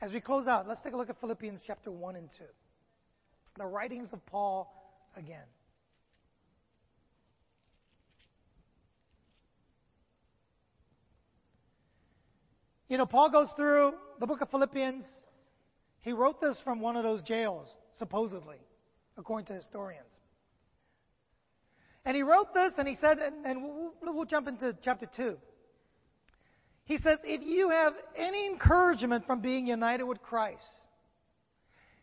As 0.00 0.12
we 0.12 0.20
close 0.20 0.46
out, 0.46 0.66
let's 0.66 0.80
take 0.82 0.94
a 0.94 0.96
look 0.96 1.10
at 1.10 1.20
Philippians 1.20 1.62
chapter 1.66 1.90
1 1.90 2.16
and 2.16 2.28
2. 2.38 2.44
The 3.58 3.66
writings 3.66 4.10
of 4.12 4.24
Paul 4.26 4.72
again. 5.16 5.44
You 12.88 12.98
know, 12.98 13.06
Paul 13.06 13.30
goes 13.30 13.48
through 13.54 13.92
the 14.18 14.26
book 14.26 14.40
of 14.40 14.50
Philippians. 14.50 15.04
He 16.00 16.12
wrote 16.12 16.40
this 16.40 16.58
from 16.64 16.80
one 16.80 16.96
of 16.96 17.04
those 17.04 17.22
jails, 17.22 17.68
supposedly, 17.98 18.56
according 19.16 19.46
to 19.46 19.52
historians. 19.52 20.12
And 22.04 22.16
he 22.16 22.22
wrote 22.22 22.54
this, 22.54 22.72
and 22.78 22.88
he 22.88 22.96
said, 23.00 23.18
and, 23.18 23.44
and 23.44 23.62
we'll, 24.02 24.24
jump 24.24 24.48
into 24.48 24.76
chapter 24.82 25.06
2. 25.16 25.36
He 26.84 26.98
says, 26.98 27.18
If 27.24 27.42
you 27.44 27.70
have 27.70 27.92
any 28.16 28.46
encouragement 28.46 29.26
from 29.26 29.40
being 29.40 29.66
united 29.66 30.04
with 30.04 30.22
Christ, 30.22 30.64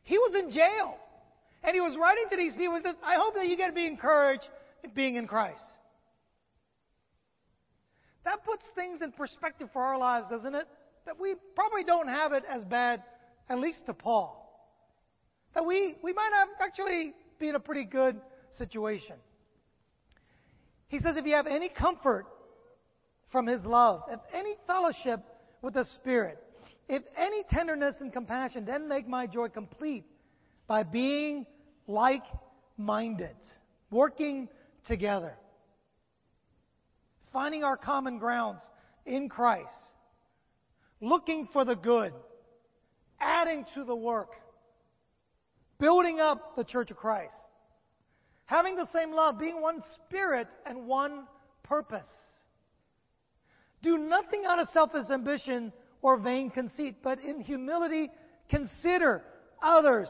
he 0.04 0.18
was 0.18 0.36
in 0.36 0.52
jail. 0.52 0.98
And 1.64 1.74
he 1.74 1.82
was 1.82 1.98
writing 2.00 2.26
to 2.30 2.38
these 2.38 2.54
people. 2.56 2.76
He 2.78 2.84
says, 2.84 2.96
I 3.04 3.16
hope 3.16 3.34
that 3.36 3.48
you 3.48 3.58
get 3.58 3.68
to 3.68 3.74
be 3.74 3.88
encouraged 3.88 4.48
in 4.84 4.92
being 4.92 5.16
in 5.16 5.28
Christ. 5.28 5.64
That 8.24 8.46
puts 8.46 8.64
things 8.76 9.02
in 9.02 9.12
perspective 9.12 9.70
for 9.74 9.82
our 9.82 9.98
lives, 9.98 10.28
doesn't 10.30 10.54
it? 10.54 10.68
That 11.06 11.20
we 11.20 11.36
probably 11.56 11.84
don't 11.84 12.08
have 12.08 12.34
it 12.34 12.44
as 12.50 12.64
bad, 12.64 13.02
at 13.50 13.60
least 13.60 13.86
to 13.88 13.94
Paul. 13.94 14.44
That 15.56 15.66
we, 15.66 15.96
we 16.04 16.14
might 16.14 16.32
have 16.36 16.50
actually 16.62 17.14
be 17.40 17.50
in 17.50 17.56
a 17.56 17.60
pretty 17.60 17.86
good 17.86 18.20
situation. 18.52 19.16
He 20.88 21.00
says, 21.00 21.18
if 21.18 21.26
you 21.26 21.36
have 21.36 21.48
any 21.48 21.70
comfort 21.70 22.26
from 23.32 23.46
his 23.46 23.64
love, 23.64 24.04
if 24.10 24.20
any 24.34 24.56
fellowship 24.66 25.22
with 25.62 25.74
the 25.74 25.86
Spirit, 25.86 26.42
if 26.88 27.04
any 27.18 27.44
tenderness 27.50 27.96
and 28.00 28.14
compassion, 28.14 28.66
then 28.66 28.88
make 28.88 29.08
my 29.08 29.28
joy 29.28 29.50
complete 29.50 30.06
by 30.68 30.84
being 30.84 31.46
like 31.88 32.24
minded, 32.78 33.36
working 33.92 34.48
together, 34.88 35.36
finding 37.34 37.64
our 37.64 37.78
common 37.78 38.20
grounds 38.20 38.62
in 39.06 39.28
Christ, 39.28 39.68
looking 41.02 41.50
for 41.52 41.66
the 41.66 41.76
good, 41.76 42.14
adding 43.20 43.66
to 43.74 43.84
the 43.84 43.96
work, 43.96 44.30
building 45.80 46.20
up 46.20 46.56
the 46.56 46.64
church 46.64 46.92
of 46.92 46.98
Christ, 46.98 47.36
having 48.48 48.76
the 48.76 48.88
same 48.92 49.12
love, 49.12 49.38
being 49.38 49.62
one 49.62 49.84
spirit 49.96 50.48
and 50.66 50.88
one 50.88 51.28
purpose. 51.64 52.08
Do 53.84 53.98
nothing 53.98 54.44
out 54.48 54.60
of 54.60 54.70
selfish 54.74 55.10
ambition 55.12 55.72
or 56.02 56.18
vain 56.18 56.50
conceit, 56.50 56.98
but 57.04 57.20
in 57.20 57.42
humility 57.42 58.10
consider 58.50 59.22
others 59.62 60.10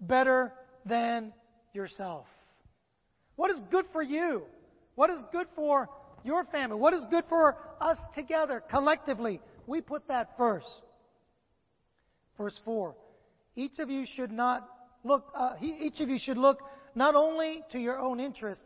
better 0.00 0.52
than 0.86 1.32
yourself. 1.72 2.26
What 3.36 3.50
is 3.50 3.58
good 3.70 3.86
for 3.92 4.02
you? 4.02 4.42
What 4.94 5.10
is 5.10 5.20
good 5.32 5.46
for 5.56 5.88
your 6.24 6.44
family? 6.44 6.76
What 6.76 6.92
is 6.92 7.04
good 7.10 7.24
for 7.28 7.56
us 7.80 7.96
together, 8.14 8.62
collectively? 8.70 9.40
We 9.66 9.80
put 9.80 10.06
that 10.08 10.36
first. 10.36 10.82
Verse 12.36 12.58
4 12.64 12.94
Each 13.54 13.78
of 13.78 13.88
you 13.88 14.04
should 14.16 14.30
not 14.30 14.68
look, 15.02 15.32
uh, 15.34 15.54
each 15.62 16.00
of 16.00 16.08
you 16.10 16.18
should 16.18 16.36
look 16.36 16.60
not 16.94 17.14
only 17.14 17.62
to 17.72 17.78
your 17.78 17.98
own 17.98 18.20
interest, 18.20 18.60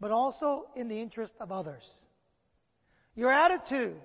but 0.00 0.10
also 0.10 0.66
in 0.76 0.88
the 0.88 1.00
interest 1.00 1.34
of 1.40 1.52
others. 1.52 1.88
Your 3.14 3.32
attitude 3.32 3.96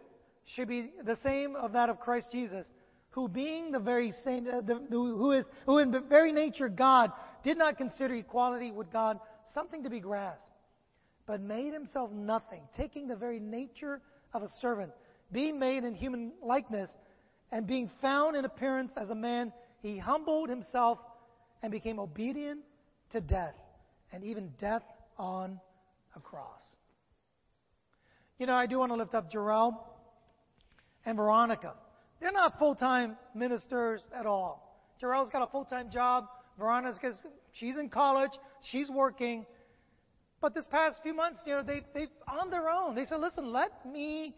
should 0.55 0.67
be 0.67 0.91
the 1.03 1.17
same 1.23 1.55
of 1.55 1.73
that 1.73 1.89
of 1.89 1.99
Christ 1.99 2.27
Jesus, 2.31 2.65
who 3.11 3.27
being 3.27 3.71
the 3.71 3.79
very 3.79 4.13
same, 4.23 4.47
uh, 4.47 4.61
the, 4.61 4.75
who 4.89 5.31
is, 5.31 5.45
who 5.65 5.79
in 5.79 5.95
very 6.07 6.31
nature 6.31 6.69
God, 6.69 7.11
did 7.43 7.57
not 7.57 7.77
consider 7.77 8.15
equality 8.15 8.71
with 8.71 8.91
God 8.91 9.19
something 9.53 9.83
to 9.83 9.89
be 9.89 9.99
grasped, 9.99 10.47
but 11.25 11.41
made 11.41 11.73
himself 11.73 12.11
nothing, 12.11 12.61
taking 12.77 13.07
the 13.07 13.15
very 13.15 13.39
nature 13.39 14.01
of 14.33 14.43
a 14.43 14.49
servant, 14.61 14.91
being 15.31 15.59
made 15.59 15.83
in 15.83 15.95
human 15.95 16.31
likeness, 16.43 16.89
and 17.51 17.65
being 17.65 17.89
found 18.01 18.35
in 18.35 18.45
appearance 18.45 18.91
as 18.95 19.09
a 19.09 19.15
man, 19.15 19.51
he 19.81 19.97
humbled 19.97 20.49
himself 20.49 20.99
and 21.63 21.71
became 21.71 21.99
obedient 21.99 22.59
to 23.11 23.21
death, 23.21 23.55
and 24.11 24.23
even 24.23 24.51
death 24.59 24.83
on 25.17 25.59
a 26.15 26.19
cross. 26.19 26.61
You 28.37 28.45
know, 28.45 28.53
I 28.53 28.67
do 28.67 28.79
want 28.79 28.91
to 28.91 28.95
lift 28.95 29.13
up 29.13 29.31
Jarrell 29.31 29.77
and 31.05 31.17
Veronica. 31.17 31.73
They're 32.21 32.31
not 32.31 32.57
full 32.57 32.75
time 32.75 33.17
ministers 33.35 34.01
at 34.17 34.25
all. 34.25 34.87
Jarrell's 35.01 35.29
got 35.29 35.41
a 35.41 35.51
full 35.51 35.65
time 35.65 35.89
job. 35.91 36.25
Veronica's 36.57 37.17
she's 37.53 37.77
in 37.77 37.89
college. 37.89 38.31
She's 38.71 38.89
working. 38.89 39.45
But 40.41 40.53
this 40.53 40.65
past 40.71 40.99
few 41.03 41.13
months, 41.13 41.39
you 41.45 41.53
know, 41.55 41.63
they 41.63 41.81
they 41.93 42.07
on 42.27 42.49
their 42.49 42.69
own. 42.69 42.95
They 42.95 43.05
said, 43.05 43.19
"Listen, 43.19 43.51
let 43.51 43.85
me." 43.85 44.35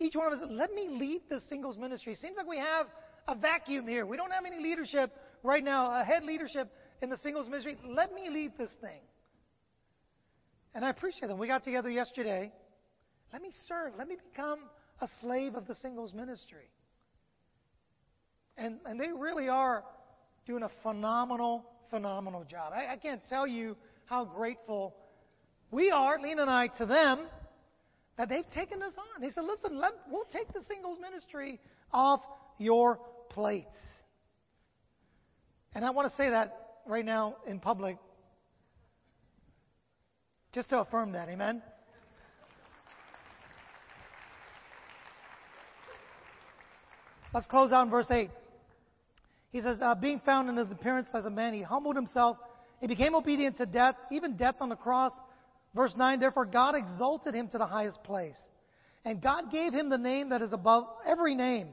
Each 0.00 0.14
one 0.14 0.32
of 0.32 0.38
us, 0.38 0.46
let 0.48 0.72
me 0.72 0.88
lead 0.88 1.22
the 1.28 1.40
singles 1.48 1.76
ministry. 1.76 2.14
Seems 2.14 2.36
like 2.36 2.46
we 2.46 2.58
have 2.58 2.86
a 3.26 3.34
vacuum 3.34 3.88
here. 3.88 4.06
We 4.06 4.16
don't 4.16 4.30
have 4.30 4.44
any 4.46 4.62
leadership 4.62 5.10
right 5.42 5.62
now, 5.62 6.00
a 6.00 6.04
head 6.04 6.22
leadership 6.22 6.70
in 7.02 7.10
the 7.10 7.18
singles 7.18 7.48
ministry. 7.48 7.76
Let 7.86 8.14
me 8.14 8.28
lead 8.30 8.52
this 8.58 8.70
thing. 8.80 9.00
And 10.74 10.84
I 10.84 10.90
appreciate 10.90 11.28
them. 11.28 11.38
We 11.38 11.46
got 11.46 11.64
together 11.64 11.90
yesterday. 11.90 12.52
Let 13.32 13.42
me 13.42 13.50
serve. 13.66 13.92
Let 13.96 14.08
me 14.08 14.16
become 14.32 14.60
a 15.00 15.08
slave 15.20 15.54
of 15.54 15.66
the 15.66 15.74
singles 15.74 16.12
ministry. 16.12 16.70
And, 18.56 18.78
and 18.86 19.00
they 19.00 19.08
really 19.16 19.48
are 19.48 19.84
doing 20.46 20.62
a 20.62 20.70
phenomenal, 20.82 21.64
phenomenal 21.90 22.44
job. 22.44 22.72
I, 22.74 22.94
I 22.94 22.96
can't 22.96 23.20
tell 23.28 23.46
you 23.46 23.76
how 24.06 24.24
grateful 24.24 24.94
we 25.70 25.90
are, 25.90 26.18
Lena 26.20 26.42
and 26.42 26.50
I, 26.50 26.68
to 26.78 26.86
them 26.86 27.20
that 28.16 28.28
they've 28.28 28.48
taken 28.50 28.82
us 28.82 28.94
on. 28.96 29.20
They 29.20 29.30
said, 29.30 29.44
listen, 29.44 29.78
let, 29.78 29.92
we'll 30.10 30.24
take 30.32 30.52
the 30.52 30.60
singles 30.66 30.98
ministry 31.00 31.60
off 31.92 32.20
your 32.58 32.98
plates. 33.30 33.76
And 35.74 35.84
I 35.84 35.90
want 35.90 36.10
to 36.10 36.16
say 36.16 36.30
that 36.30 36.67
right 36.88 37.04
now 37.04 37.36
in 37.46 37.60
public 37.60 37.98
just 40.52 40.70
to 40.70 40.80
affirm 40.80 41.12
that. 41.12 41.28
Amen? 41.28 41.62
Let's 47.34 47.46
close 47.46 47.72
out 47.72 47.84
in 47.84 47.90
verse 47.90 48.10
8. 48.10 48.30
He 49.52 49.60
says, 49.60 49.78
uh, 49.82 49.94
Being 49.94 50.20
found 50.24 50.48
in 50.48 50.56
his 50.56 50.72
appearance 50.72 51.08
as 51.14 51.26
a 51.26 51.30
man, 51.30 51.52
he 51.52 51.62
humbled 51.62 51.94
himself. 51.94 52.38
He 52.80 52.86
became 52.86 53.14
obedient 53.14 53.58
to 53.58 53.66
death, 53.66 53.96
even 54.10 54.36
death 54.36 54.56
on 54.60 54.70
the 54.70 54.76
cross. 54.76 55.12
Verse 55.74 55.94
9, 55.96 56.20
therefore 56.20 56.46
God 56.46 56.74
exalted 56.74 57.34
him 57.34 57.48
to 57.48 57.58
the 57.58 57.66
highest 57.66 58.02
place. 58.02 58.36
And 59.04 59.20
God 59.22 59.52
gave 59.52 59.72
him 59.72 59.90
the 59.90 59.98
name 59.98 60.30
that 60.30 60.42
is 60.42 60.52
above 60.52 60.84
every 61.06 61.34
name. 61.34 61.68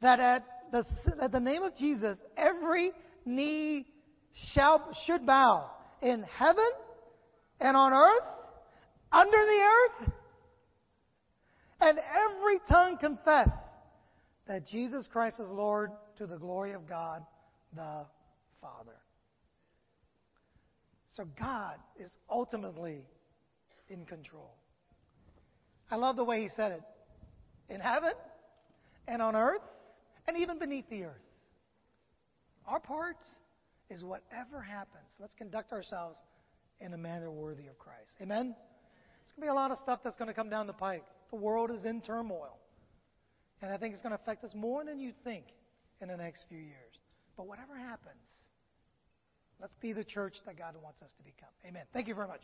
That 0.00 0.18
at 0.18 0.44
the, 0.72 0.84
at 1.20 1.30
the 1.30 1.40
name 1.40 1.62
of 1.62 1.76
Jesus, 1.76 2.18
every 2.36 2.92
knee 3.24 3.86
shall, 4.52 4.96
should 5.06 5.26
bow 5.26 5.70
in 6.00 6.24
heaven 6.38 6.70
and 7.60 7.76
on 7.76 7.92
earth, 7.92 8.28
under 9.12 9.30
the 9.30 9.60
earth, 9.62 10.12
and 11.80 11.98
every 11.98 12.58
tongue 12.68 12.96
confess 12.98 13.50
that 14.46 14.66
Jesus 14.66 15.08
Christ 15.12 15.40
is 15.40 15.48
Lord 15.48 15.90
to 16.18 16.26
the 16.26 16.38
glory 16.38 16.72
of 16.72 16.88
God 16.88 17.22
the 17.74 18.04
Father. 18.60 18.96
So 21.16 21.24
God 21.38 21.76
is 21.98 22.10
ultimately 22.30 23.04
in 23.88 24.04
control. 24.06 24.54
I 25.90 25.96
love 25.96 26.16
the 26.16 26.24
way 26.24 26.40
he 26.42 26.48
said 26.56 26.72
it. 26.72 26.82
In 27.68 27.80
heaven 27.80 28.12
and 29.06 29.20
on 29.20 29.36
earth 29.36 29.60
and 30.26 30.36
even 30.36 30.58
beneath 30.58 30.88
the 30.88 31.04
earth. 31.04 31.22
Our 32.66 32.80
part 32.80 33.16
is 33.92 34.02
whatever 34.02 34.60
happens, 34.60 35.04
let's 35.20 35.34
conduct 35.34 35.72
ourselves 35.72 36.18
in 36.80 36.94
a 36.94 36.98
manner 36.98 37.30
worthy 37.30 37.66
of 37.68 37.78
Christ. 37.78 38.12
Amen? 38.20 38.46
There's 38.46 39.32
going 39.36 39.40
to 39.40 39.40
be 39.42 39.48
a 39.48 39.54
lot 39.54 39.70
of 39.70 39.78
stuff 39.78 40.00
that's 40.02 40.16
going 40.16 40.28
to 40.28 40.34
come 40.34 40.48
down 40.48 40.66
the 40.66 40.72
pike. 40.72 41.04
The 41.30 41.36
world 41.36 41.70
is 41.70 41.84
in 41.84 42.00
turmoil. 42.00 42.58
And 43.60 43.72
I 43.72 43.76
think 43.76 43.94
it's 43.94 44.02
going 44.02 44.14
to 44.14 44.20
affect 44.20 44.44
us 44.44 44.50
more 44.54 44.84
than 44.84 44.98
you 44.98 45.12
think 45.22 45.44
in 46.00 46.08
the 46.08 46.16
next 46.16 46.44
few 46.48 46.58
years. 46.58 46.98
But 47.36 47.46
whatever 47.46 47.76
happens, 47.76 48.16
let's 49.60 49.74
be 49.80 49.92
the 49.92 50.04
church 50.04 50.36
that 50.46 50.58
God 50.58 50.74
wants 50.82 51.02
us 51.02 51.12
to 51.16 51.22
become. 51.22 51.48
Amen. 51.66 51.84
Thank 51.92 52.08
you 52.08 52.14
very 52.14 52.28
much. 52.28 52.40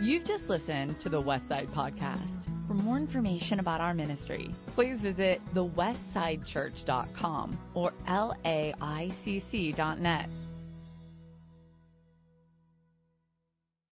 You've 0.00 0.24
just 0.24 0.44
listened 0.44 1.00
to 1.00 1.08
the 1.08 1.20
Westside 1.20 1.72
Podcast. 1.74 2.57
For 2.68 2.74
more 2.74 2.98
information 2.98 3.58
about 3.60 3.80
our 3.80 3.94
ministry, 3.94 4.54
please 4.74 5.00
visit 5.00 5.40
thewestsidechurch.com 5.54 7.58
or 7.72 7.92
laicc.net. 8.06 8.98